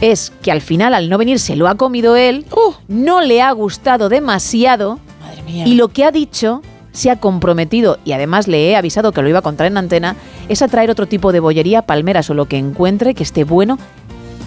[0.00, 2.46] es que al final, al no venir, se lo ha comido él,
[2.88, 4.98] no le ha gustado demasiado
[5.46, 5.66] mía.
[5.66, 6.62] Y lo que ha dicho,
[6.92, 10.16] se ha comprometido, y además le he avisado que lo iba a contar en antena,
[10.48, 13.78] es a traer otro tipo de bollería, palmeras o lo que encuentre que esté bueno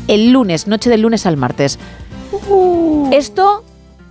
[0.08, 1.80] el lunes, noche del lunes al martes.
[3.12, 3.64] Esto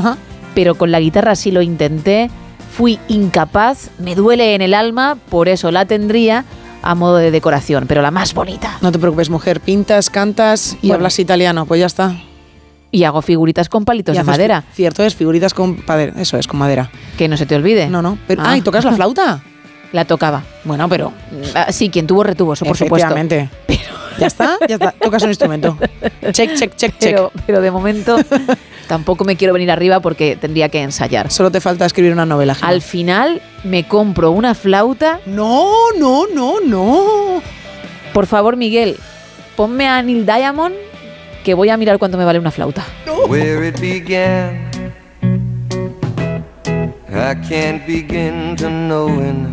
[0.54, 2.30] Pero con la guitarra sí lo intenté.
[2.76, 6.44] Fui incapaz, me duele en el alma, por eso la tendría
[6.82, 8.78] a modo de decoración, pero la más bonita.
[8.82, 9.60] No te preocupes, mujer.
[9.60, 10.94] Pintas, cantas y Bueno.
[10.96, 11.66] hablas italiano.
[11.66, 12.14] Pues ya está.
[12.90, 14.64] Y hago figuritas con palitos Y de madera.
[14.74, 16.12] Cierto es, figuritas con madera.
[16.20, 16.90] Eso es, con madera.
[17.16, 17.88] Que no se te olvide.
[17.88, 18.18] No, no.
[18.26, 18.50] Pero, Ah.
[18.50, 19.40] ah, ¿y tocas la flauta?
[19.92, 20.42] La tocaba.
[20.64, 21.12] Bueno, pero...
[21.54, 23.06] Ah, Sí, quien tuvo retuvo, eso por supuesto.
[23.08, 23.48] Efectivamente.
[24.18, 24.92] Ya está, ya está.
[24.92, 25.76] Tocas un instrumento.
[26.32, 26.98] Check, check, check, check.
[26.98, 28.16] Pero, pero de momento
[28.88, 31.30] tampoco me quiero venir arriba porque tendría que ensayar.
[31.30, 32.54] Solo te falta escribir una novela.
[32.54, 32.68] Gemma.
[32.68, 35.20] Al final me compro una flauta.
[35.26, 37.42] No, no, no, no.
[38.12, 38.96] Por favor, Miguel,
[39.56, 40.74] ponme a Neil Diamond
[41.44, 42.84] que voy a mirar cuánto me vale una flauta.
[43.28, 44.70] where it began.
[47.10, 49.52] I can't begin to knowing,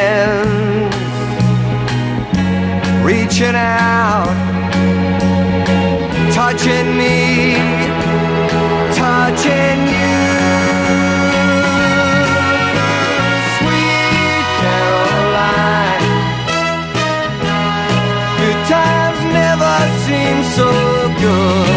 [3.11, 4.25] reaching out,
[6.33, 7.55] touching me,
[9.03, 10.15] touching you.
[13.57, 16.05] Sweet Caroline,
[18.39, 19.75] good times never
[20.05, 20.69] seem so
[21.23, 21.67] good.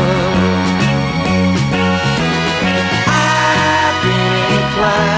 [3.09, 5.14] I've been inclined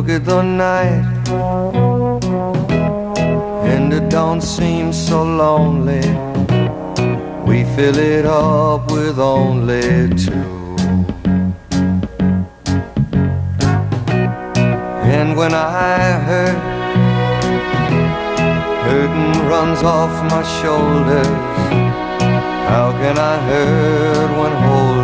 [0.00, 1.04] look at the night
[3.68, 6.06] and it don't seem so lonely.
[7.44, 10.76] We fill it up with only two.
[15.16, 15.98] And when I
[16.28, 16.60] hurt,
[18.84, 21.26] hurting runs off my shoulders.
[22.70, 24.99] How can I hurt when holding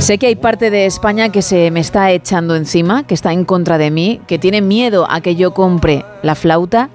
[0.00, 3.44] Sé que hay parte de España que se me está echando encima, que está en
[3.44, 6.88] contra de mí, que tiene miedo a que yo compre la flauta,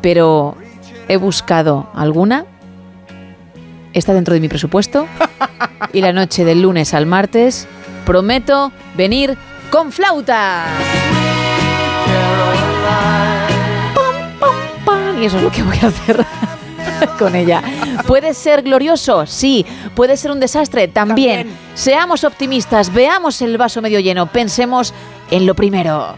[0.00, 0.56] pero
[1.08, 2.46] he buscado alguna.
[3.92, 5.06] Está dentro de mi presupuesto.
[5.92, 7.66] Y la noche del lunes al martes
[8.06, 9.36] prometo venir
[9.70, 10.64] con flauta.
[15.20, 16.24] Y eso es lo que voy a hacer
[17.18, 17.62] con ella.
[18.06, 19.26] ¿Puede ser glorioso?
[19.26, 19.64] Sí.
[19.94, 20.88] ¿Puede ser un desastre?
[20.88, 21.48] También.
[21.74, 24.92] Seamos optimistas, veamos el vaso medio lleno, pensemos
[25.30, 26.16] en lo primero.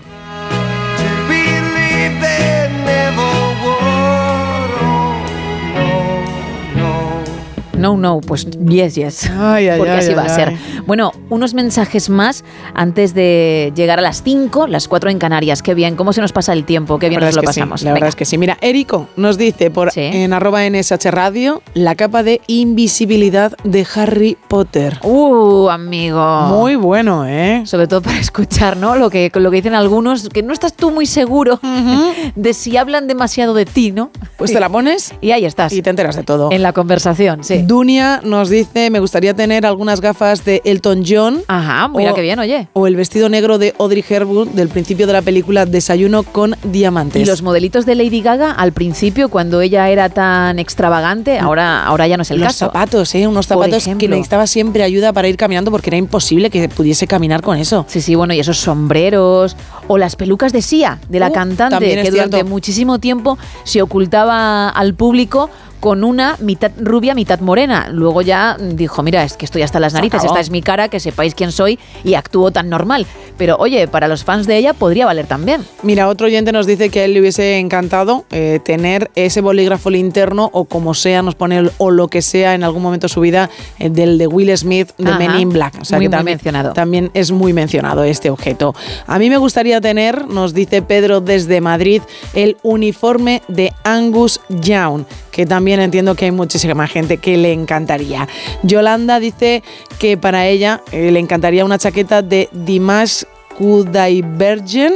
[7.81, 8.20] No, no.
[8.20, 9.31] Pues yes, yes.
[9.31, 10.57] Ay, ay, porque ay, así va a ser.
[10.86, 12.44] Bueno, unos mensajes más
[12.74, 15.62] antes de llegar a las 5, las 4 en Canarias.
[15.62, 17.82] Qué bien, cómo se nos pasa el tiempo, qué bien nos lo sí, pasamos.
[17.82, 18.39] la verdad es que sí.
[18.39, 24.36] Mira, Érico nos dice por en arroba NSH Radio la capa de invisibilidad de Harry
[24.48, 24.98] Potter.
[25.02, 26.43] Uh, amigo.
[26.48, 27.62] Muy bueno, ¿eh?
[27.65, 28.97] Sobre todo para escuchar, ¿no?
[28.97, 31.61] Lo que, lo que dicen algunos, que no estás tú muy seguro
[32.35, 34.11] de si hablan demasiado de ti, ¿no?
[34.36, 35.73] Pues te la pones y ahí estás.
[35.73, 36.51] Y te enteras de todo.
[36.52, 37.62] En la conversación, sí.
[37.70, 41.42] Dunia nos dice, me gustaría tener algunas gafas de Elton John.
[41.47, 42.66] Ajá, mira qué bien, oye.
[42.72, 47.22] O el vestido negro de Audrey Hepburn del principio de la película Desayuno con diamantes.
[47.22, 52.09] Y los modelitos de Lady Gaga al principio, cuando ella era tan extravagante, ahora, ahora
[52.09, 52.66] ya no es el los caso.
[52.66, 53.28] zapatos, ¿eh?
[53.28, 57.40] Unos zapatos que necesitaba siempre ayuda para ir caminando porque era imposible que pudiese caminar
[57.40, 57.84] con eso.
[57.86, 59.56] Sí, sí, bueno, y esos sombreros
[59.86, 62.51] o las pelucas de Sia, de la Uh, cantante, que durante cierto.
[62.51, 65.51] muchísimo tiempo se ocultaba al público
[65.81, 67.89] con una mitad rubia, mitad morena.
[67.90, 71.01] Luego ya dijo, mira, es que estoy hasta las narices, esta es mi cara, que
[71.01, 73.07] sepáis quién soy y actúo tan normal.
[73.39, 75.65] Pero oye, para los fans de ella podría valer también.
[75.82, 79.89] Mira, otro oyente nos dice que a él le hubiese encantado eh, tener ese bolígrafo
[79.90, 83.12] linterno o como sea, nos pone el- o lo que sea en algún momento de
[83.15, 83.48] su vida
[83.78, 85.19] eh, del de Will Smith de Ajá.
[85.19, 85.74] Men in Black.
[85.81, 86.73] O sea, Muy, que muy también, mencionado.
[86.74, 88.74] también es muy mencionado este objeto.
[89.07, 92.02] A mí me gustaría tener, nos dice Pedro desde Madrid,
[92.35, 98.28] el uniforme de Angus Young, que también entiendo que hay muchísima gente que le encantaría.
[98.62, 99.62] Yolanda dice
[99.98, 103.24] que para ella eh, le encantaría una chaqueta de Dimash
[103.61, 104.95] Kudaibergen.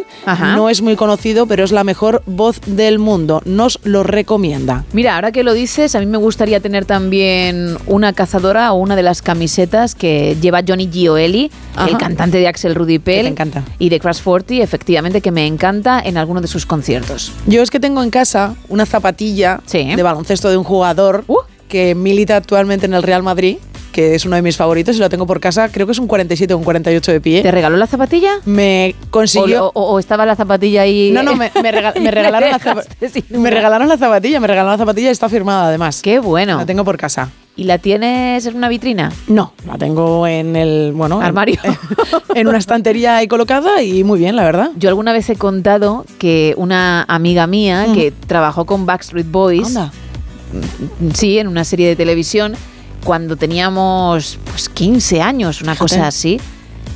[0.57, 3.43] No es muy conocido, pero es la mejor voz del mundo.
[3.45, 4.85] Nos lo recomienda.
[4.93, 8.97] Mira, ahora que lo dices, a mí me gustaría tener también una cazadora o una
[8.97, 11.89] de las camisetas que lleva Johnny Gioeli, Ajá.
[11.91, 13.63] el cantante de Axel Rudy Pell encanta.
[13.79, 17.33] y de Crash 40, efectivamente, que me encanta en alguno de sus conciertos.
[17.47, 21.39] Yo es que tengo en casa una zapatilla de baloncesto de un jugador Uh.
[21.69, 23.57] que milita actualmente en el Real Madrid,
[23.95, 25.69] que es uno de mis favoritos y lo tengo por casa.
[25.71, 27.43] Creo que es un 47 o un 48 de pie.
[27.43, 28.33] ¿Te regaló la zapatilla?
[28.45, 29.67] Me consiguió.
[29.69, 31.13] O, o- o estaba la zapatilla ahí.
[31.15, 31.71] No, no, me, me me
[32.11, 33.25] regalaron la zapatilla.
[33.39, 36.03] Me regalaron la zapatilla, me regalaron la zapatilla y está firmada además.
[36.03, 36.59] Qué bueno.
[36.59, 37.31] La tengo por casa.
[37.57, 39.13] ¿Y la tienes en una vitrina?
[39.29, 41.61] No, la tengo en el bueno en- Armario.
[42.35, 44.71] en una estantería ahí colocada y muy bien, la verdad.
[44.77, 49.67] Yo alguna vez he contado que una amiga mía que trabajó con Backstreet Boys, Mm.
[49.79, 49.93] Anda.
[51.01, 52.55] mm, sí, en una serie de televisión,
[53.05, 55.95] cuando teníamos pues 15 años, una Fíjate.
[55.97, 56.41] cosa así,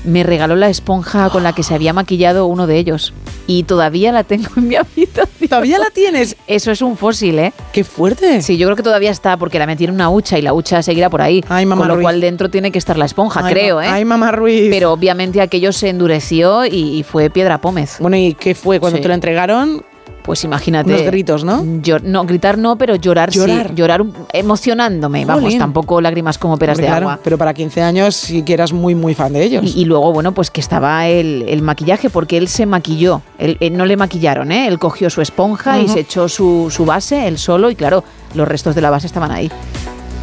[0.04, 3.12] me regaló la esponja con la que se había maquillado uno de ellos.
[3.46, 5.48] Y todavía la tengo en mi habitación.
[5.48, 6.36] ¿Todavía la tienes?
[6.46, 7.52] Eso es un fósil, ¿eh?
[7.72, 8.42] ¡Qué fuerte!
[8.42, 10.82] Sí, yo creo que todavía está porque la metí en una hucha y la hucha
[10.82, 11.42] seguirá por ahí.
[11.48, 12.04] Ay, mamá con lo Ruiz.
[12.04, 13.86] cual dentro tiene que estar la esponja, Ay, creo, ¿eh?
[13.88, 14.68] Ay, mamá Ruiz.
[14.70, 17.96] Pero obviamente aquello se endureció y, y fue piedra pómez.
[18.00, 18.80] Bueno, ¿y qué fue?
[18.80, 19.02] Cuando Sí.
[19.02, 19.82] te lo entregaron,
[20.28, 20.90] Pues imagínate.
[20.92, 21.64] unos gritos, ¿no?
[22.02, 23.68] No, gritar no, pero llorar, Llorar.
[23.68, 23.74] sí.
[23.74, 27.20] Llorar emocionándome, vamos, tampoco lágrimas como peras Hombre, de claro, agua.
[27.24, 29.64] pero para 15 años sí que eras muy, muy fan de ellos.
[29.64, 33.22] Y, y luego, bueno, pues que estaba el, el maquillaje, porque él se maquilló.
[33.38, 34.68] Él, él no le maquillaron, ¿eh?
[34.68, 38.46] Él cogió su esponja y se echó su, su base, él solo, y claro, los
[38.46, 39.50] restos de la base estaban ahí.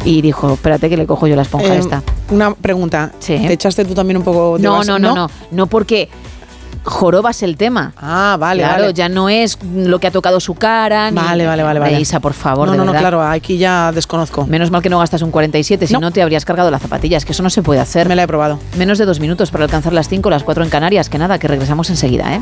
[0.04, 2.02] Y dijo, espérate que le cojo yo la esponja Eh, esta.
[2.30, 3.10] Una pregunta.
[3.18, 3.34] Sí.
[3.44, 4.88] ¿Te echaste tú también un poco de No, base?
[4.88, 6.08] no, no, no, no, porque
[6.86, 7.92] jorobas el tema.
[7.96, 8.94] Ah, vale, claro, vale.
[8.94, 11.10] ya no es lo que ha tocado su cara.
[11.10, 12.00] ni- Vale, vale, vale, vale.
[12.00, 13.02] Isa, por favor, No, de no, no, verdad.
[13.10, 14.46] claro, aquí ya desconozco.
[14.46, 16.10] Menos mal que no gastas un 47, si no.
[16.10, 18.08] te habrías cargado las zapatillas, que eso no se puede hacer.
[18.08, 18.58] Me la he probado.
[18.78, 21.48] Menos de dos minutos para alcanzar las 5, las 4 en Canarias, que nada, que
[21.48, 22.40] regresamos enseguida, ¿eh?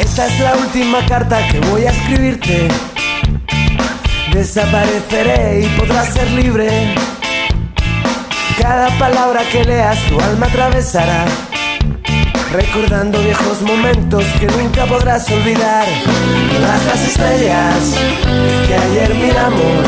[0.00, 2.68] Esta es la última carta que voy a escribirte.
[4.32, 6.94] Desapareceré y podrás ser libre.
[8.60, 11.24] Cada palabra que leas tu alma atravesará.
[12.52, 15.86] Recordando viejos momentos que nunca podrás olvidar.
[16.60, 17.94] Las estrellas
[18.66, 19.86] que ayer miramos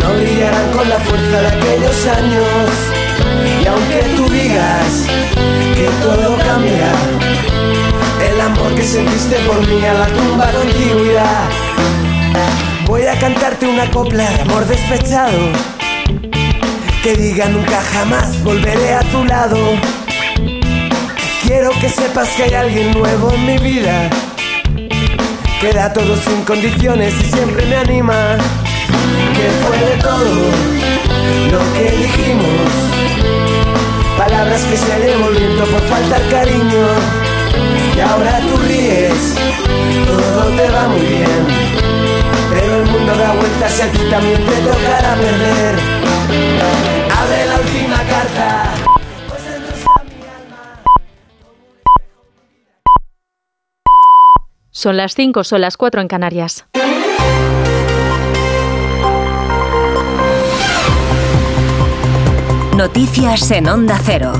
[0.00, 3.03] no brillarán con la fuerza de aquellos años.
[3.64, 5.06] Y aunque tú digas
[5.74, 6.92] que todo cambia,
[8.30, 11.48] el amor que sentiste por mí a la tumba contigo irá.
[12.86, 15.38] Voy a cantarte una copla de amor despechado.
[17.02, 19.56] Que diga nunca jamás volveré a tu lado.
[21.46, 24.10] Quiero que sepas que hay alguien nuevo en mi vida.
[25.60, 28.36] Que da todo sin condiciones y siempre me anima.
[29.34, 30.34] Que fue de todo
[31.50, 33.53] lo que dijimos.
[34.34, 36.86] Palabras que se viento por faltar cariño.
[37.96, 39.36] Y ahora tú ríes,
[40.08, 41.46] todo te va muy bien.
[42.50, 45.78] Pero el mundo da vueltas y aquí también te tocará perder.
[47.16, 48.74] Abre la última carta.
[54.72, 56.66] Son las 5, son las 4 en Canarias.
[62.76, 64.32] Noticias en Onda Cero.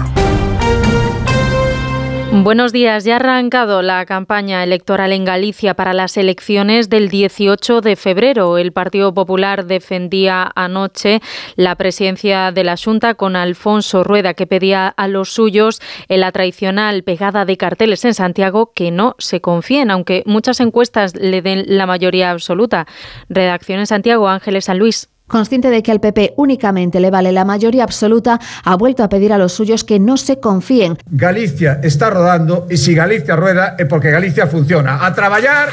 [2.33, 3.05] Buenos días.
[3.05, 8.59] Ya ha arrancado la campaña electoral en Galicia para las elecciones del 18 de febrero.
[8.59, 11.21] El Partido Popular defendía anoche
[11.55, 16.33] la presidencia de la Junta con Alfonso Rueda, que pedía a los suyos en la
[16.33, 21.65] tradicional pegada de carteles en Santiago que no se confíen, aunque muchas encuestas le den
[21.69, 22.89] la mayoría absoluta.
[23.29, 25.14] Redacción en Santiago, Ángeles San Luis.
[25.27, 29.33] Consciente de que al PP únicamente le vale la mayoría absoluta, ha vuelto a pedir
[29.33, 30.99] a los suyos que no se confíen.
[31.11, 35.05] Galicia está rodando y si Galicia rueda es porque Galicia funciona.
[35.05, 35.71] A trabajar,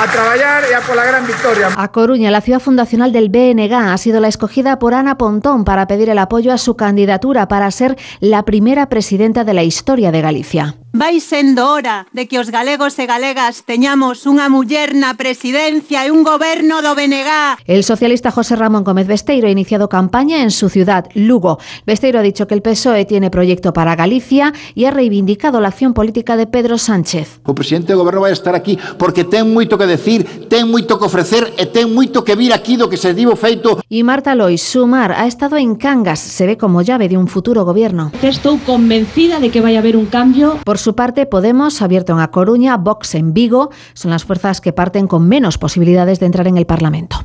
[0.00, 1.68] a trabajar y a por la gran victoria.
[1.76, 5.86] A Coruña, la ciudad fundacional del BNG ha sido la escogida por Ana Pontón para
[5.86, 10.22] pedir el apoyo a su candidatura para ser la primera presidenta de la historia de
[10.22, 10.76] Galicia.
[10.96, 16.08] Vai sendo hora de que os galegos e galegas teñamos unha muller na presidencia e
[16.08, 17.60] un goberno do BNG.
[17.68, 21.60] El socialista José Ramón Gómez Besteiro ha iniciado campaña en su ciudad, Lugo.
[21.84, 25.92] Besteiro ha dicho que el PSOE tiene proyecto para Galicia y ha reivindicado la acción
[25.92, 27.44] política de Pedro Sánchez.
[27.44, 31.12] O presidente do goberno vai estar aquí porque ten moito que decir, ten moito que
[31.12, 33.84] ofrecer e ten moito que vir aquí do que se divo feito.
[33.92, 37.68] Y Marta Lois, Sumar, ha estado en Cangas, se ve como llave de un futuro
[37.68, 38.16] gobierno.
[38.24, 40.56] Estou convencida de que vai haber un cambio.
[40.64, 44.72] Por su parte, Podemos, abierto en A Coruña, Vox en Vigo, son las fuerzas que
[44.72, 47.16] parten con menos posibilidades de entrar en el Parlamento.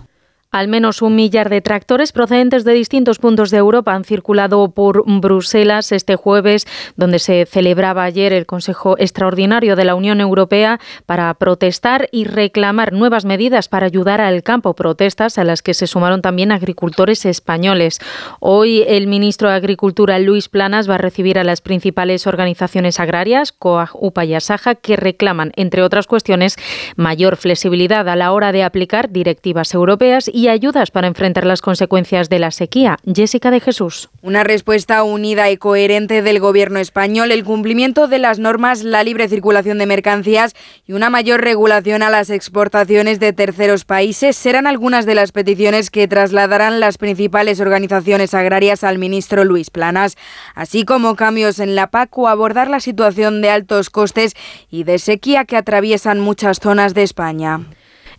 [0.52, 5.04] Al menos un millar de tractores procedentes de distintos puntos de Europa han circulado por
[5.06, 6.68] Bruselas este jueves,
[6.98, 12.92] donde se celebraba ayer el Consejo Extraordinario de la Unión Europea para protestar y reclamar
[12.92, 14.74] nuevas medidas para ayudar al campo.
[14.76, 18.00] Protestas a las que se sumaron también agricultores españoles.
[18.42, 23.54] Hoy el ministro de Agricultura, Luis Planas, va a recibir a las principales organizaciones agrarias,
[23.54, 26.58] COAG, UPA y ASAJA, que reclaman, entre otras cuestiones,
[26.98, 32.30] mayor flexibilidad a la hora de aplicar directivas europeas y ayudas para enfrentar las consecuencias
[32.30, 32.98] de la sequía.
[33.06, 34.10] Jessica de Jesús.
[34.22, 39.28] Una respuesta unida y coherente del Gobierno español, el cumplimiento de las normas, la libre
[39.28, 40.56] circulación de mercancías
[40.86, 45.90] y una mayor regulación a las exportaciones de terceros países serán algunas de las peticiones
[45.90, 50.18] que trasladarán las principales organizaciones agrarias al ministro Luis Planas,
[50.56, 54.34] así como cambios en la PAC o abordar la situación de altos costes
[54.70, 57.62] y de sequía que atraviesan muchas zonas de España.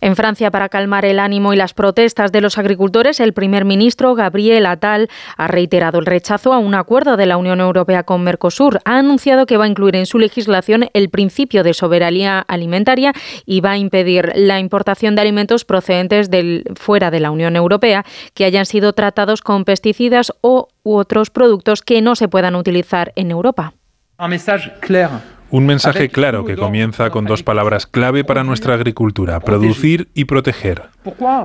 [0.03, 4.15] En Francia, para calmar el ánimo y las protestas de los agricultores, el primer ministro
[4.15, 5.07] Gabriel Attal
[5.37, 8.81] ha reiterado el rechazo a un acuerdo de la Unión Europea con Mercosur.
[8.83, 13.13] Ha anunciado que va a incluir en su legislación el principio de soberanía alimentaria
[13.45, 16.29] y va a impedir la importación de alimentos procedentes
[16.75, 18.03] fuera de la Unión Europea
[18.33, 23.13] que hayan sido tratados con pesticidas o u otros productos que no se puedan utilizar
[23.15, 23.73] en Europa.
[24.19, 25.21] Un mensaje claro.
[25.53, 30.85] Un mensaje claro que comienza con dos palabras clave para nuestra agricultura, producir y proteger.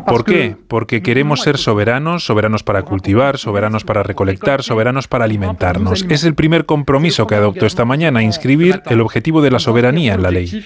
[0.07, 0.57] ¿Por qué?
[0.67, 6.07] Porque queremos ser soberanos, soberanos para cultivar, soberanos para recolectar, soberanos para alimentarnos.
[6.09, 10.23] Es el primer compromiso que adoptó esta mañana, inscribir el objetivo de la soberanía en
[10.23, 10.65] la ley.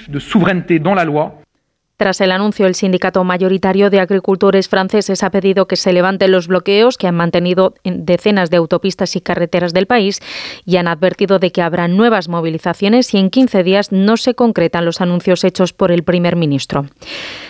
[2.02, 6.48] Tras el anuncio, el sindicato mayoritario de agricultores franceses ha pedido que se levanten los
[6.48, 10.18] bloqueos que han mantenido en decenas de autopistas y carreteras del país
[10.66, 14.84] y han advertido de que habrá nuevas movilizaciones si en 15 días no se concretan
[14.84, 16.86] los anuncios hechos por el primer ministro.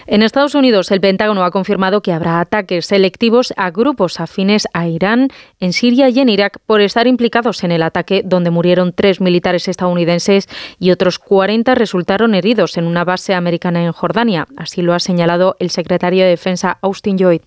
[0.07, 4.87] En Estados Unidos, el Pentágono ha confirmado que habrá ataques selectivos a grupos afines a
[4.87, 5.29] Irán,
[5.61, 9.67] en Siria y en Irak por estar implicados en el ataque donde murieron tres militares
[9.67, 10.47] estadounidenses
[10.79, 14.42] y otros 40 resultaron heridos en una base americana en Jordania.
[14.57, 17.43] Así lo ha señalado el secretario de Defensa Austin Lloyd.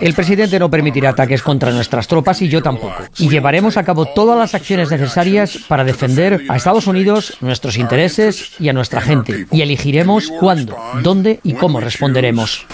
[0.00, 2.94] El presidente no permitirá ataques contra nuestras tropas y yo tampoco.
[3.18, 8.52] Y llevaremos a cabo todas las acciones necesarias para defender a Estados Unidos, nuestros intereses
[8.58, 9.46] y a nuestra gente.
[9.52, 12.66] Y elegiremos cuándo, dónde y cómo responderemos.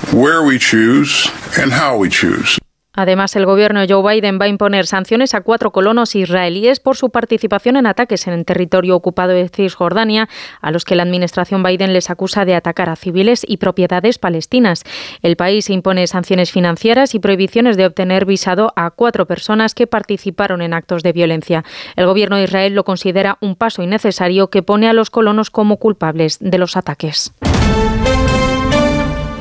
[2.95, 6.97] Además, el gobierno de Joe Biden va a imponer sanciones a cuatro colonos israelíes por
[6.97, 10.29] su participación en ataques en el territorio ocupado de Cisjordania,
[10.61, 14.85] a los que la administración Biden les acusa de atacar a civiles y propiedades palestinas.
[15.23, 20.63] El país impone sanciones financieras y prohibiciones de obtener visado a cuatro personas que participaron
[20.63, 21.65] en actos de violencia.
[21.97, 25.79] El gobierno de Israel lo considera un paso innecesario que pone a los colonos como
[25.79, 27.33] culpables de los ataques.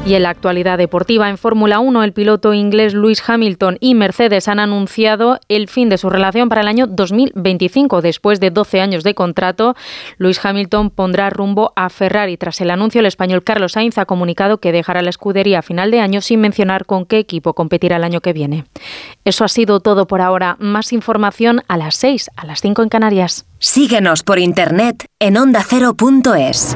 [0.05, 4.49] Y en la actualidad deportiva, en Fórmula 1, el piloto inglés Lewis Hamilton y Mercedes
[4.49, 8.01] han anunciado el fin de su relación para el año 2025.
[8.01, 9.77] Después de 12 años de contrato,
[10.17, 12.35] Lewis Hamilton pondrá rumbo a Ferrari.
[12.35, 15.89] Tras el anuncio, el español Carlos Sainz ha comunicado que dejará la escudería a final
[15.89, 18.65] de año sin mencionar con qué equipo competirá el año que viene.
[19.23, 20.57] Eso ha sido todo por ahora.
[20.59, 23.45] Más información a las 6, a las 5 en Canarias.
[23.59, 26.75] Síguenos por internet en ondacero.es.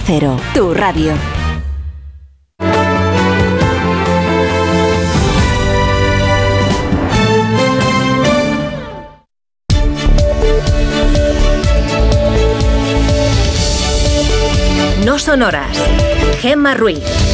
[0.00, 1.12] Cero, tu radio.
[15.04, 15.68] No son horas.
[16.40, 17.33] Gemma Ruiz.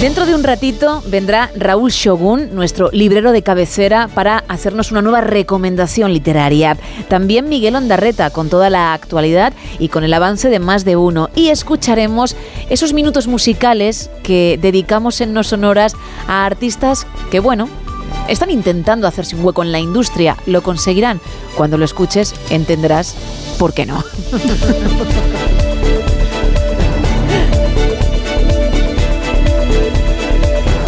[0.00, 5.22] Dentro de un ratito vendrá Raúl Shogun, nuestro librero de cabecera, para hacernos una nueva
[5.22, 6.76] recomendación literaria.
[7.08, 11.30] También Miguel Ondarreta con toda la actualidad y con el avance de más de uno.
[11.34, 12.36] Y escucharemos
[12.70, 15.96] esos minutos musicales que dedicamos en No Sonoras
[16.28, 17.68] a artistas que, bueno,
[18.28, 20.36] están intentando hacerse un hueco en la industria.
[20.46, 21.20] Lo conseguirán.
[21.56, 23.16] Cuando lo escuches entenderás
[23.58, 24.04] por qué no.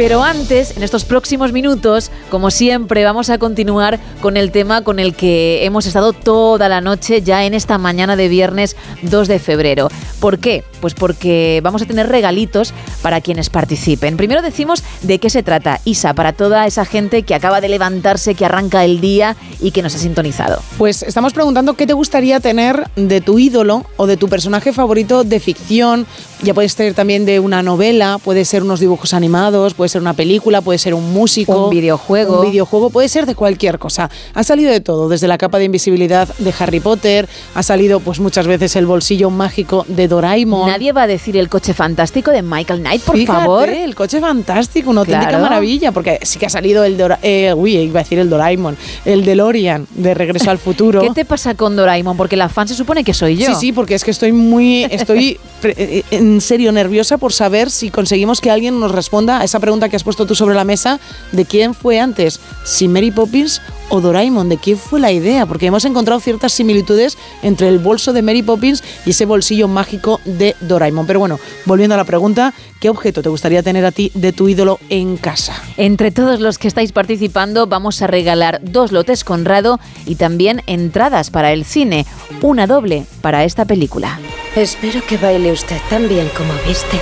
[0.01, 4.99] Pero antes, en estos próximos minutos, como siempre, vamos a continuar con el tema con
[4.99, 9.39] el que hemos estado toda la noche ya en esta mañana de viernes 2 de
[9.39, 9.89] febrero.
[10.19, 10.65] ¿Por qué?
[10.81, 14.17] Pues porque vamos a tener regalitos para quienes participen.
[14.17, 18.35] Primero decimos de qué se trata, Isa, para toda esa gente que acaba de levantarse,
[18.35, 20.63] que arranca el día y que nos ha sintonizado.
[20.79, 25.25] Pues estamos preguntando qué te gustaría tener de tu ídolo o de tu personaje favorito
[25.25, 26.07] de ficción.
[26.43, 30.15] Ya puede ser también de una novela, puede ser unos dibujos animados, puede ser una
[30.15, 31.67] película, puede ser un músico.
[31.67, 32.41] Un videojuego.
[32.41, 34.11] Un videojuego, puede ser de cualquier cosa.
[34.35, 38.21] Ha salido de todo, desde la capa de invisibilidad de Harry Potter, ha salido pues
[38.21, 40.70] muchas veces el bolsillo mágico de Doraemon.
[40.71, 43.69] Nadie va a decir el coche fantástico de Michael Knight, por Fíjate, favor.
[43.69, 45.43] el coche fantástico, una auténtica Claro.
[45.45, 48.77] maravilla, porque sí que ha salido el Dora eh, uy, iba a decir el Doraemon,
[49.05, 51.01] el DeLorean de Regreso al Futuro.
[51.01, 52.17] ¿Qué te pasa con Doraemon?
[52.17, 53.47] Porque la fan se supone que soy yo.
[53.47, 57.71] Sí, sí, porque es que estoy muy, estoy pre- eh, en serio nerviosa por saber
[57.71, 60.65] si conseguimos que alguien nos responda a esa pregunta que has puesto tú sobre la
[60.65, 61.01] mesa
[61.33, 63.61] de quién fue antes, si Mary Poppins
[63.91, 68.13] o Doraemon, de quién fue la idea, porque hemos encontrado ciertas similitudes entre el bolso
[68.13, 71.07] de Mary Poppins y ese bolsillo mágico de Doraemon.
[71.07, 74.49] Pero bueno, volviendo a la pregunta, ¿qué objeto te gustaría tener a ti de tu
[74.49, 75.63] ídolo en casa?
[75.77, 81.31] Entre todos los que estáis participando vamos a regalar dos lotes Conrado y también entradas
[81.31, 82.07] para el cine,
[82.41, 84.19] una doble para esta película.
[84.57, 86.99] Espero que baile usted tan bien como viste.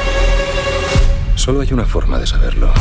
[1.34, 2.72] Solo hay una forma de saberlo.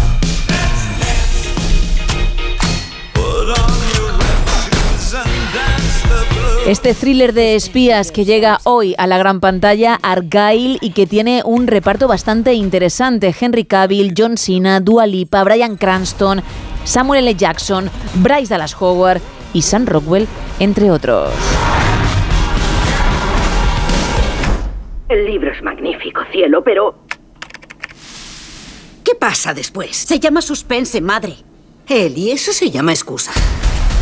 [6.67, 11.41] Este thriller de espías que llega hoy a la gran pantalla, Argyle, y que tiene
[11.45, 13.33] un reparto bastante interesante.
[13.39, 16.43] Henry Cavill, John Cena, Dua Lipa, Bryan Cranston,
[16.83, 17.35] Samuel L.
[17.35, 19.21] Jackson, Bryce Dallas Howard
[19.53, 20.27] y Sam Rockwell,
[20.59, 21.31] entre otros.
[25.07, 26.95] El libro es magnífico, cielo, pero...
[29.05, 29.95] ¿Qué pasa después?
[29.95, 31.37] Se llama suspense, madre.
[31.87, 33.31] Y eso se llama excusa.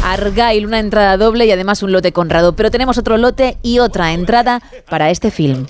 [0.04, 2.54] Argyle, una entrada doble y además un lote Conrado.
[2.56, 5.68] Pero tenemos otro lote y otra entrada para este film.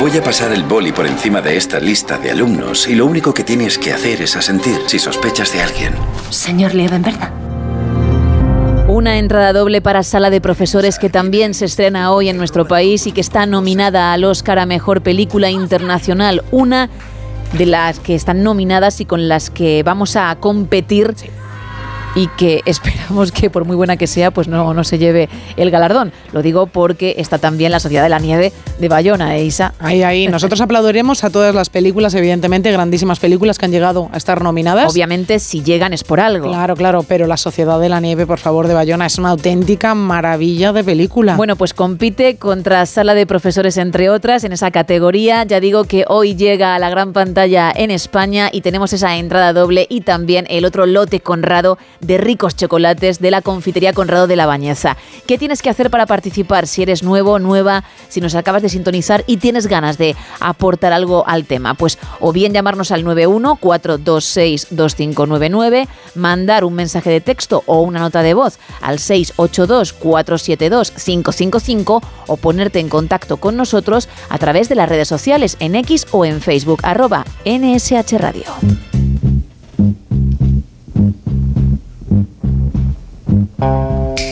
[0.00, 3.32] Voy a pasar el boli por encima de esta lista de alumnos y lo único
[3.32, 5.94] que tienes que hacer es asentir si sospechas de alguien.
[6.28, 7.18] Señor Liebenberg.
[8.88, 13.06] Una entrada doble para Sala de Profesores que también se estrena hoy en nuestro país
[13.06, 16.42] y que está nominada al Oscar a Mejor Película Internacional.
[16.50, 16.88] Una
[17.54, 21.14] de las que están nominadas y con las que vamos a competir
[22.16, 25.70] y que esperamos que por muy buena que sea, pues no, no se lleve el
[25.70, 26.12] galardón.
[26.32, 29.74] Lo digo porque está también la Sociedad de la Nieve de Bayona, ¿eh, Isa?
[29.78, 30.26] Ahí, ahí.
[30.36, 34.92] Nosotros aplaudiremos a todas las películas, evidentemente, grandísimas películas que han llegado a estar nominadas.
[34.92, 36.48] Obviamente, si llegan es por algo.
[36.48, 39.94] Claro, claro, pero la Sociedad de la Nieve, por favor, de Bayona, es una auténtica
[39.94, 41.36] maravilla de película.
[41.36, 45.44] Bueno, pues compite contra Sala de Profesores, entre otras, en esa categoría.
[45.44, 49.52] Ya digo que hoy llega a la gran pantalla en España y tenemos esa entrada
[49.52, 51.76] doble y también el otro lote Conrado
[52.06, 54.96] de ricos chocolates de la confitería Conrado de la Bañeza.
[55.26, 59.24] ¿Qué tienes que hacer para participar si eres nuevo, nueva, si nos acabas de sintonizar
[59.26, 61.74] y tienes ganas de aportar algo al tema?
[61.74, 68.00] Pues o bien llamarnos al 91 426 2599, mandar un mensaje de texto o una
[68.00, 74.68] nota de voz al 682 472 555 o ponerte en contacto con nosotros a través
[74.68, 79.05] de las redes sociales en X o en Facebook arroba NSH Radio.
[83.26, 84.25] Thank you.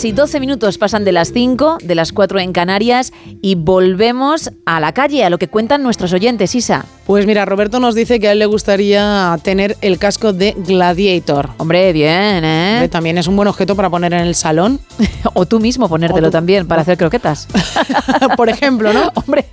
[0.00, 3.12] Casi 12 minutos pasan de las 5, de las 4 en Canarias
[3.42, 6.86] y volvemos a la calle, a lo que cuentan nuestros oyentes, Isa.
[7.10, 11.48] Pues mira, Roberto nos dice que a él le gustaría tener el casco de Gladiator.
[11.56, 12.74] Hombre, bien, ¿eh?
[12.74, 14.78] Hombre, también es un buen objeto para poner en el salón.
[15.34, 17.48] o tú mismo ponértelo tú- también para hacer croquetas.
[18.36, 19.10] Por ejemplo, ¿no?
[19.16, 19.44] Hombre,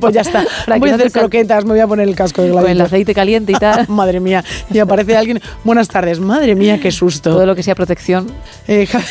[0.00, 0.44] pues ya está.
[0.78, 2.86] Voy a hacer croquetas, me voy a poner el casco de Con el Gladiator.
[2.86, 3.88] aceite caliente y tal.
[3.88, 4.44] Madre mía.
[4.72, 5.40] Y aparece alguien.
[5.64, 6.20] Buenas tardes.
[6.20, 7.30] Madre mía, qué susto.
[7.30, 8.30] Todo lo que sea protección.
[8.68, 9.02] Eh, Ja-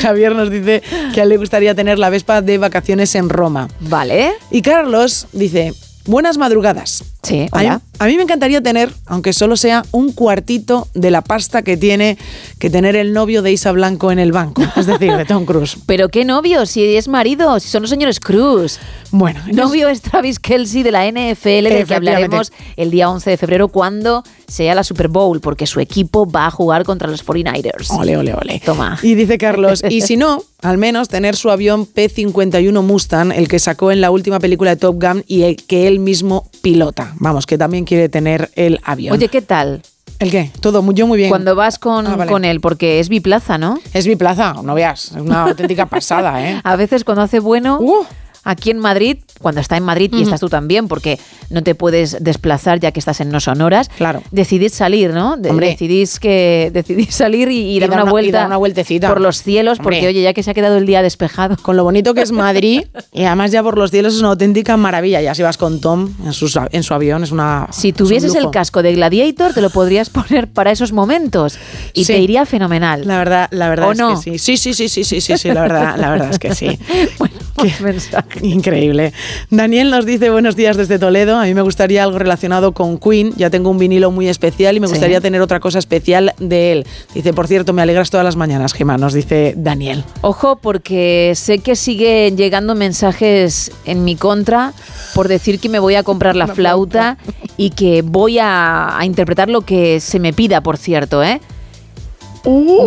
[0.00, 0.80] Javier nos dice
[1.12, 3.66] que a él le gustaría tener la Vespa de vacaciones en Roma.
[3.80, 4.34] Vale.
[4.52, 5.71] Y Carlos dice,
[6.04, 7.04] buenas madrugadas.
[7.22, 7.80] Sí, hola.
[8.02, 12.18] A mí me encantaría tener, aunque solo sea un cuartito de la pasta que tiene
[12.58, 15.76] que tener el novio de Isa Blanco en el banco, es decir, de Tom Cruise.
[15.86, 18.80] Pero qué novio, si es marido, si son los señores Cruz.
[19.12, 23.36] Bueno, Novio es Travis Kelsey de la NFL, del que hablaremos el día 11 de
[23.36, 27.90] febrero cuando sea la Super Bowl, porque su equipo va a jugar contra los 49ers.
[27.90, 28.60] Ole, ole, ole.
[28.64, 28.98] Toma.
[29.02, 33.58] Y dice Carlos, y si no, al menos tener su avión P-51 Mustang, el que
[33.58, 37.14] sacó en la última película de Top Gun y el que él mismo pilota.
[37.18, 39.14] Vamos, que también quiere tener el avión.
[39.14, 39.82] Oye, ¿qué tal?
[40.18, 40.50] ¿El qué?
[40.60, 41.28] Todo muy- yo muy bien.
[41.28, 42.30] Cuando vas con, Ah, vale.
[42.32, 43.78] con él, porque es biplaza, ¿no?
[43.92, 46.58] Es mi plaza, no veas, es una auténtica pasada, ¿eh?
[46.64, 48.06] A veces cuando hace bueno, Uh.
[48.44, 51.18] aquí en Madrid, cuando está en Madrid y estás tú también, porque
[51.50, 54.22] no te puedes desplazar ya que estás en no sonoras, Claro.
[54.30, 55.36] decidís salir, ¿no?
[55.36, 55.68] De- Hombre.
[55.70, 59.08] Decidís que decidís salir y, y Y dar una, y vuelta dar una vueltecita.
[59.08, 61.56] por los cielos, porque oye, ya que se ha quedado el día despejado.
[61.60, 64.76] Con lo bonito que es Madrid, y además ya por los cielos es una auténtica
[64.76, 65.20] maravilla.
[65.20, 67.68] Ya si vas con Tom en, sus- en su avión, es una.
[67.72, 71.58] Si tuvieses el casco de Gladiator, te lo podrías poner para esos momentos
[71.92, 72.12] y Sí.
[72.14, 73.02] te iría fenomenal.
[73.06, 74.10] La verdad, la verdad ¿O es no?
[74.20, 74.38] que sí.
[74.38, 76.78] Sí, sí, sí, sí, sí, sí, sí, la verdad, la verdad es que sí.
[77.18, 78.40] bueno, Qué mensaje.
[78.46, 79.12] Increíble.
[79.50, 81.38] Daniel nos dice buenos días desde Toledo.
[81.38, 83.32] A mí me gustaría algo relacionado con Queen.
[83.36, 84.92] Ya tengo un vinilo muy especial y me Sí.
[84.94, 86.86] gustaría tener otra cosa especial de él.
[87.14, 90.04] Dice, por cierto, me alegras todas las mañanas, Gemma, nos dice Daniel.
[90.22, 94.72] Ojo, porque sé que siguen llegando mensajes en mi contra
[95.14, 97.18] por decir que me voy a comprar la flauta
[97.56, 101.40] y que voy a, a interpretar lo que se me pida, por cierto, ¿eh?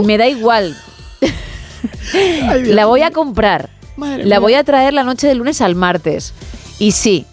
[0.03, 0.75] Me da igual.
[2.65, 3.69] la voy a comprar.
[3.97, 4.39] Madre La mía.
[4.39, 6.33] voy a traer la noche del lunes al martes.
[6.79, 7.25] Y sí,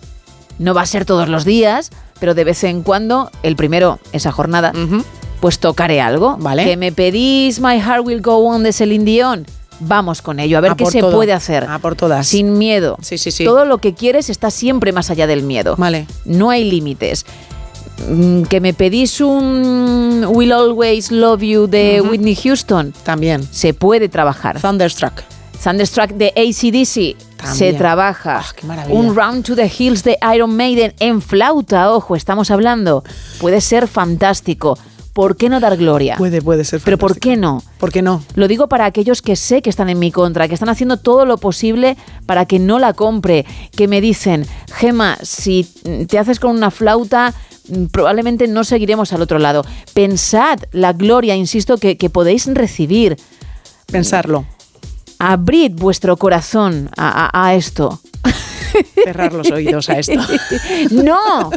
[0.59, 1.91] no va a ser todos los días,
[2.21, 4.73] pero de vez en cuando, el primero, esa jornada,
[5.41, 6.37] pues tocaré algo.
[6.39, 6.65] Vale.
[6.65, 9.47] Que me pedís My Heart Will Go On de Celine Dion.
[9.81, 11.11] Vamos con ello, a ver A qué se todo.
[11.17, 11.65] puede hacer.
[11.65, 12.29] A por todas.
[12.29, 12.97] Sin miedo.
[13.03, 13.45] Sí, sí, sí.
[13.45, 15.75] Todo lo que quieres está siempre más allá del miedo.
[15.77, 16.07] Vale.
[16.25, 17.27] No hay límites.
[18.09, 22.93] mm, que me pedís un Will Always Love You de Whitney Houston.
[23.03, 23.43] También.
[23.51, 24.61] Se puede trabajar.
[24.61, 25.15] Thunderstruck.
[25.63, 27.17] Thunderstruck de ACDC.
[27.55, 28.43] Se trabaja.
[28.63, 28.99] maravilla.
[28.99, 31.93] un Round to the Hills de Iron Maiden en flauta.
[31.93, 33.05] Ojo, estamos hablando.
[33.41, 34.79] Puede ser fantástico.
[35.13, 36.17] ¿Por qué no dar gloria?
[36.17, 36.81] Puede, puede ser.
[36.83, 37.63] Pero ¿por qué no?
[37.79, 38.25] ¿Por qué no?
[38.35, 41.27] Lo digo para aquellos que sé que están en mi contra, que están haciendo todo
[41.27, 43.45] lo posible para que no la compre,
[43.77, 45.65] que me dicen, Gema, si
[46.09, 47.35] te haces con una flauta,
[47.69, 49.67] mm, probablemente no seguiremos al otro lado.
[49.93, 53.17] Pensad la gloria, insisto, que, que podéis recibir.
[53.91, 54.47] Pensarlo.
[55.31, 58.01] Abrid vuestro corazón a, a- a esto.
[59.05, 60.15] Cerrar los oídos a esto.
[60.91, 61.51] no,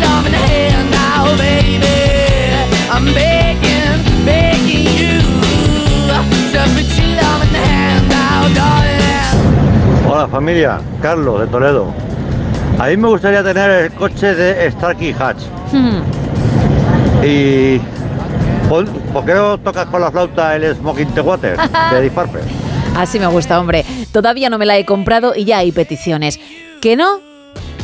[0.00, 1.86] your love in the hand now, baby.
[2.90, 5.20] I'm begging, begging you
[6.08, 10.06] to put your love in the hand now, darling.
[10.06, 11.92] Hola familia, Carlos de Toledo.
[12.78, 15.42] A mí me gustaría tener el coche de Starkey Hatch.
[17.22, 17.78] Y
[18.68, 18.86] ¿por,
[19.26, 21.56] qué no tocas con la flauta el Smoking the Water
[21.92, 22.12] de Deep?
[22.96, 23.84] Así me gusta, hombre.
[24.12, 26.40] Todavía no me la he comprado y ya hay peticiones.
[26.80, 27.29] ¿Que no?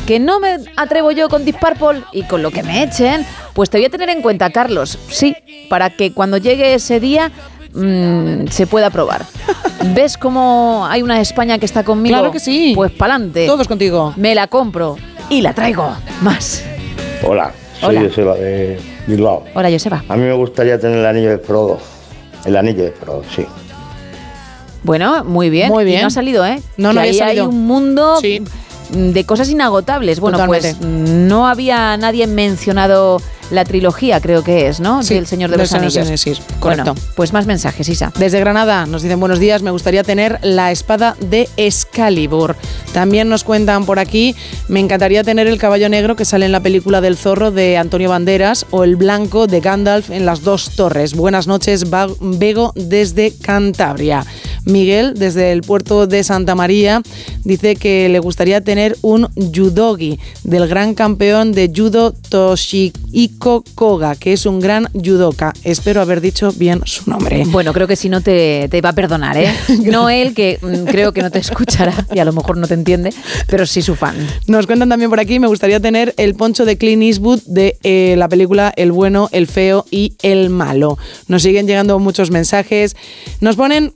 [0.07, 3.25] ¿Que no me atrevo yo con Deep Purple y con lo que me echen?
[3.53, 4.97] Pues te voy a tener en cuenta, Carlos.
[5.09, 5.35] Sí,
[5.69, 7.29] para que cuando llegue ese día
[7.73, 9.25] mm, se pueda probar.
[9.93, 12.15] ¿Ves cómo hay una España que está conmigo?
[12.15, 12.71] Claro que sí.
[12.73, 13.45] Pues pa'lante.
[13.47, 14.13] Todos contigo.
[14.15, 14.95] Me la compro
[15.29, 15.93] y la traigo.
[16.21, 16.63] Más.
[17.27, 17.51] Hola,
[17.81, 18.07] soy Hola.
[18.07, 19.43] Joseba de Bilbao.
[19.55, 20.05] Hola, Joseba.
[20.07, 21.79] A mí me gustaría tener el anillo de Frodo.
[22.45, 23.45] El anillo de Frodo, sí.
[24.83, 25.67] Bueno, muy bien.
[25.67, 26.01] Muy Y bien.
[26.01, 26.61] no ha salido, ¿eh?
[26.77, 27.49] No, Que no había ahí hay salido.
[27.49, 28.19] un mundo
[28.91, 30.19] de cosas inagotables.
[30.19, 35.03] Bueno, pues no había nadie mencionado la trilogía, creo que es, ¿no?
[35.03, 36.07] Sí, Del Señor de los los Anillos.
[36.07, 36.93] Anillos, correcto.
[36.93, 38.11] Bueno, pues más mensajes, Isa.
[38.17, 42.55] Desde Granada nos dicen buenos días, me gustaría tener la espada de Excalibur.
[42.93, 44.35] También nos cuentan por aquí,
[44.67, 48.09] me encantaría tener el caballo negro que sale en la película del zorro de Antonio
[48.09, 51.13] Banderas o el blanco de Gandalf en las dos torres.
[51.13, 51.85] Buenas noches,
[52.19, 54.25] Bego desde Cantabria.
[54.67, 57.01] Miguel, desde el puerto de Santa María,
[57.43, 64.33] dice que le gustaría tener un judogi del gran campeón de judo Toshihiko Koga, que
[64.33, 65.53] es un gran judoka.
[65.63, 67.43] Espero haber dicho bien su nombre.
[67.47, 69.53] Bueno, creo que si no te, te va a perdonar, ¿eh?
[69.87, 72.73] No él, que mm, creo que no te escuchará y a lo mejor no te
[72.73, 73.13] entiende,
[73.47, 74.15] pero sí su fan.
[74.47, 78.15] Nos cuentan también por aquí, me gustaría tener el poncho de Clint Eastwood de eh,
[78.17, 80.97] la película El bueno, el feo y el malo.
[81.27, 82.95] Nos siguen llegando muchos mensajes.
[83.39, 83.93] Nos ponen...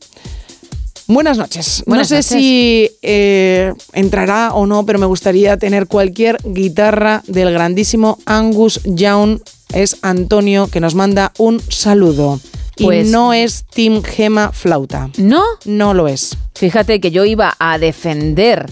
[1.13, 1.83] Buenas noches.
[1.85, 2.25] Buenas no sé noches.
[2.43, 9.39] si eh, entrará o no, pero me gustaría tener cualquier guitarra del grandísimo Angus Young.
[9.73, 12.39] Es Antonio que nos manda un saludo.
[12.77, 15.09] Pues- y no es Tim Gema Flauta.
[15.17, 15.43] ¿No?
[15.65, 16.38] No lo es.
[16.55, 18.65] Fíjate que yo iba a defender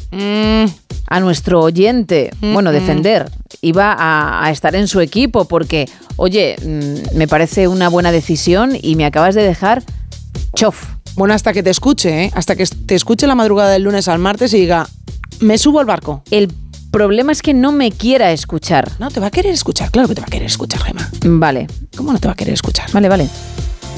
[1.07, 2.73] a nuestro oyente, bueno, Mm.
[2.73, 3.29] defender,
[3.61, 8.77] iba a, a estar en su equipo porque, oye, mm, me parece una buena decisión
[8.81, 9.83] y me acabas de dejar
[10.55, 10.85] chof.
[11.15, 12.31] Bueno, hasta que te escuche, ¿eh?
[12.34, 14.88] hasta que te escuche la madrugada del lunes al martes y diga,
[15.40, 16.23] me subo al barco.
[16.31, 16.52] El
[16.91, 18.91] problema es que no me quiera escuchar.
[18.99, 21.10] No, te va a querer escuchar, claro que te va a querer escuchar, Gemma.
[21.26, 21.68] Vale.
[21.95, 22.90] ¿Cómo no te va a querer escuchar?
[22.91, 23.27] Vale, vale.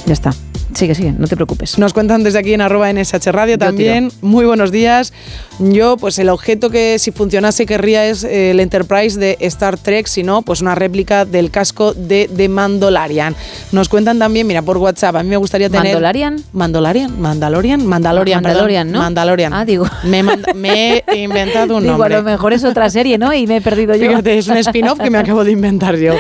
[0.06, 0.34] Ya está.
[0.74, 1.78] Sigue, sigue, no te preocupes.
[1.78, 4.12] Nos cuentan desde aquí en arroba NSH Radio Yo también.
[4.22, 5.14] Muy buenos días.
[5.62, 10.08] Yo, pues el objeto que si funcionase querría es eh, el Enterprise de Star Trek,
[10.08, 13.36] si no, pues una réplica del casco de The Mandalorian.
[13.72, 15.94] Nos cuentan también, mira, por WhatsApp, a mí me gustaría tener...
[15.94, 16.44] ¿Mandalorian?
[16.54, 18.54] Mandalorian, Mandalorian, Mandalorian, perdón.
[18.58, 19.00] Mandalorian, ¿no?
[19.00, 19.54] Mandalorian.
[19.54, 19.86] Ah, digo.
[20.04, 22.16] Me, he inventado un Digo, a nombre.
[22.18, 23.32] lo mejor es otra serie, ¿no?
[23.34, 24.08] Y me he perdido yo.
[24.08, 26.14] Fíjate, es un spin-off que me acabo de inventar yo.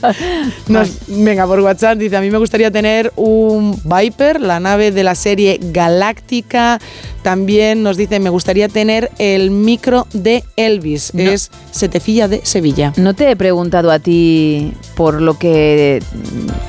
[0.68, 5.04] Nos- venga, por WhatsApp dice, a mí me gustaría tener un Viper, la nave de
[5.04, 6.78] la serie Galáctica.
[7.22, 11.22] También nos dice, me gustaría tener el micro de Elvis, No.
[11.30, 12.92] es Setefilla de Sevilla.
[12.96, 16.02] No te he preguntado a ti por lo que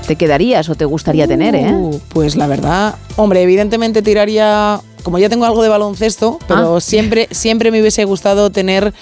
[0.08, 1.72] te quedarías o te gustaría tener, ¿eh?
[1.74, 6.82] Uh, Pues la verdad, hombre, evidentemente tiraría, como ya tengo algo de baloncesto, pero Ah.
[6.82, 8.94] siempre, siempre me hubiese gustado tener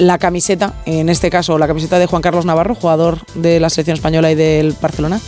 [0.00, 3.94] la camiseta, en este caso la camiseta de Juan Carlos Navarro, jugador de la selección
[3.94, 5.20] española y del Barcelona.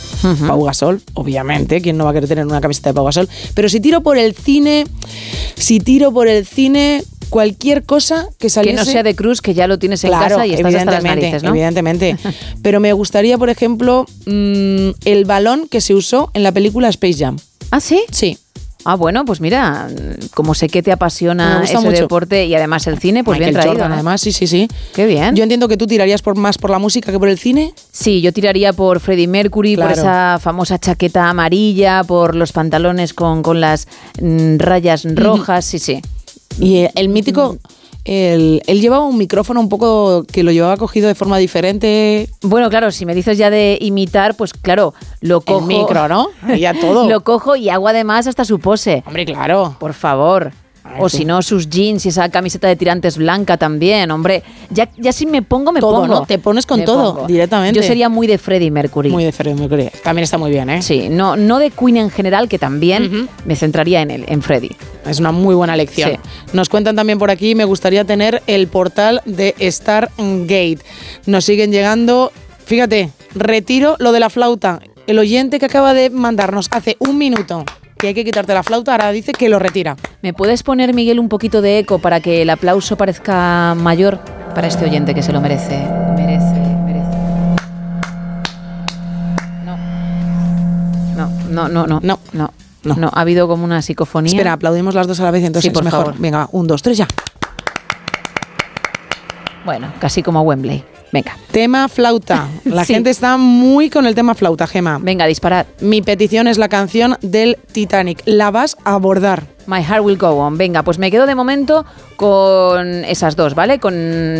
[0.47, 3.29] Pau Gasol, obviamente, ¿quién no va a querer tener una camiseta de Pau Gasol?
[3.53, 4.85] Pero si tiro por el cine,
[5.55, 8.75] si tiro por el cine, cualquier cosa que Que saliese...
[8.77, 11.03] no sea de Cruz, que ya lo tienes en Claro, casa y estás hasta las
[11.03, 11.49] narices, ¿no?
[11.49, 12.17] Evidentemente.
[12.61, 17.15] Pero me gustaría, por ejemplo, mm, el balón que se usó en la película Space
[17.19, 17.37] Jam.
[17.71, 18.03] ¿Ah, sí?
[18.11, 18.37] Sí.
[18.85, 19.87] Ah, bueno, pues mira,
[20.33, 21.91] como sé que te apasiona ese mucho.
[22.01, 23.73] deporte y además el cine, pues Michael bien traído.
[23.75, 23.95] Jordan, ¿eh?
[23.95, 24.67] además, sí, sí, sí.
[24.93, 25.35] Qué bien.
[25.35, 27.73] Yo entiendo que tú tirarías por más por la música que por el cine.
[27.91, 33.41] Sí, yo tiraría por Freddie Mercury, por esa famosa chaqueta amarilla, por los pantalones con,
[33.41, 33.87] con las
[34.21, 36.01] mm, rayas rojas, sí, sí.
[36.59, 37.59] Y el, el mítico, el-
[38.05, 42.29] él llevaba un micrófono un poco que lo llevaba cogido de forma diferente.
[42.41, 45.59] Bueno, claro, si me dices ya de imitar, pues claro, lo cojo.
[45.61, 46.27] El micro, ¿no?
[46.53, 47.09] Y ya todo.
[47.09, 49.03] lo cojo y hago además hasta su pose.
[49.05, 49.75] Hombre, claro.
[49.79, 50.51] Por favor.
[50.99, 51.17] O sí.
[51.19, 54.43] si no, sus jeans y esa camiseta de tirantes blanca también, hombre.
[54.69, 56.07] Ya, ya si me pongo, me Todo, pongo.
[56.21, 56.25] ¿no?
[56.25, 57.27] Te pones con Me todo, pongo.
[57.27, 57.79] directamente.
[57.79, 59.09] Yo sería muy de Freddie Mercury.
[59.09, 59.89] Muy de Freddie Mercury.
[60.03, 60.81] También está muy bien, ¿eh?
[60.81, 64.75] Sí, no, no de Queen en general, que también me centraría en él, en Freddie.
[65.05, 66.11] Es una muy buena lección.
[66.11, 66.17] Sí.
[66.53, 70.79] Nos cuentan también por aquí, me gustaría tener el portal de Stargate.
[71.25, 72.31] Nos siguen llegando,
[72.65, 74.79] fíjate, retiro lo de la flauta.
[75.07, 77.65] El oyente que acaba de mandarnos hace un minuto
[78.03, 79.95] que hay que quitarte la flauta, ahora dice que lo retira.
[80.21, 84.19] ¿Me puedes poner, Miguel, un poquito de eco para que el aplauso parezca mayor
[84.53, 85.77] para este oyente que se lo merece?
[86.17, 87.17] Merece, merece.
[91.15, 91.29] No.
[91.49, 92.51] No, no, no, no, no,
[92.83, 93.09] no, no.
[93.13, 94.31] Ha habido como una psicofonía.
[94.33, 96.05] Espera, aplaudimos las dos a la vez, entonces Sí, por es mejor.
[96.07, 96.19] favor.
[96.19, 97.07] Venga, un, dos, tres, ya.
[99.63, 100.83] Bueno, casi como Wembley.
[101.13, 101.37] Venga.
[101.51, 102.47] Tema flauta.
[102.65, 102.95] La Sí.
[102.95, 104.97] gente está muy con el tema flauta, Gema.
[104.99, 105.67] Venga, disparad.
[105.79, 108.21] Mi petición es la canción del Titanic.
[108.25, 109.43] La vas a abordar.
[109.67, 110.57] My Heart Will Go On.
[110.57, 111.85] Venga, pues me quedo de momento
[112.17, 113.79] con esas dos, ¿vale?
[113.79, 113.93] Con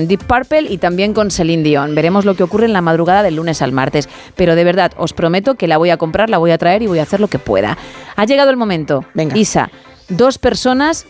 [0.07, 1.95] Deep Purple y también con Celine Dion.
[1.95, 4.09] Veremos lo que ocurre en la madrugada del lunes al martes.
[4.35, 6.87] Pero de verdad, os prometo que la voy a comprar, la voy a traer y
[6.87, 7.77] voy a hacer lo que pueda.
[8.17, 9.05] Ha llegado el momento.
[9.13, 9.37] Venga.
[9.37, 9.69] Isa,
[10.09, 11.05] dos personas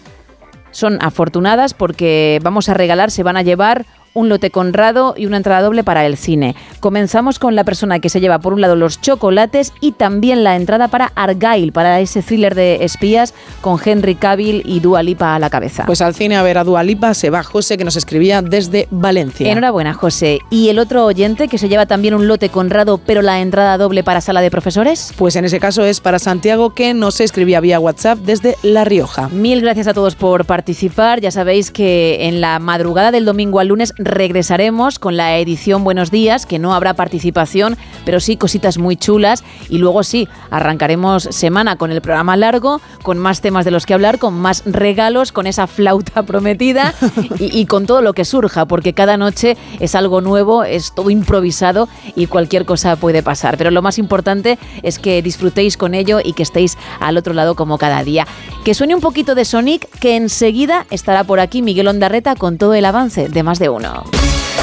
[0.72, 5.38] son afortunadas porque vamos a regalar, se van a llevar un lote conrado y una
[5.38, 6.56] entrada doble para el cine.
[6.80, 10.56] Comenzamos con la persona que se lleva por un lado los chocolates y también la
[10.56, 15.40] entrada para Argyle, para ese thriller de espías con Henry Cavill y Dua Lipa a
[15.40, 15.86] la cabeza.
[15.86, 18.88] Pues al cine a ver a Dua Lipa se va José que nos escribía desde
[18.92, 19.52] Valencia.
[19.52, 20.40] Enhorabuena, José.
[20.50, 24.04] ¿Y el otro oyente que se lleva también un lote conrado, pero la entrada doble
[24.04, 25.14] para sala de profesores?
[25.18, 29.30] Pues en ese caso es para Santiago que nos escribía vía WhatsApp desde La Rioja.
[29.30, 31.22] Mil gracias a todos por participar.
[31.22, 36.12] Ya sabéis que en la madrugada del domingo al lunes regresaremos con la edición Buenos
[36.12, 39.44] Días, que no habrá participación, pero sí cositas muy chulas.
[39.70, 43.94] Y luego sí, arrancaremos semana con el programa largo, con más temas de los que
[43.94, 46.94] hablar, con más regalos, con esa flauta prometida
[47.40, 51.88] y, con todo lo que surja, porque cada noche es algo nuevo, es todo improvisado
[52.16, 53.58] y cualquier cosa puede pasar.
[53.58, 57.56] Pero lo más importante es que disfrutéis con ello y que estéis al otro lado
[57.56, 58.28] como cada día.
[58.64, 62.74] Que suene un poquito de Sonic, que enseguida estará por aquí Miguel Ondarreta con todo
[62.74, 63.93] el avance de más de uno.
[63.94, 64.63] now.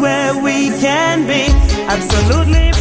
[0.00, 1.46] Where we can be.
[1.88, 2.79] Absolutely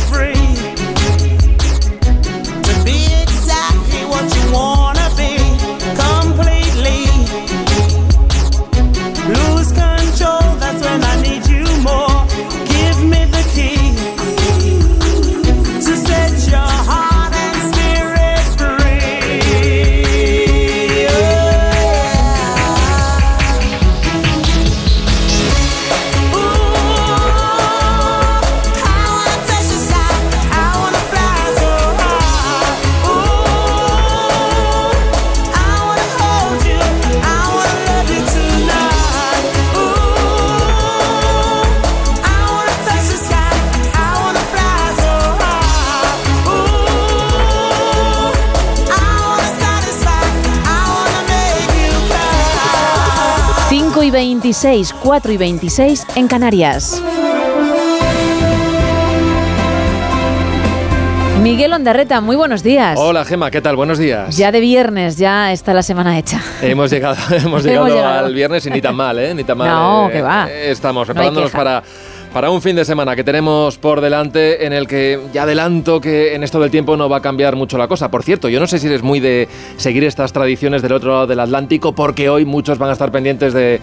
[54.09, 56.99] y 26, 4 y 26 en Canarias.
[61.43, 62.97] Miguel Ondarreta, muy buenos días.
[62.99, 63.75] Hola Gema, ¿qué tal?
[63.75, 64.35] Buenos días.
[64.35, 66.41] Ya de viernes, ya está la semana hecha.
[66.61, 68.25] Hemos llegado, hemos llegado, llegado.
[68.25, 69.33] al viernes y ni tan mal, ¿eh?
[69.35, 69.69] Ni tan mal.
[69.69, 70.49] No, eh, que va.
[70.49, 71.57] Estamos No preparándonos queja.
[71.63, 71.83] para,
[72.33, 76.35] para un fin de semana que tenemos por delante en el que ya adelanto que
[76.35, 78.11] en esto del tiempo no va a cambiar mucho la cosa.
[78.11, 81.27] Por cierto, yo no sé si eres muy de seguir estas tradiciones del otro lado
[81.27, 83.79] del Atlántico porque hoy muchos van a estar pendientes de,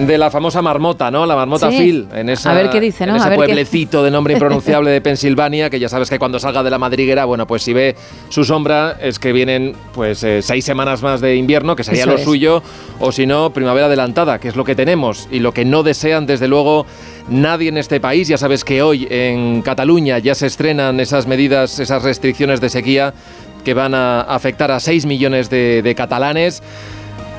[0.00, 1.24] de la famosa marmota, ¿no?
[1.24, 1.78] La marmota Sí.
[1.78, 2.08] Phil.
[2.12, 3.14] En esa, A ver qué dice, ¿no?
[3.14, 6.40] En A ese qué- pueblecito de nombre impronunciable de Pensilvania, que ya sabes que cuando
[6.40, 7.94] salga de la madriguera, bueno, pues si ve
[8.28, 12.10] su sombra es que vienen pues eh, seis semanas más de invierno, que sería Eso
[12.10, 12.24] lo es.
[12.24, 12.60] suyo,
[12.98, 16.26] o si no, primavera adelantada, que es lo que tenemos y lo que no desean
[16.26, 16.86] desde luego
[17.28, 18.28] nadie en este país.
[18.28, 23.14] Ya sabes que hoy en Cataluña ya se estrenan esas medidas, esas restricciones de sequía
[23.64, 26.62] que van a afectar a 6 millones de, catalanes.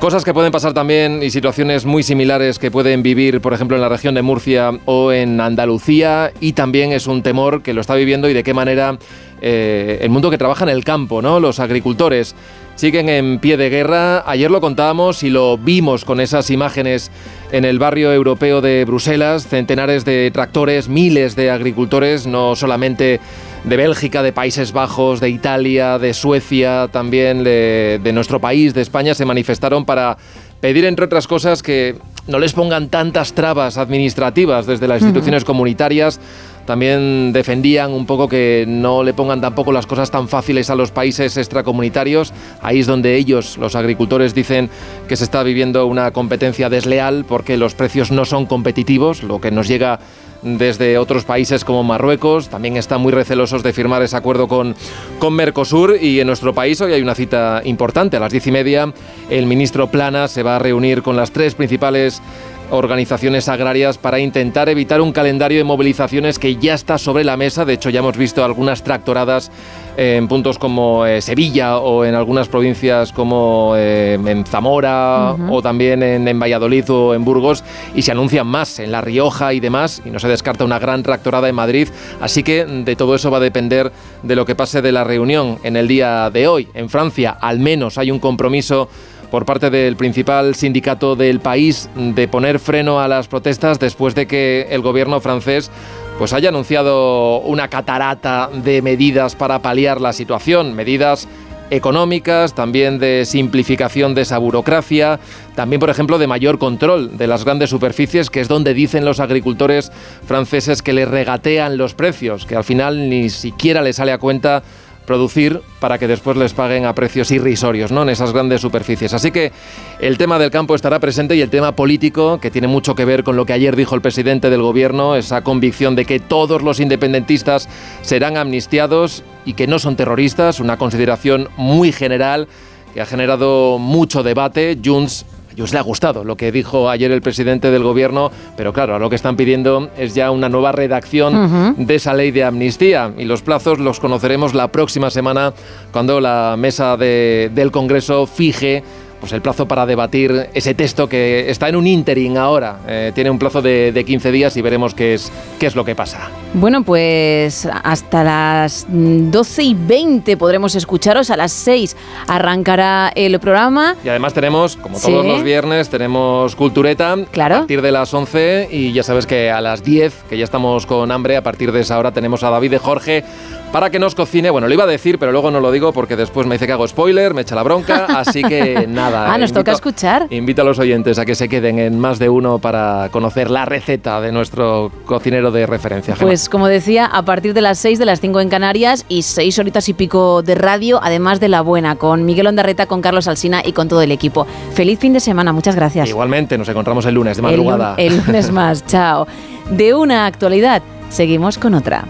[0.00, 3.80] Cosas que pueden pasar también y situaciones muy similares que pueden vivir, por ejemplo, en
[3.80, 6.32] la región de Murcia o en Andalucía.
[6.40, 8.98] Y también es un temor que lo está viviendo y de qué manera
[9.40, 11.40] eh, el mundo que trabaja en el campo, ¿no?
[11.40, 12.34] Los agricultores
[12.76, 14.22] siguen en pie de guerra.
[14.30, 17.10] Ayer lo contábamos y lo vimos con esas imágenes
[17.50, 19.48] en el barrio europeo de Bruselas.
[19.48, 23.20] Centenares de tractores, miles de agricultores, no solamente
[23.64, 28.82] de Bélgica, de Países Bajos, de Italia, de Suecia, también de, de nuestro país, de
[28.82, 30.16] España, se manifestaron para
[30.60, 31.96] pedir, entre otras cosas, que
[32.28, 36.20] no les pongan tantas trabas administrativas desde las instituciones comunitarias.
[36.66, 40.90] También defendían un poco que no le pongan tampoco las cosas tan fáciles a los
[40.90, 42.32] países extracomunitarios.
[42.60, 44.68] Ahí es donde ellos, los agricultores, dicen
[45.08, 49.50] que se está viviendo una competencia desleal porque los precios no son competitivos, lo que
[49.50, 50.00] nos llega
[50.42, 52.48] desde otros países como Marruecos.
[52.48, 54.74] También están muy recelosos de firmar ese acuerdo con,
[55.18, 58.16] con Mercosur y en nuestro país hoy hay una cita importante.
[58.16, 58.92] A las diez y media
[59.30, 62.22] el ministro Plana se va a reunir con las tres principales
[62.70, 67.64] organizaciones agrarias para intentar evitar un calendario de movilizaciones que ya está sobre la mesa.
[67.64, 69.50] De hecho, ya hemos visto algunas tractoradas
[69.96, 76.02] en puntos como eh, Sevilla o en algunas provincias como eh, en Zamora o también
[76.02, 77.64] en, en Valladolid o en Burgos
[77.94, 81.02] y se anuncian más en La Rioja y demás y no se descarta una gran
[81.02, 81.88] tractorada en Madrid.
[82.20, 83.90] Así que de todo eso va a depender
[84.22, 86.68] de lo que pase de la reunión en el día de hoy.
[86.74, 88.88] En Francia al menos hay un compromiso
[89.30, 94.26] por parte del principal sindicato del país de poner freno a las protestas después de
[94.26, 95.70] que el gobierno francés
[96.18, 101.28] pues haya anunciado una catarata de medidas para paliar la situación, medidas
[101.70, 105.18] económicas, también de simplificación de esa burocracia,
[105.54, 109.20] también por ejemplo de mayor control de las grandes superficies, que es donde dicen los
[109.20, 109.90] agricultores
[110.26, 114.62] franceses que les regatean los precios, que al final ni siquiera les sale a cuenta
[115.06, 118.02] producir para que después les paguen a precios irrisorios, ¿no?
[118.02, 119.14] En esas grandes superficies.
[119.14, 119.52] Así que
[120.00, 123.24] el tema del campo estará presente y el tema político, que tiene mucho que ver
[123.24, 126.80] con lo que ayer dijo el presidente del gobierno, esa convicción de que todos los
[126.80, 127.68] independentistas
[128.02, 132.48] serán amnistiados y que no son terroristas, una consideración muy general
[132.92, 134.78] que ha generado mucho debate.
[134.84, 135.24] Junts
[135.56, 138.98] a ellos le ha gustado lo que dijo ayer el presidente del gobierno, pero claro,
[138.98, 143.24] lo que están pidiendo es ya una nueva redacción de esa ley de amnistía y
[143.24, 145.54] los plazos los conoceremos la próxima semana
[145.92, 148.82] cuando la mesa de- del Congreso fije
[149.20, 152.78] pues el plazo para debatir ese texto que está en un interim ahora.
[152.86, 155.84] Eh, tiene un plazo de, de 15 días y veremos qué es, qué es lo
[155.84, 156.30] que pasa.
[156.54, 161.30] Bueno, pues hasta las mm, 12 y 20 podremos escucharos.
[161.30, 161.96] A las 6
[162.28, 163.96] arrancará el programa.
[164.04, 165.10] Y además tenemos, como Sí.
[165.10, 167.16] todos los viernes, tenemos Cultureta a
[167.48, 171.10] partir de las 11 y ya sabes que a las 10, que ya estamos con
[171.10, 173.24] hambre, a partir de esa hora tenemos a David de Jorge
[173.72, 174.50] para que nos cocine.
[174.50, 176.72] Bueno, lo iba a decir, pero luego no lo digo porque después me dice que
[176.72, 179.32] hago spoiler, me echa la bronca, así que nada.
[179.32, 180.26] Ah, nos toca escuchar.
[180.30, 183.64] Invito a los oyentes a que se queden en más de uno para conocer la
[183.64, 186.14] receta de nuestro cocinero de referencia.
[186.14, 186.28] Gemma.
[186.28, 189.58] Pues como decía, a partir de las 6 de las 5 en Canarias y 6
[189.58, 193.62] horitas y pico de radio, además de la buena, con Miguel Ondarreta, con Carlos Alsina
[193.64, 194.46] y con todo el equipo.
[194.72, 196.08] Feliz fin de semana, muchas gracias.
[196.08, 197.94] Igualmente, nos encontramos el lunes de El madrugada.
[197.96, 199.26] El, lunes más, chao.
[199.70, 202.04] De una actualidad, seguimos con otra.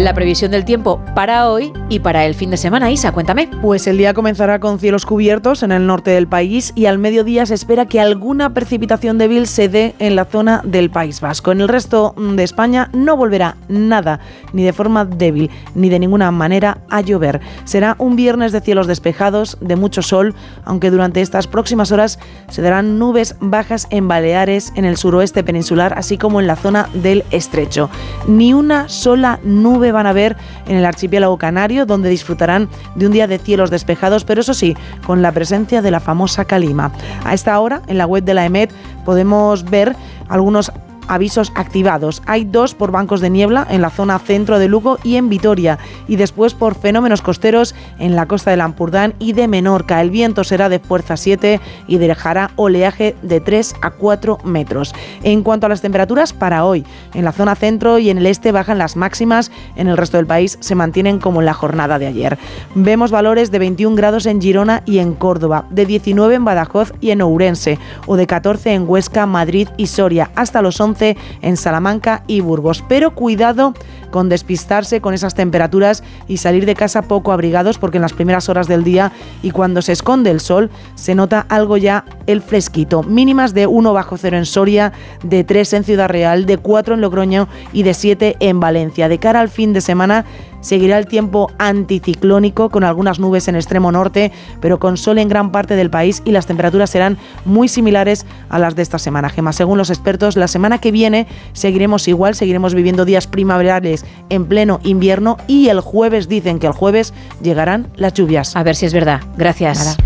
[0.00, 3.50] La previsión del tiempo para hoy y para el fin de semana, Isa, cuéntame.
[3.60, 7.44] Pues el día comenzará con cielos cubiertos en el norte del país y al mediodía
[7.44, 11.52] se espera que alguna precipitación débil se dé en la zona del País Vasco.
[11.52, 14.20] En el resto de España no volverá nada,
[14.54, 17.42] ni de forma débil, ni de ninguna manera a llover.
[17.64, 22.62] Será un viernes de cielos despejados, de mucho sol, aunque durante estas próximas horas se
[22.62, 27.22] darán nubes bajas en Baleares, en el suroeste peninsular, así como en la zona del
[27.32, 27.90] estrecho.
[28.26, 30.36] Ni una sola nube van a ver
[30.66, 34.76] en el archipiélago canario, donde disfrutarán de un día de cielos despejados, pero eso sí,
[35.06, 36.92] con la presencia de la famosa calima.
[37.24, 38.72] A esta hora, en la web de la EMET,
[39.04, 39.96] podemos ver
[40.28, 40.72] algunos
[41.10, 42.22] avisos activados.
[42.26, 45.78] Hay dos por bancos de niebla en la zona centro de Lugo y en Vitoria,
[46.08, 50.00] y después por fenómenos costeros en la costa del Ampurdán y de Menorca.
[50.00, 54.94] El viento será de fuerza 7 y dejará oleaje de 3 a 4 metros.
[55.22, 58.52] En cuanto a las temperaturas, para hoy, en la zona centro y en el este
[58.52, 62.06] bajan las máximas, en el resto del país se mantienen como en la jornada de
[62.06, 62.38] ayer.
[62.74, 67.10] Vemos valores de 21 grados en Girona y en Córdoba, de 19 en Badajoz y
[67.10, 72.22] en Ourense, o de 14 en Huesca, Madrid y Soria, hasta los 11 en Salamanca
[72.26, 72.84] y Burgos.
[72.88, 73.74] Pero cuidado
[74.10, 78.48] con despistarse con esas temperaturas y salir de casa poco abrigados porque en las primeras
[78.48, 79.12] horas del día
[79.42, 83.02] y cuando se esconde el sol se nota algo ya el fresquito.
[83.02, 87.00] Mínimas de 1 bajo cero en Soria, de 3 en Ciudad Real, de 4 en
[87.00, 89.08] Logroño y de 7 en Valencia.
[89.08, 90.24] De cara al fin de semana
[90.60, 95.52] seguirá el tiempo anticiclónico con algunas nubes en extremo norte, pero con sol en gran
[95.52, 99.28] parte del país y las temperaturas serán muy similares a las de esta semana.
[99.28, 104.46] Gema, según los expertos, la semana que viene seguiremos igual, seguiremos viviendo días primaverales en
[104.46, 108.56] pleno invierno y el jueves dicen que el jueves llegarán las lluvias.
[108.56, 109.20] A ver si es verdad.
[109.36, 109.96] Gracias.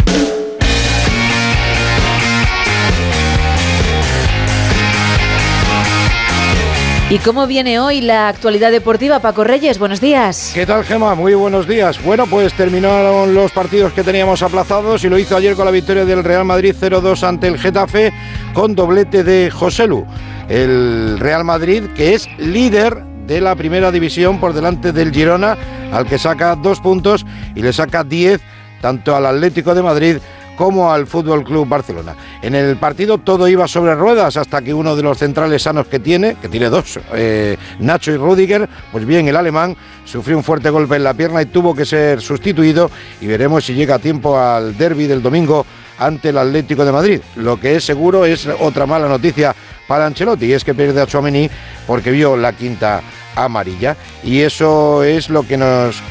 [7.10, 9.78] ¿Y cómo viene hoy la actualidad deportiva, Paco Reyes?
[9.78, 10.52] Buenos días.
[10.54, 11.14] ¿Qué tal, Gema?
[11.14, 12.02] Muy buenos días.
[12.02, 16.06] Bueno, pues terminaron los partidos que teníamos aplazados y lo hizo ayer con la victoria
[16.06, 18.10] del Real Madrid 0-2 ante el Getafe
[18.54, 20.06] con doblete de Joselu.
[20.48, 25.58] El Real Madrid, que es líder de la primera división por delante del Girona,
[25.92, 28.40] al que saca dos puntos y le saca 10
[28.80, 30.16] tanto al Atlético de Madrid
[30.56, 32.14] como al Fútbol Club Barcelona.
[32.42, 35.98] En el partido todo iba sobre ruedas hasta que uno de los centrales sanos que
[35.98, 40.70] tiene, que tiene dos, eh, Nacho y Rudiger, pues bien, el alemán sufrió un fuerte
[40.70, 44.38] golpe en la pierna y tuvo que ser sustituido y veremos si llega a tiempo
[44.38, 45.64] al derby del domingo
[45.98, 47.20] ante el Atlético de Madrid.
[47.36, 49.54] Lo que es seguro es otra mala noticia
[49.86, 51.48] para Ancelotti y es que pierde a Chouameni
[51.86, 53.02] porque vio la quinta
[53.36, 56.02] amarilla y eso es lo que nos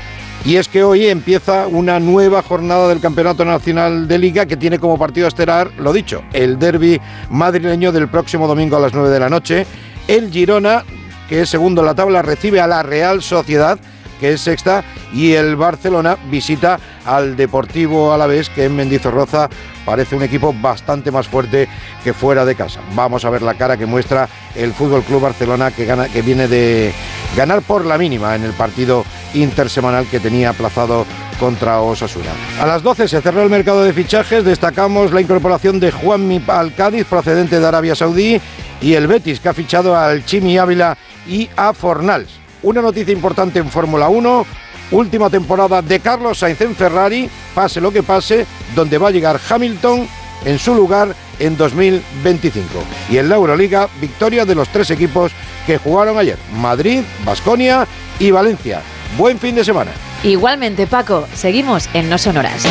[0.46, 4.78] y es que hoy empieza una nueva jornada del Campeonato Nacional de Liga que tiene
[4.78, 7.00] como partido estelar, lo dicho, el derby
[7.30, 9.66] madrileño del próximo domingo a las 9 de la noche.
[10.08, 10.84] El Girona,
[11.30, 13.80] que es segundo en la tabla, recibe a la Real Sociedad,
[14.24, 19.50] que es sexta, y el Barcelona visita al Deportivo Alavés, que en Mendizorroza
[19.86, 21.68] parece un equipo bastante más fuerte
[22.06, 22.80] que fuera de casa.
[22.96, 26.48] Vamos a ver la cara que muestra el Fútbol Club Barcelona que gana que viene
[26.48, 26.94] de
[27.36, 29.04] ganar por la mínima en el partido
[29.34, 31.06] intersemanal que tenía aplazado
[31.38, 32.32] contra Osasuna.
[32.62, 36.74] A las 12 se cerró el mercado de fichajes, destacamos la incorporación de Juan al
[36.76, 38.40] Cádiz procedente de Arabia Saudí
[38.80, 42.43] y el Betis que ha fichado al Chimi Ávila y a Fornals.
[42.64, 44.46] Una noticia importante en Fórmula 1,
[44.92, 49.40] última temporada de Carlos Sainz en Ferrari, pase lo que pase, donde va a llegar
[49.50, 50.08] Hamilton
[50.46, 52.66] en su lugar en 2025.
[53.10, 55.34] Y en la Euroliga, victoria de los tres equipos
[55.68, 57.86] que jugaron ayer, Madrid, Basconia
[58.18, 58.82] y Valencia.
[59.18, 59.92] Buen fin de semana.
[60.24, 62.66] Igualmente, Paco, seguimos en No Sonoras.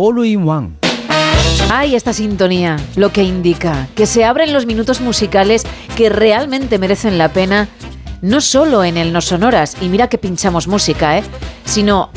[0.00, 0.76] All in One.
[1.72, 5.64] Ay, esta sintonía, lo que indica que se abren los minutos musicales
[5.96, 7.66] que realmente merecen la pena,
[8.22, 11.24] no solo en el No Sonoras, y mira que pinchamos música, ¿eh?
[11.64, 12.10] sino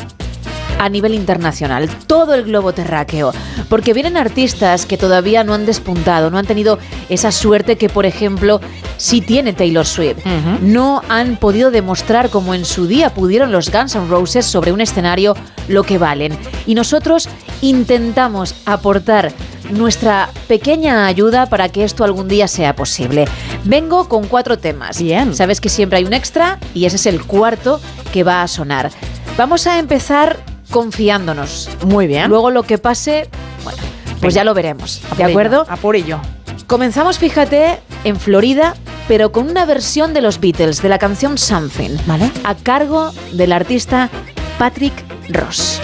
[0.82, 3.32] a nivel internacional, todo el globo terráqueo,
[3.70, 8.08] porque vienen artistas que todavía no han despuntado, no han tenido esa suerte que, por
[8.08, 8.60] ejemplo,
[8.98, 10.26] sí tiene Taylor Swift.
[10.62, 14.82] No han podido demostrar como en su día pudieron los Guns N' Roses sobre un
[14.82, 15.36] escenario
[15.68, 16.36] lo que valen.
[16.66, 17.30] Y nosotros
[17.62, 19.32] intentamos aportar
[19.70, 23.26] nuestra pequeña ayuda para que esto algún día sea posible.
[23.66, 25.00] Vengo con cuatro temas.
[25.00, 25.36] Bien.
[25.36, 27.80] Sabes que siempre hay un extra y ese es el cuarto
[28.12, 28.90] que va a sonar.
[29.38, 31.70] Vamos a empezar confiándonos.
[31.86, 32.30] Muy bien.
[32.30, 33.30] Luego lo que pase,
[33.64, 33.80] bueno,
[34.20, 35.02] pues ya lo veremos.
[35.12, 35.66] A ¿De acuerdo?
[35.70, 36.20] a por ello.
[36.66, 38.76] Comenzamos, fíjate, en Florida,
[39.08, 42.32] pero con una versión de los Beatles, de la canción Something, ¿vale?
[42.44, 44.10] A cargo del artista
[44.58, 44.94] Patrick
[45.30, 45.80] Ross.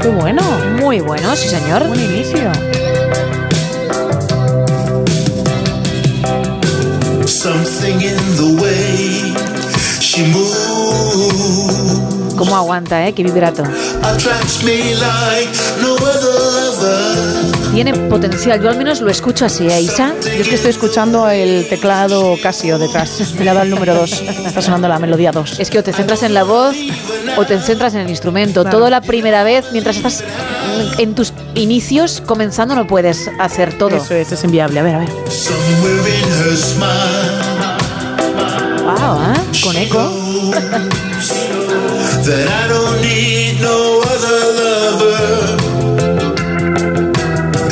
[0.00, 0.42] Qué bueno.
[0.80, 1.86] Muy bueno, sí señor.
[1.88, 2.52] Buen inicio.
[7.26, 9.23] Something in the way she moves
[12.36, 13.12] ¿Cómo aguanta, eh?
[13.14, 13.64] Qué vibrato.
[13.64, 15.50] attracts me like
[15.82, 17.72] no other lover.
[17.74, 20.14] Tiene potencial, yo al menos lo escucho así, ¿eh, Isa?
[20.22, 23.34] Yo es que estoy escuchando el teclado Casio detrás.
[23.40, 24.12] Le ha dado el número 2.
[24.46, 25.58] Está sonando la melodía 2.
[25.58, 26.76] Es que o te centras en la voz
[27.36, 28.62] o te centras en el instrumento.
[28.62, 28.78] Claro.
[28.78, 30.22] Todo la primera vez, mientras estás
[30.98, 33.96] en tus inicios comenzando, no puedes hacer todo.
[33.96, 34.78] Eso es, es inviable.
[34.78, 35.08] A ver, a ver.
[38.84, 39.40] Wow, ¿eh?
[39.62, 39.98] Con eco.
[42.24, 45.56] that I don't need no other lover.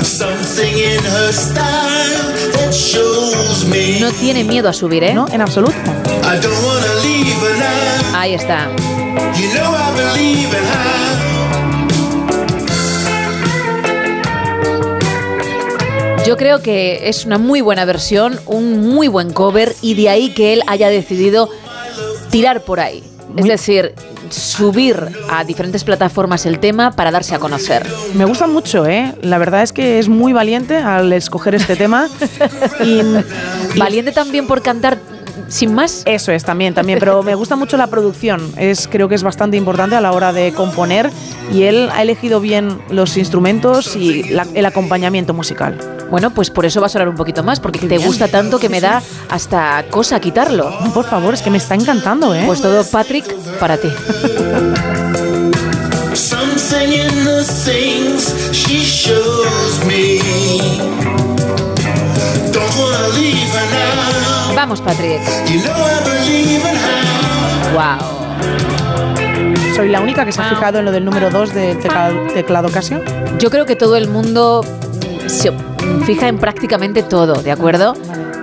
[0.05, 5.13] Something in her style that shows me No tiene miedo a subir, ¿eh?
[5.13, 5.77] No, en absoluto.
[5.77, 8.19] I don't wanna leave her now.
[8.19, 8.69] Ahí está.
[9.37, 11.02] You know I believe in her.
[16.27, 20.31] Yo creo que es una muy buena versión, un muy buen cover y de ahí
[20.31, 21.49] que él haya decidido
[22.31, 23.03] tirar por ahí.
[23.37, 23.95] Es decir,
[24.31, 24.97] subir
[25.31, 27.85] a diferentes plataformas el tema para darse a conocer.
[28.15, 29.15] Me gusta mucho, ¿eh?
[29.23, 32.09] La verdad es que es muy valiente al escoger este tema.
[32.85, 33.01] y,
[33.79, 34.99] Valiente también por cantar
[35.49, 36.03] sin más.
[36.05, 36.99] Eso es, también, también.
[37.01, 38.53] Pero me gusta mucho la producción.
[38.57, 41.11] Es, creo que es bastante importante a la hora de componer.
[41.53, 45.79] Y él ha elegido bien los instrumentos y la- el acompañamiento musical.
[46.13, 48.03] Bueno, pues por eso va a sonar un poquito más, porque te bien.
[48.03, 50.71] gusta tanto que me da hasta cosa quitarlo.
[50.83, 52.43] No, por favor, es que me está encantando, ¿eh?
[52.45, 53.89] Pues todo, Patrick, para ti.
[64.55, 65.23] Vamos, Patrick.
[67.73, 67.99] Wow.
[69.75, 72.69] Soy la única que se ha fijado en lo del número 2 del teclado, teclado
[72.69, 73.01] Casio.
[73.39, 74.63] Yo creo que todo el mundo
[75.27, 75.51] se
[76.05, 77.95] fija en prácticamente todo, ¿de acuerdo?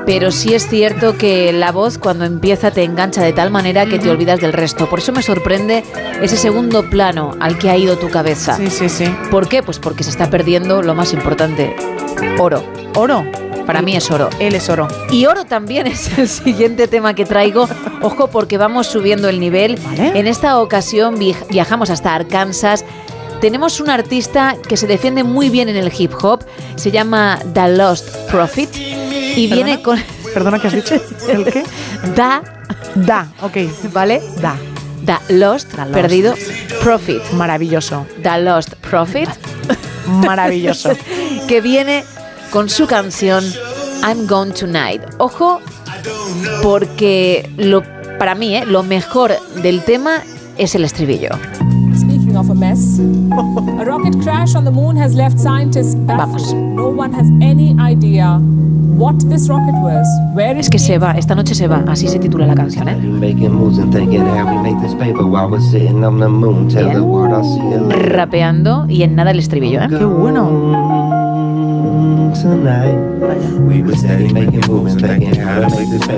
[0.05, 3.99] pero sí es cierto que la voz cuando empieza te engancha de tal manera que
[3.99, 4.89] te olvidas del resto.
[4.89, 5.83] Por eso me sorprende
[6.23, 8.55] ese segundo plano al que ha ido tu cabeza.
[8.57, 9.05] Sí, sí, sí.
[9.29, 9.61] ¿Por qué?
[9.61, 11.75] Pues porque se está perdiendo lo más importante,
[12.39, 12.63] oro.
[12.95, 13.23] ¿Oro?
[13.67, 14.29] Para mí es oro.
[14.39, 14.87] Él es oro.
[15.11, 17.67] Y oro también es el siguiente tema que traigo.
[18.01, 19.77] Ojo porque vamos subiendo el nivel.
[19.95, 22.83] En esta ocasión vi- viajamos hasta Arkansas.
[23.41, 26.43] Tenemos un artista que se defiende muy bien en el hip hop.
[26.75, 28.69] Se llama The Lost Prophet.
[28.75, 29.97] Y viene con...
[30.33, 30.95] Perdona, ¿qué has dicho?
[31.29, 31.63] ¿El qué?
[32.15, 32.43] Da.
[32.95, 33.57] Da, ok.
[33.93, 34.21] ¿Vale?
[34.41, 34.57] Da.
[35.05, 35.91] The Lost, Lost.
[35.91, 36.35] perdido,
[36.83, 37.21] Profit.
[37.31, 38.05] Maravilloso.
[38.21, 39.29] The Lost Prophet.
[40.05, 40.91] Maravilloso.
[41.47, 42.03] que viene
[42.51, 43.43] con su canción
[44.03, 45.01] I'm Gone Tonight.
[45.17, 45.61] Ojo,
[46.61, 47.83] porque lo,
[48.17, 48.65] para mí ¿eh?
[48.65, 50.23] lo mejor del tema
[50.57, 51.29] es el estribillo.
[52.35, 56.55] Of a mess, a rocket crash on the moon has left scientists baffled.
[56.55, 58.39] No one has any idea
[58.99, 62.07] what this rocket was, where it Es que se va, esta noche se va, así
[62.07, 62.87] se titula la canción.
[62.87, 62.95] ¿eh?
[62.95, 66.69] Making moves and thinking how we make this paper while we're sitting on the moon.
[66.69, 69.81] Tell the world I'll see you later Rapeando y en nada el estribillo.
[69.81, 69.87] ¿eh?
[69.89, 70.49] Qué bueno.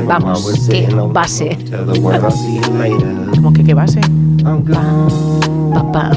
[0.08, 1.56] Vamos, qué base.
[1.56, 3.32] Tell the world I'll see you later.
[3.36, 4.02] Como que qué base.
[5.74, 6.12] Papá.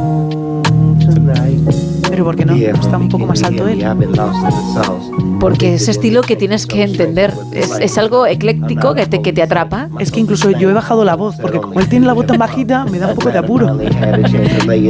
[0.98, 1.83] tonight.
[2.14, 2.54] Pero ¿por qué no?
[2.54, 3.80] Está un poco más alto él.
[3.80, 5.38] In.
[5.40, 9.42] Porque ese estilo que tienes que entender es, es algo ecléctico que te, que te
[9.42, 9.88] atrapa.
[9.98, 12.38] Es que incluso yo he bajado la voz, porque como él tiene la voz tan
[12.38, 13.76] bajita, me da un poco de apuro.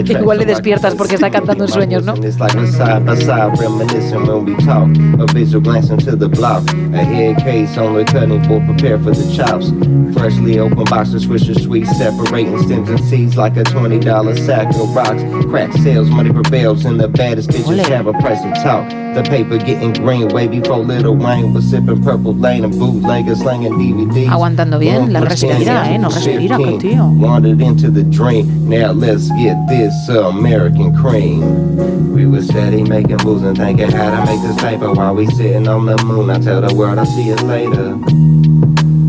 [0.07, 2.15] Igual le despiertas porque está cantando en sueños, ¿no?
[2.17, 4.89] It's like we're side by side, reminiscing when we talk.
[5.19, 6.63] A visual glance into the block.
[6.93, 9.73] A head case on the cutting board, prepare for the chops.
[10.13, 14.95] Freshly opened box of Swisher sweets, separating stems and seeds like a $20 sack of
[14.95, 15.23] rocks.
[15.49, 18.89] Crack sales, money prevails, and the baddest bitches have a price to talk.
[19.15, 23.73] The paper getting green way before Little Wayne was sipping purple lane and bootleggers slanging
[23.75, 24.29] DVDs.
[24.29, 25.99] Aguantando bien, la respira, ¿eh?
[25.99, 27.07] No respira, qué tío.
[27.17, 28.69] Wandered into the dream.
[28.69, 32.13] Now let's get this American cream.
[32.13, 35.69] We were steady making moves and thinking how to make this paper while we sitting
[35.69, 36.31] on the moon.
[36.31, 37.97] I tell the world I'll see you later.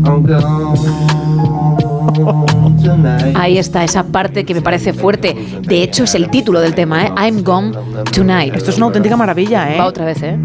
[0.06, 0.76] I'm gone.
[3.34, 5.34] Ahí está esa parte que me parece fuerte.
[5.60, 7.12] De hecho, es el título del tema, ¿eh?
[7.16, 7.72] I'm Gone
[8.12, 8.54] Tonight.
[8.54, 9.78] Esto es una auténtica maravilla, ¿eh?
[9.78, 10.38] Va otra vez, ¿eh?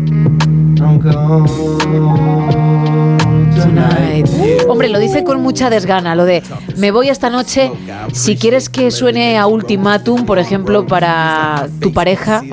[3.64, 4.28] Tonight.
[4.68, 6.44] Hombre, lo dice con mucha desgana, lo de
[6.78, 7.72] me voy esta noche.
[8.14, 12.44] Si quieres que suene a ultimátum, por ejemplo, para tu pareja,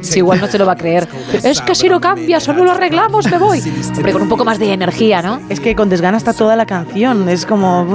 [0.00, 1.08] si igual no te lo va a creer.
[1.42, 3.62] Es que si no cambias o no lo arreglamos, me voy.
[3.96, 5.40] Hombre, con un poco más de energía, ¿no?
[5.48, 7.28] Es que con desgana está toda la canción.
[7.28, 7.86] Es como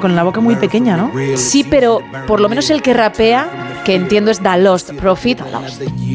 [0.00, 1.12] con la boca muy pequeña, ¿no?
[1.36, 5.40] Sí, pero por lo menos el que rapea, que entiendo es The Lost Profit,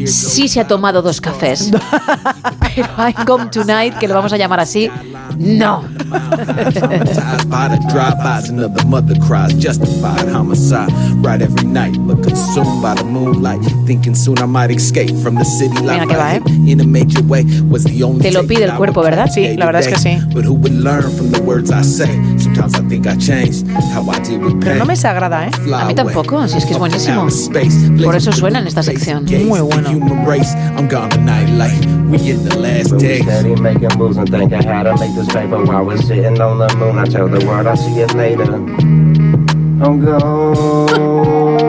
[0.06, 1.72] sí se ha tomado dos cafés.
[2.76, 4.90] Pero I'm Gone Tonight, que lo vamos a llamar así,
[5.38, 5.61] no.
[5.62, 10.92] Traumatized by the drive-bys and other mother cries, justified homicide.
[11.24, 13.60] Right every night, but consumed by the moonlight.
[13.86, 16.40] Thinking soon I might escape from the city ¿eh?
[16.70, 19.30] in a major way was the only Te lo pide el cuerpo, ¿verdad?
[19.32, 20.18] Sí, la verdad es que sí.
[20.34, 22.10] But who would learn from the words I say?
[22.38, 24.80] Sometimes I think I changed how I deal with Pero pain.
[24.80, 25.52] no me desagrada, ¿eh?
[25.74, 27.28] A mí tampoco, si es que es buenísimo.
[28.04, 29.26] Por eso suena en esta sección.
[29.26, 29.90] Muy bueno.
[29.92, 31.76] Human race, I'm gone tonight like
[32.10, 33.22] we in the last day.
[35.52, 36.98] Paper while we're sitting on the moon.
[36.98, 38.54] I tell the world I'll see you later.
[39.84, 41.62] I'm gone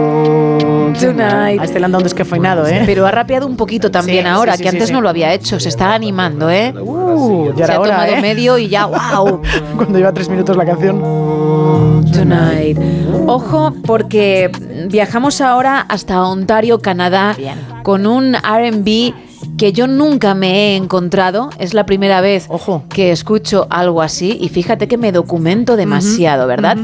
[0.98, 1.60] Tonight.
[1.60, 2.82] A este le han dado un descafeinado, ¿eh?
[2.86, 4.92] Pero ha rapeado un poquito también Sí, ahora, sí, sí, que sí, antes sí.
[4.94, 5.58] no lo había hecho.
[5.58, 6.72] Se está animando, ¿eh?
[6.78, 8.20] Uh, ya Se era ha hora, tomado ¿eh?
[8.20, 9.40] medio y ya, wow.
[9.76, 11.00] Cuando lleva tres minutos la canción.
[12.12, 12.78] Tonight.
[13.26, 14.50] Ojo, porque
[14.88, 17.34] viajamos ahora hasta Ontario, Canadá,
[17.82, 19.14] con un RB
[19.62, 21.50] que yo nunca me he encontrado.
[21.56, 22.48] Es la primera vez
[22.88, 26.78] que escucho algo así y fíjate que me documento demasiado, ¿verdad?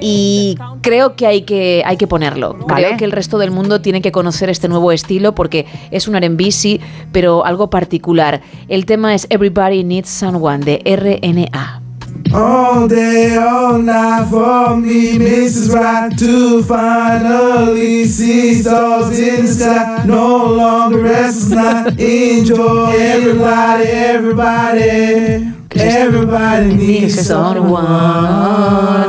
[0.00, 2.54] Y creo que hay que, hay que ponerlo.
[2.54, 2.86] Vale.
[2.86, 6.14] Creo que el resto del mundo tiene que conocer este nuevo estilo porque es un
[6.14, 8.42] R&B, sí, pero algo particular.
[8.68, 11.87] El tema es Everybody Needs Someone de RNA.
[12.34, 15.72] All day, all night for me, Mrs.
[15.74, 20.02] Right to finally see stars in the sky.
[20.04, 21.98] No longer restless night.
[21.98, 25.52] Enjoy everybody, everybody.
[25.74, 27.86] Everybody needs someone.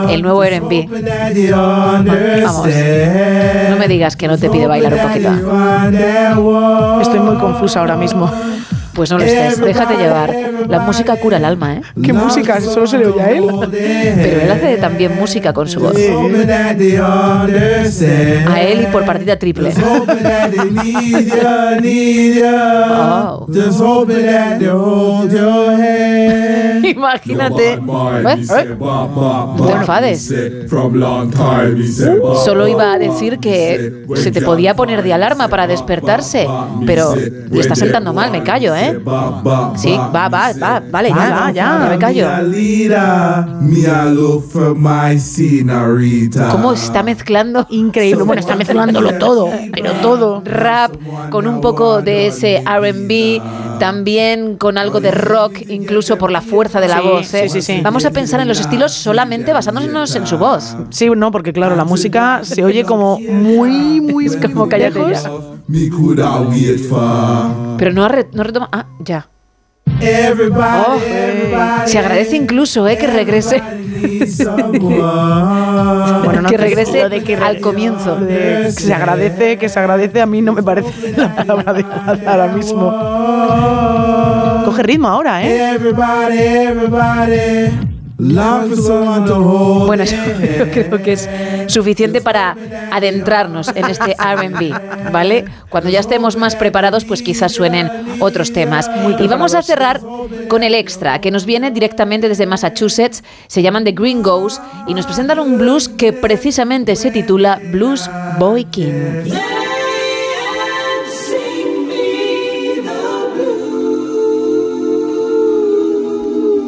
[0.10, 0.88] El nuevo R&B.
[2.44, 2.68] Vamos.
[3.70, 5.30] No me digas que no te pide bailar un poquito.
[7.02, 8.32] Estoy muy confusa ahora mismo.
[8.94, 10.34] Pues no lo estés, déjate llevar.
[10.68, 11.82] La música cura el alma, ¿eh?
[12.04, 12.60] ¿Qué música?
[12.62, 13.44] Solo se le oye a él.
[13.72, 15.96] Pero él hace también música con su voz.
[18.48, 19.74] A él y por partida triple.
[19.84, 20.06] Oh.
[26.84, 27.74] Imagínate.
[27.74, 28.76] ¿Eh?
[28.80, 30.34] No te enfades.
[32.44, 36.48] Solo iba a decir que se te podía poner de alarma para despertarse,
[36.86, 38.79] pero le está sentando mal, me callo, ¿eh?
[39.76, 41.52] Sí, va, va, va, vale, ya, ya.
[41.52, 42.28] ya me callo.
[46.52, 47.66] ¿Cómo está mezclando?
[47.70, 48.24] Increíble.
[48.24, 50.42] Bueno, está mezclándolo todo, pero todo.
[50.46, 50.96] Rap
[51.30, 53.42] con un poco de ese RB,
[53.80, 57.34] también con algo de rock, incluso por la fuerza de la Sí, voz.
[57.34, 57.50] ¿eh?
[57.50, 57.82] sí, sí, sí.
[57.82, 60.76] Vamos a pensar en los estilos solamente basándonos en su voz.
[60.90, 64.68] Sí, no, porque claro, la música se oye como muy, muy como
[65.70, 66.90] cállate lejos.
[66.90, 67.76] ya.
[67.78, 68.70] Pero no, ha re- no retoma.
[68.72, 69.28] Ah, ya.
[70.02, 70.98] Oh,
[71.86, 73.62] se agradece incluso eh, que regrese.
[76.24, 78.16] Bueno, no que regrese de que al comienzo.
[78.16, 82.48] de se agradece, que se agradece, a mí no me parece la palabra adecuada ahora
[82.48, 82.92] mismo.
[84.66, 85.78] Coge ritmo ahora, ¿eh?
[89.86, 90.18] Bueno, yo
[90.72, 91.30] creo que es
[91.68, 92.56] suficiente para
[92.92, 95.46] adentrarnos en este RB, ¿vale?
[95.70, 97.90] Cuando ya estemos más preparados, pues quizás suenen
[98.20, 98.90] otros temas.
[99.20, 100.02] Y vamos a cerrar
[100.50, 104.94] con el extra, que nos viene directamente desde Massachusetts, se llaman The Green Ghosts, y
[104.94, 109.30] nos presentan un blues que precisamente se titula Blues Boy King.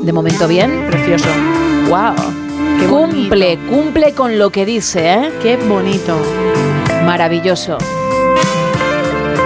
[0.02, 0.88] De momento bien.
[0.88, 1.28] Precioso.
[1.90, 2.16] ¡Wow!
[2.90, 5.32] cumple, cumple con lo que dice, ¿eh?
[5.42, 6.18] Qué bonito.
[7.06, 7.78] Maravilloso.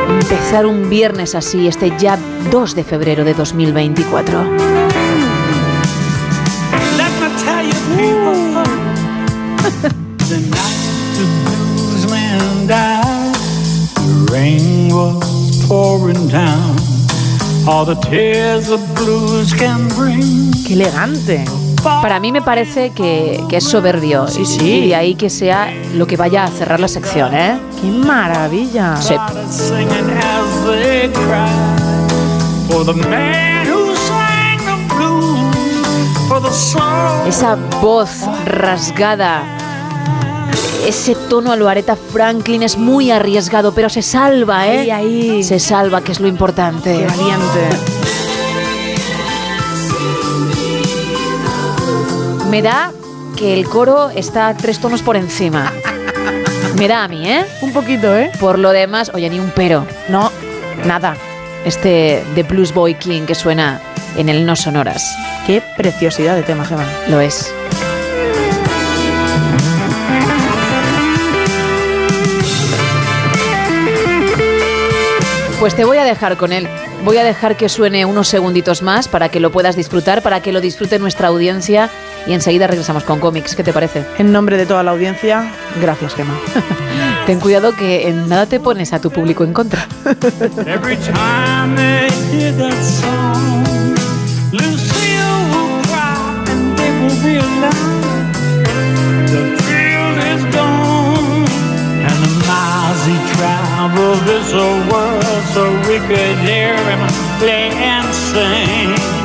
[0.10, 2.18] Empezar un viernes así, este ya
[2.52, 4.44] 2 de febrero de 2024.
[6.98, 7.12] Let
[20.66, 21.46] Qué elegante.
[21.84, 24.28] Para mí me parece que, que es soberbio.
[24.28, 24.70] Sí, y- sí.
[24.84, 27.60] Y de ahí que sea lo que vaya a cerrar la sección, ¿eh?
[27.82, 28.96] ¡Qué maravilla!
[28.98, 29.16] Sí.
[29.50, 37.28] Singing as they cried for the man who sang the blues, for the song.
[37.28, 39.44] Esa voz rasgada,
[40.86, 44.80] ese tono a lo Aretha Franklin es muy arriesgado, pero se salva, ¿eh?
[44.80, 45.44] Ahí, ahí.
[45.44, 46.96] Se salva, que es lo importante.
[46.96, 47.70] ¡Qué valiente!
[52.50, 52.92] Me da
[53.36, 55.74] que el coro está tres tonos por encima.
[56.78, 57.46] Me da a mí, ¿eh?
[57.62, 58.32] Un poquito, ¿eh?
[58.40, 59.86] Por lo demás, oye, ni un pero.
[60.08, 60.32] No,
[60.86, 61.18] nada.
[61.66, 63.82] Este de Blues Boy King que suena
[64.18, 65.16] en el No Sonoras.
[65.48, 66.86] Qué preciosidad de tema, Gemma.
[67.08, 67.52] Lo es.
[75.60, 76.68] Pues te voy a dejar con él.
[77.04, 80.52] Voy a dejar que suene unos segunditos más para que lo puedas disfrutar, para que
[80.52, 81.90] lo disfrute nuestra audiencia
[82.28, 83.56] y enseguida regresamos con cómics.
[83.56, 84.04] ¿Qué te parece?
[84.18, 85.52] En nombre de toda la audiencia,
[85.82, 86.38] gracias, Gemma.
[87.26, 89.88] Ten cuidado que en nada te pones a tu público en contra.
[104.26, 107.02] this old world so we could hear him
[107.40, 109.16] play and sing.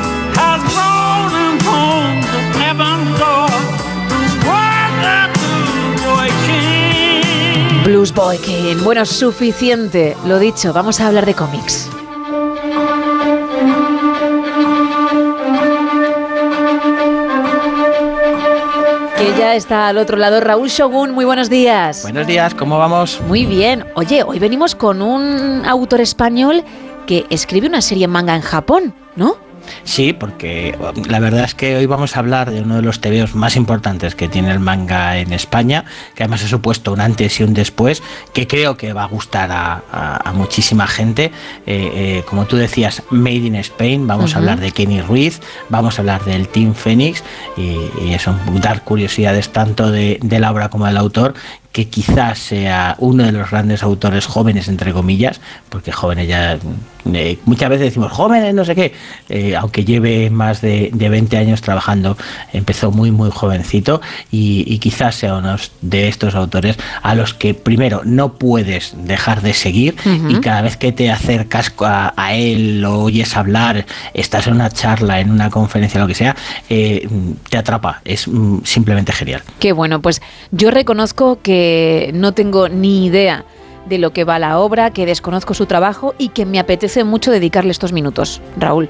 [7.83, 8.83] Blues Boy King.
[8.83, 10.15] Bueno, suficiente.
[10.25, 11.89] Lo dicho, vamos a hablar de cómics.
[19.51, 21.11] Ya está al otro lado Raúl Shogun.
[21.11, 22.03] Muy buenos días.
[22.03, 23.19] Buenos días, ¿cómo vamos?
[23.27, 23.85] Muy bien.
[23.95, 26.63] Oye, hoy venimos con un autor español
[27.05, 29.35] que escribe una serie en manga en Japón, ¿no?
[29.83, 33.01] Sí, porque um, la verdad es que hoy vamos a hablar de uno de los
[33.01, 35.85] TVOs más importantes que tiene el manga en España,
[36.15, 38.01] que además ha supuesto un antes y un después,
[38.33, 41.31] que creo que va a gustar a, a- a muchísima gente.
[41.65, 45.97] Eh, eh, como tú decías, Made in Spain, vamos a hablar de Kenny Ruiz, vamos
[45.97, 47.23] a hablar del Team Phoenix
[47.57, 51.33] y, y eso, dar curiosidades tanto de, de la obra como del autor,
[51.71, 56.57] que quizás sea uno de los grandes autores jóvenes, entre comillas, porque jóvenes ya,
[57.13, 58.93] eh, muchas veces decimos jóvenes, no sé qué,
[59.29, 62.17] eh, aunque lleve más de, de 20 años trabajando,
[62.53, 67.53] empezó muy, muy jovencito y, y quizás sea uno de estos autores a los que
[67.53, 69.95] primero no puedes dejar de seguir
[70.29, 74.69] y cada vez que te acercas a, a él, lo oyes hablar, estás en una
[74.69, 76.35] charla, en una conferencia, lo que sea,
[76.69, 77.07] eh,
[77.49, 78.01] te atrapa.
[78.05, 79.41] Es mm, simplemente genial.
[79.59, 80.21] Qué bueno, pues
[80.51, 83.45] yo reconozco que no tengo ni idea
[83.85, 87.31] de lo que va la obra, que desconozco su trabajo y que me apetece mucho
[87.31, 88.41] dedicarle estos minutos.
[88.57, 88.89] Raúl.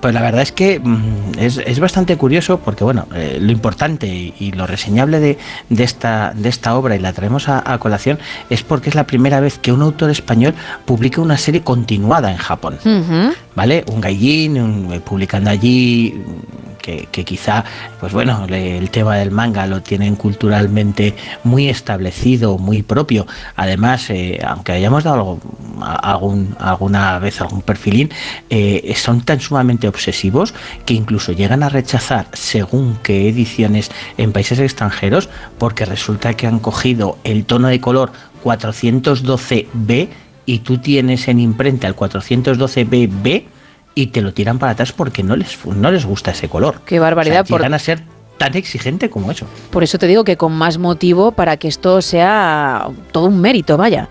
[0.00, 4.06] Pues la verdad es que mm, es, es bastante curioso porque, bueno, eh, lo importante
[4.06, 5.38] y, y lo reseñable de,
[5.70, 8.18] de esta, de esta obra, y la traemos a, a colación,
[8.50, 12.36] es porque es la primera vez que un autor español publica una serie continuada en
[12.36, 12.78] Japón.
[13.54, 13.84] ¿Vale?
[13.90, 16.22] Un gaijin, un- eh, publicando allí
[16.82, 17.64] que, que quizá,
[17.98, 23.26] pues bueno, le- el tema del manga lo tienen culturalmente muy establecido, muy propio.
[23.56, 25.40] Además, eh, aunque hayamos dado algo-
[26.02, 28.10] algún, alguna vez algún perfilín,
[28.50, 34.58] eh, son tan sumamente obsesivos que incluso llegan a rechazar según qué ediciones en países
[34.58, 38.12] extranjeros, porque resulta que han cogido el tono de color
[38.44, 40.08] 412B
[40.46, 43.44] y tú tienes en imprenta el 412BB
[43.94, 46.80] y te lo tiran para atrás porque no les, no les gusta ese color.
[46.84, 47.42] Qué barbaridad.
[47.42, 48.02] O sea, por- a ser
[48.38, 49.46] tan exigente como eso.
[49.70, 53.76] Por eso te digo que con más motivo para que esto sea todo un mérito,
[53.78, 54.08] vaya.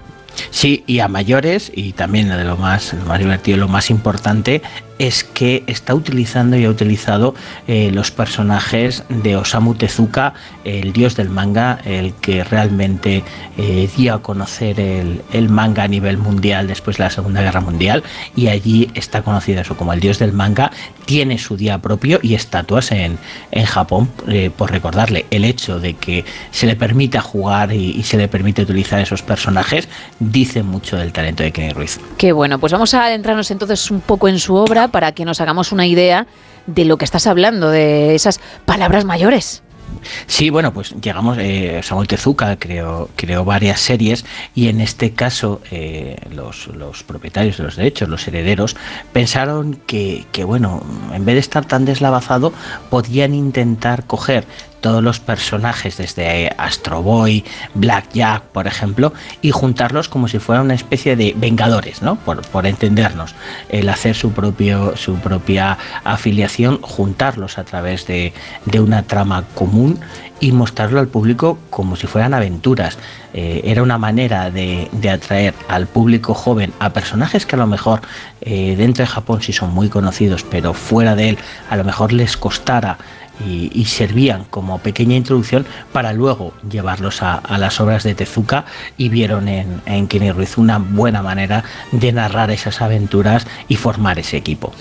[0.49, 4.61] Sí, y a mayores, y también de lo más, lo más divertido, lo más importante,
[4.99, 7.35] es que está utilizando y ha utilizado
[7.67, 10.33] eh, los personajes de Osamu Tezuka,
[10.63, 13.23] el dios del manga, el que realmente
[13.57, 18.03] eh, dio a conocer el, manga a nivel mundial después de la Segunda Guerra Mundial,
[18.35, 20.71] y allí está conocido eso como el dios del manga,
[21.05, 23.17] tiene su día propio y estatuas en,
[23.51, 28.03] en Japón eh, por recordarle el hecho de que se le permita jugar y, y
[28.03, 29.87] se le permite utilizar esos personajes,
[30.19, 31.99] dice mucho del talento de Kenny Ruiz.
[32.17, 35.41] Qué bueno, pues vamos a adentrarnos entonces un poco en su obra para que nos
[35.41, 36.27] hagamos una idea
[36.67, 39.61] de lo que estás hablando, de esas palabras mayores.
[40.27, 43.09] Sí, bueno, pues llegamos, eh, Samuel Tezuka creó,
[43.45, 48.75] varias series y en este caso eh, los, los propietarios de los derechos, los herederos,
[49.13, 50.83] pensaron que, que, bueno,
[51.13, 52.53] en vez de estar tan deslavazado,
[52.89, 54.45] podían intentar coger
[54.85, 60.65] todos los personajes desde Astro Boy, Black Jack, por ejemplo, y juntarlos como si fueran
[60.65, 62.17] una especie de vengadores, ¿no?
[62.17, 63.33] Por, por entendernos.
[63.67, 68.31] El hacer su propio, su propia afiliación, juntarlos a través de,
[68.65, 69.99] de una trama común
[70.39, 72.99] y mostrarlo al público como si fueran aventuras.
[73.33, 77.65] Eh, era una manera de, de atraer al público joven a personajes que a lo
[77.65, 78.01] mejor
[78.41, 81.37] eh, dentro de Japón sí son muy conocidos, pero fuera de él
[81.71, 82.99] a lo mejor les costara
[83.45, 88.65] y, y servían como pequeña introducción para luego llevarlos a, a las obras de Tezuka
[88.97, 94.19] y vieron en, en Kenny Ruiz una buena manera de narrar esas aventuras y formar
[94.19, 94.73] ese equipo.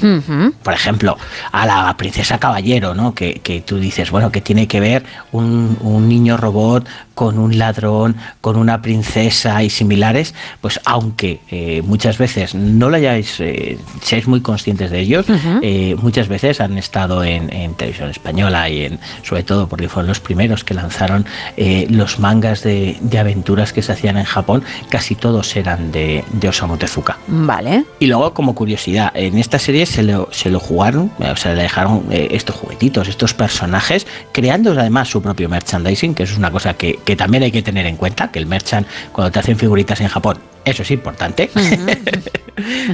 [0.63, 1.17] Por ejemplo,
[1.53, 3.15] a la princesa caballero, ¿no?
[3.15, 7.59] Que, que tú dices, bueno, que tiene que ver un, un niño robot con un
[7.59, 13.79] ladrón, con una princesa y similares, pues aunque eh, muchas veces no lo hayáis, eh,
[14.03, 15.27] seáis muy conscientes de ellos,
[15.63, 20.09] eh, muchas veces han estado en, en televisión española y en, sobre todo porque fueron
[20.09, 21.25] los primeros que lanzaron
[21.57, 26.25] eh, los mangas de, de aventuras que se hacían en Japón, casi todos eran de,
[26.33, 27.19] de Osamu Tezuka.
[27.29, 27.85] Vale.
[28.01, 31.55] Y luego, como curiosidad, en esta serie se lo, se lo jugaron, eh, o sea,
[31.55, 36.51] le dejaron estos juguetitos, estos personajes, creando además su propio merchandising, que eso es una
[36.51, 39.59] cosa que, que también hay que tener en cuenta, que el merchant, cuando te hacen
[39.59, 41.51] figuritas en Japón, eso es importante.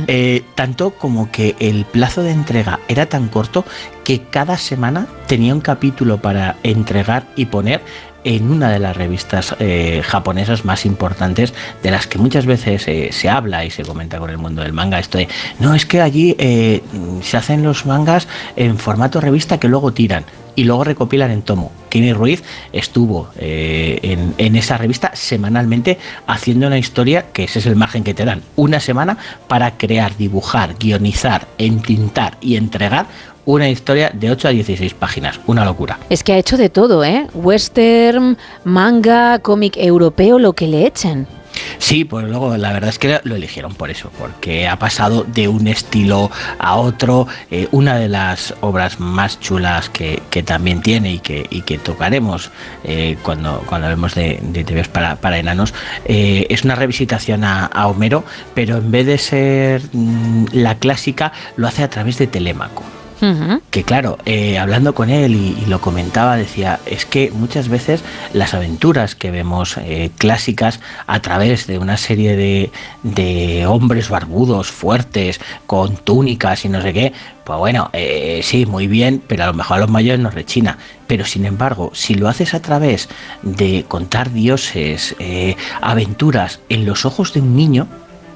[0.06, 3.66] Eh, tanto como que el plazo de entrega era tan corto
[4.04, 7.82] que cada semana tenía un capítulo para entregar y poner
[8.24, 13.10] en una de las revistas eh, japonesas más importantes de las que muchas veces eh,
[13.12, 16.00] se habla y se comenta con el mundo del manga esto de no es que
[16.00, 16.82] allí eh,
[17.22, 21.72] se hacen los mangas en formato revista que luego tiran y luego recopilan en tomo.
[21.88, 27.66] Kenny Ruiz estuvo eh, en, en esa revista semanalmente haciendo una historia, que ese es
[27.66, 33.06] el margen que te dan, una semana para crear, dibujar, guionizar, entintar y entregar
[33.44, 35.40] una historia de 8 a 16 páginas.
[35.46, 35.98] Una locura.
[36.08, 37.26] Es que ha hecho de todo, ¿eh?
[37.34, 41.26] Western, manga, cómic europeo, lo que le echen.
[41.78, 45.48] Sí, pues luego la verdad es que lo eligieron por eso, porque ha pasado de
[45.48, 47.26] un estilo a otro.
[47.50, 51.78] Eh, una de las obras más chulas que, que también tiene y que, y que
[51.78, 52.50] tocaremos
[52.84, 57.66] eh, cuando, cuando hablemos de, de TVs para, para enanos eh, es una revisitación a,
[57.66, 62.26] a Homero, pero en vez de ser mm, la clásica, lo hace a través de
[62.26, 62.82] Telémaco.
[63.70, 68.54] Que claro, eh, hablando con él y, lo comentaba, decía, es que muchas veces las
[68.54, 72.70] aventuras que vemos eh, clásicas a través de una serie de,
[73.02, 77.12] de hombres barbudos, fuertes, con túnicas y no sé qué,
[77.50, 80.78] pues bueno, eh, sí, muy bien, pero a lo mejor a los mayores nos rechina.
[81.08, 83.08] Pero sin embargo, si lo haces a través
[83.42, 87.88] de contar dioses, eh, aventuras en los ojos de un niño,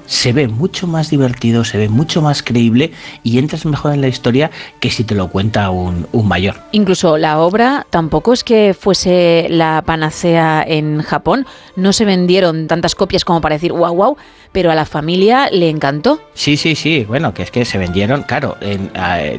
[0.05, 2.91] se ve mucho más divertido, se ve mucho más creíble
[3.23, 6.55] y entras mejor en la historia que si te lo cuenta un, un mayor.
[6.71, 11.45] Incluso la obra tampoco es que fuese la panacea en Japón.
[11.75, 14.17] No se vendieron tantas copias como para decir wow, wow,
[14.55, 16.21] pero a la familia le encantó.
[16.33, 18.55] Sí, sí, sí, bueno, que es que se vendieron, claro,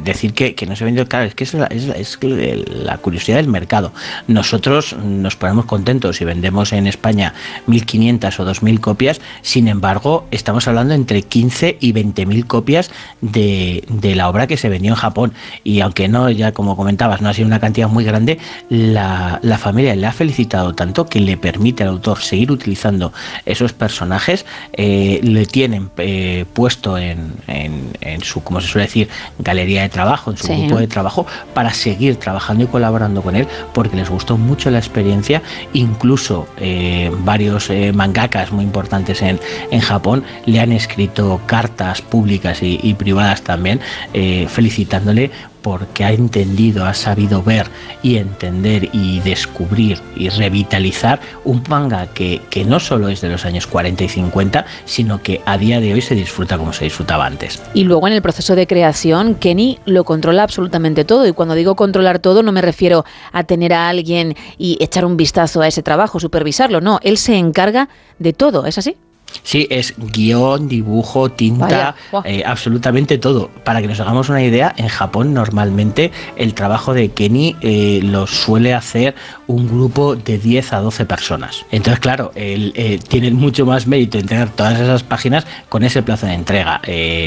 [0.02, 3.92] decir que, no se vendió, claro, es que es la, curiosidad del mercado.
[4.28, 7.32] Nosotros nos ponemos contentos si vendemos en España
[7.66, 12.90] 1.500 o 2.000 copias, sin embargo, estamos hablando entre 15 y 20.000 copias
[13.22, 15.32] de, la obra que se vendió en Japón.
[15.64, 18.38] Y aunque no, ya como comentabas, no ha sido una cantidad muy grande,
[18.68, 23.14] la, la familia le ha felicitado tanto que le permite al autor seguir utilizando
[23.46, 29.08] esos personajes, eh, le tienen eh, puesto en, en, en, su, como se suele decir,
[29.38, 30.54] galería de trabajo, en su sí.
[30.60, 34.78] grupo de trabajo, para seguir trabajando y colaborando con él, porque les gustó mucho la
[34.78, 42.62] experiencia, incluso eh, varios mangakas muy importantes en, en Japón le han escrito cartas públicas
[42.62, 43.80] y, y privadas también
[44.12, 45.30] eh, felicitándole
[45.66, 47.66] porque ha entendido, ha sabido ver
[48.00, 53.44] y entender y descubrir y revitalizar un manga que, que, no solo es de los
[53.44, 57.26] años 40 y 50, sino que a día de hoy se disfruta como se disfrutaba
[57.26, 57.60] antes.
[57.74, 61.26] Y luego en el proceso de creación, Kenny lo controla absolutamente todo.
[61.26, 65.16] Y cuando digo controlar todo, no me refiero a tener a alguien y echar un
[65.16, 66.80] vistazo a ese trabajo, supervisarlo.
[66.80, 67.88] No, él se encarga
[68.20, 68.96] de todo, ¿es así?
[69.42, 73.48] Sí, es guion, dibujo, tinta, eh, absolutamente todo.
[73.64, 78.26] Para que nos hagamos una idea, en Japón normalmente el trabajo de Kenny eh, lo
[78.26, 79.14] suele hacer
[79.46, 81.64] un grupo de 10 a 12 personas.
[81.70, 86.26] Entonces, claro, él, eh, tiene mucho más mérito entregar todas esas páginas con ese plazo
[86.26, 86.80] de entrega.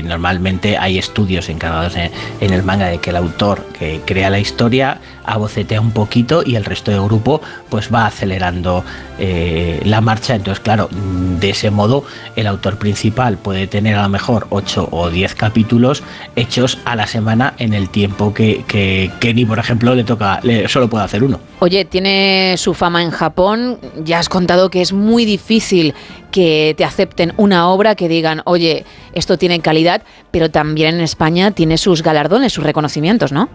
[0.03, 2.11] Normalmente hay estudios encargados en,
[2.41, 4.99] en, el manga de que el autor que crea la historia
[5.33, 8.83] abocetea un poquito y el resto del grupo pues va acelerando
[9.17, 10.35] eh, la marcha.
[10.35, 12.03] Entonces, claro, de ese modo
[12.35, 16.03] el autor principal puede tener a lo mejor 8 o 10 capítulos
[16.35, 20.67] hechos a la semana en el tiempo que, que Kenny, por ejemplo, le toca, le,
[20.67, 21.39] solo puede hacer uno.
[21.59, 23.79] Oye, tiene su fama en Japón.
[24.03, 25.93] Ya has contado que es muy difícil
[26.31, 30.01] que te acepten una obra que digan, oye, esto tiene calidad,
[30.31, 33.49] pero también en España tiene sus galardones, sus reconocimientos, ¿no?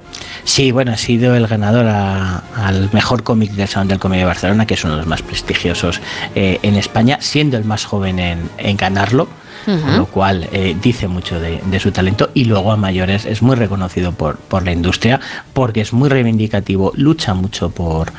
[0.44, 4.24] Sí, bueno, ha sido el ganador a, al mejor cómic del Salón del Cómic de
[4.24, 6.00] Barcelona, que es uno de los más prestigiosos
[6.34, 9.28] eh, en España, siendo el más joven en, en ganarlo.
[9.66, 9.96] Uh -huh.
[9.96, 13.56] lo cual eh, dice mucho de, de, su talento y luego a mayores es muy
[13.56, 15.20] reconocido por, por la industria
[15.54, 18.12] porque es muy reivindicativo, lucha mucho por,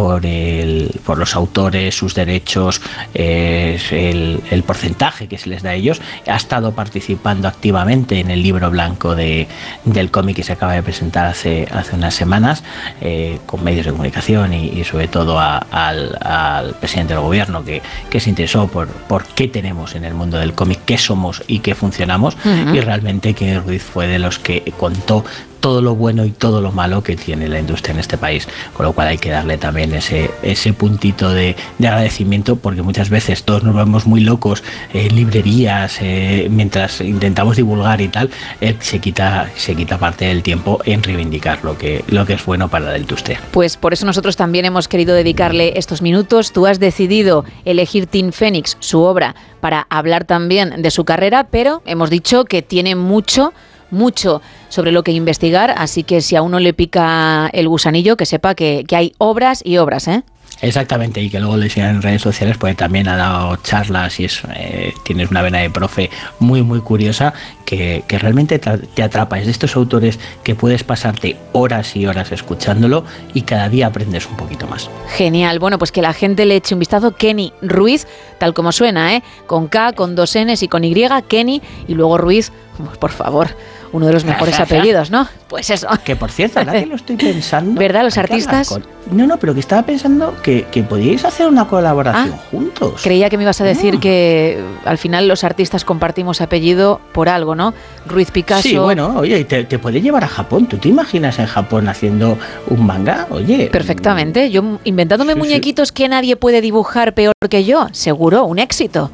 [0.00, 2.80] por, el, por los autores, sus derechos,
[3.12, 6.00] eh, el, el, porcentaje que se les da a ellos.
[6.26, 9.46] Ha estado participando activamente en el libro blanco de,
[9.84, 12.64] del cómic que se acaba de presentar hace, hace unas semanas
[13.02, 17.62] eh, con medios de comunicación y, y sobre todo a, al, al, presidente del gobierno
[17.62, 21.42] que, que, se interesó por, por qué tenemos en el mundo del cómic, qué somos
[21.46, 22.36] y qué funcionamos.
[22.36, 22.74] Uh -huh.
[22.74, 25.26] Y realmente que Ruiz fue de los que contó
[25.60, 28.86] todo lo bueno y todo lo malo que tiene la industria en este país, con
[28.86, 33.44] lo cual hay que darle también ese, ese puntito de, de agradecimiento, porque muchas veces
[33.44, 38.30] todos nos vemos muy locos en librerías, eh, mientras intentamos divulgar y tal,
[38.60, 42.44] eh, se, quita, se quita parte del tiempo en reivindicar lo que, lo que es
[42.44, 43.40] bueno para la industria.
[43.50, 46.52] Pues por eso nosotros también hemos querido dedicarle estos minutos.
[46.52, 51.82] Tú has decidido elegir Tim Phoenix, su obra, para hablar también de su carrera, pero
[51.84, 53.52] hemos dicho que tiene mucho
[53.90, 58.26] mucho sobre lo que investigar, así que si a uno le pica el gusanillo, que
[58.26, 60.22] sepa que, que hay obras y obras, ¿eh?
[60.62, 64.26] Exactamente, y que luego le sigan en redes sociales, porque también ha dado charlas y
[64.26, 67.32] es, eh, tienes una vena de profe muy, muy curiosa
[67.64, 69.38] que, que realmente te atrapa.
[69.38, 74.26] Es de estos autores que puedes pasarte horas y horas escuchándolo y cada día aprendes
[74.26, 74.90] un poquito más.
[75.08, 77.12] Genial, bueno, pues que la gente le eche un vistazo.
[77.12, 78.06] Kenny Ruiz,
[78.38, 79.22] tal como suena, ¿eh?
[79.46, 80.94] Con K, con dos Ns y con Y,
[81.26, 82.52] Kenny, y luego Ruiz,
[82.98, 83.48] por favor
[83.92, 85.28] uno de los mejores apellidos, ¿no?
[85.48, 85.88] Pues eso.
[86.04, 87.78] Que por cierto, ahora que lo estoy pensando.
[87.78, 88.04] ¿Verdad?
[88.04, 88.78] Los artistas.
[89.10, 93.00] No, no, pero que estaba pensando que, que podíais hacer una colaboración ah, juntos.
[93.02, 94.00] Creía que me ibas a decir ah.
[94.00, 97.74] que al final los artistas compartimos apellido por algo, ¿no?
[98.06, 98.62] Ruiz Picasso.
[98.62, 100.66] Sí, bueno, oye, te, te puede llevar a Japón.
[100.66, 102.38] ¿Tú te imaginas en Japón haciendo
[102.68, 103.26] un manga?
[103.30, 103.68] Oye.
[103.72, 104.50] Perfectamente.
[104.50, 105.94] Yo inventándome sí, muñequitos sí.
[105.94, 107.88] que nadie puede dibujar peor que yo.
[107.92, 109.10] Seguro, un éxito.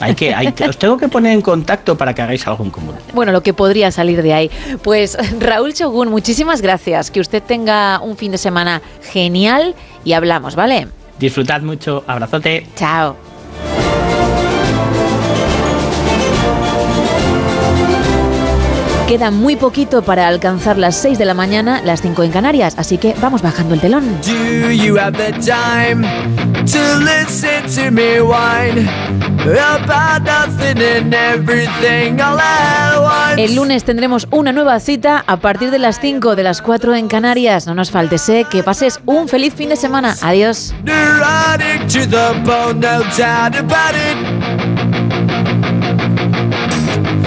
[0.00, 2.70] Hay que, hay que- os tengo que poner en contacto para que hagáis algo en
[2.70, 2.94] común.
[3.14, 4.50] Bueno, lo que podría salir de ahí.
[4.82, 7.10] Pues Raúl Shogun, muchísimas gracias.
[7.10, 8.82] Que usted tenga un fin de semana
[9.12, 9.74] genial
[10.04, 10.88] y hablamos, ¿vale?
[11.18, 12.66] Disfrutad mucho, abrazote.
[12.76, 13.16] Chao.
[19.08, 22.98] Queda muy poquito para alcanzar las 6 de la mañana, las 5 en Canarias, así
[22.98, 24.04] que vamos bajando el telón.
[24.22, 26.04] Do you have the time
[26.66, 28.88] to listen to me whine
[29.44, 33.44] about nothing and everything all at once?
[33.44, 37.06] El lunes tendremos una nueva cita a partir de las 5 de las 4 en
[37.06, 37.68] Canarias.
[37.68, 38.44] No nos faltes, ¿eh?
[38.50, 40.16] que pases un feliz fin de semana.
[40.20, 40.74] Adiós.
[40.82, 45.05] Neurotic to the bone, no doubt about it.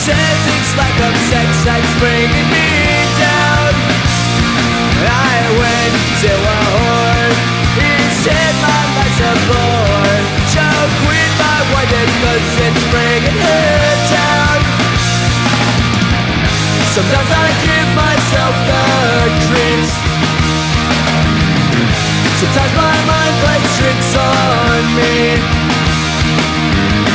[0.00, 2.68] Says it's like a sex that's bringing me
[3.20, 3.72] down.
[5.04, 7.32] I went to a whore.
[7.76, 7.92] He
[8.24, 10.20] said my life's a bore.
[10.56, 10.64] So
[11.04, 14.58] quit my wife cause it's bringing her down.
[16.96, 18.84] Sometimes I give myself the
[19.52, 19.92] creeps.
[22.40, 25.16] Sometimes my mind plays tricks on me.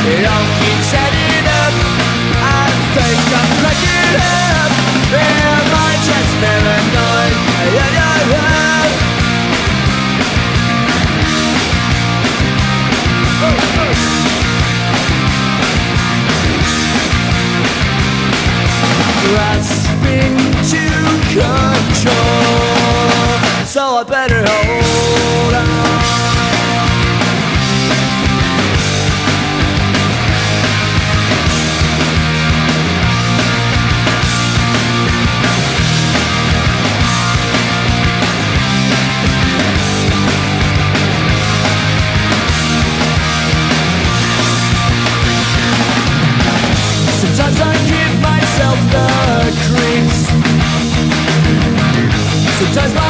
[0.06, 1.95] It all keeps adding up.
[2.98, 3.02] Up.
[5.12, 7.34] Am I just paranoid?
[7.76, 8.56] Yeah, yeah, yeah.
[19.28, 20.36] Grasping
[20.70, 20.84] to
[21.34, 22.46] control,
[23.66, 24.85] so I better hold
[52.76, 53.05] Sometimes